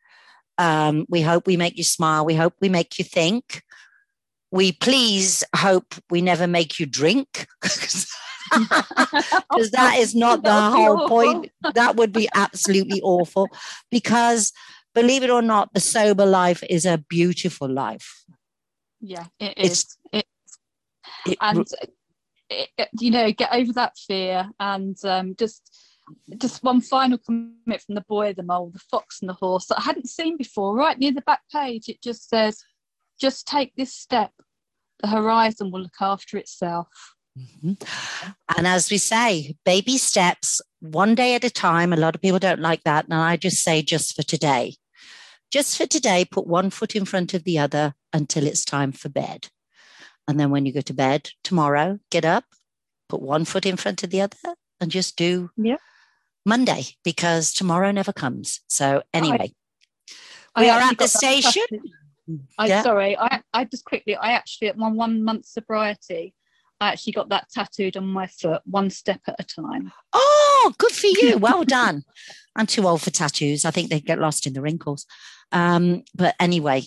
[0.59, 2.25] um, we hope we make you smile.
[2.25, 3.63] We hope we make you think.
[4.51, 7.47] We please hope we never make you drink.
[8.51, 11.51] Because that is not the whole point.
[11.75, 13.49] That would be absolutely awful.
[13.91, 14.53] Because
[14.95, 18.25] believe it or not, the sober life is a beautiful life.
[19.01, 19.97] Yeah, it is.
[20.13, 20.27] It's,
[21.27, 21.39] it,
[22.51, 25.77] and you know get over that fear and um, just
[26.39, 29.79] just one final comment from the boy the mole the fox and the horse that
[29.79, 30.75] i hadn't seen before.
[30.75, 32.63] Right near the back page it just says
[33.21, 34.31] just take this step.
[35.01, 36.89] The horizon will look after itself.
[37.39, 37.75] Mm-hmm.
[38.57, 41.93] and as we say baby steps one day at a time.
[41.93, 43.05] A lot of people don't like that.
[43.05, 44.75] And i just say just for today.
[45.51, 49.09] Just for today put one foot in front of the other until it's time for
[49.09, 49.49] bed
[50.29, 52.45] and then when you go to bed tomorrow, get up,
[53.09, 54.37] put one foot in front of the other,
[54.81, 55.79] and just do yeah.
[56.45, 58.61] Monday because tomorrow never comes.
[58.69, 59.53] So anyway,
[60.55, 61.63] I, we I are at the station.
[62.59, 62.83] I'm yeah.
[62.83, 63.17] sorry.
[63.19, 66.35] I, I just quickly, I actually at my one month sobriety,
[66.81, 69.91] I actually got that tattooed on my foot, one step at a time.
[70.13, 71.39] Oh, good for you.
[71.39, 72.05] Well done.
[72.55, 73.65] I'm too old for tattoos.
[73.65, 75.07] I think they get lost in the wrinkles.
[75.53, 76.85] Um, but anyway,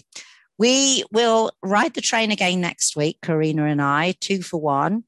[0.61, 5.05] we will ride the train again next week, Karina and I, two for one.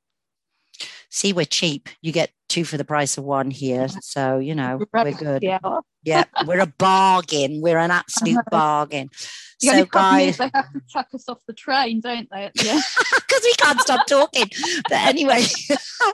[1.11, 1.89] See, we're cheap.
[2.01, 3.87] You get two for the price of one here.
[4.01, 5.43] So, you know, we're good.
[5.43, 5.59] Yeah,
[6.01, 7.61] yeah we're a bargain.
[7.61, 9.11] We're an absolute bargain.
[9.61, 12.49] The so, guys, they have to chuck us off the train, don't they?
[12.55, 12.81] Yeah,
[13.15, 14.49] because we can't stop talking.
[14.89, 15.43] But anyway,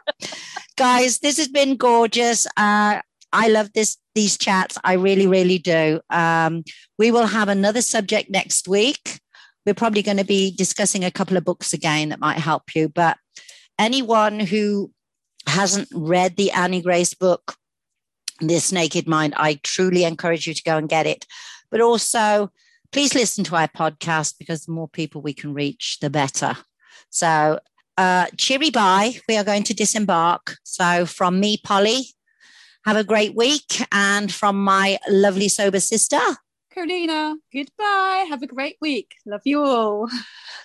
[0.75, 2.45] guys, this has been gorgeous.
[2.57, 2.99] Uh,
[3.31, 4.77] I love this these chats.
[4.83, 6.01] I really, really do.
[6.09, 6.65] Um,
[6.97, 9.21] we will have another subject next week
[9.65, 12.89] we're probably going to be discussing a couple of books again that might help you.
[12.89, 13.17] But
[13.77, 14.91] anyone who
[15.47, 17.55] hasn't read the Annie Grace book,
[18.39, 21.25] This Naked Mind, I truly encourage you to go and get it.
[21.71, 22.51] But also,
[22.91, 26.57] please listen to our podcast because the more people we can reach, the better.
[27.09, 27.59] So,
[27.97, 29.15] uh, cheery bye.
[29.27, 30.57] We are going to disembark.
[30.63, 32.05] So, from me, Polly,
[32.85, 33.85] have a great week.
[33.91, 36.19] And from my lovely sober sister,
[36.73, 38.25] Karina, goodbye.
[38.29, 39.15] Have a great week.
[39.25, 40.07] Love you all.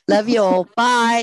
[0.06, 0.64] Love you all.
[0.76, 1.22] Bye.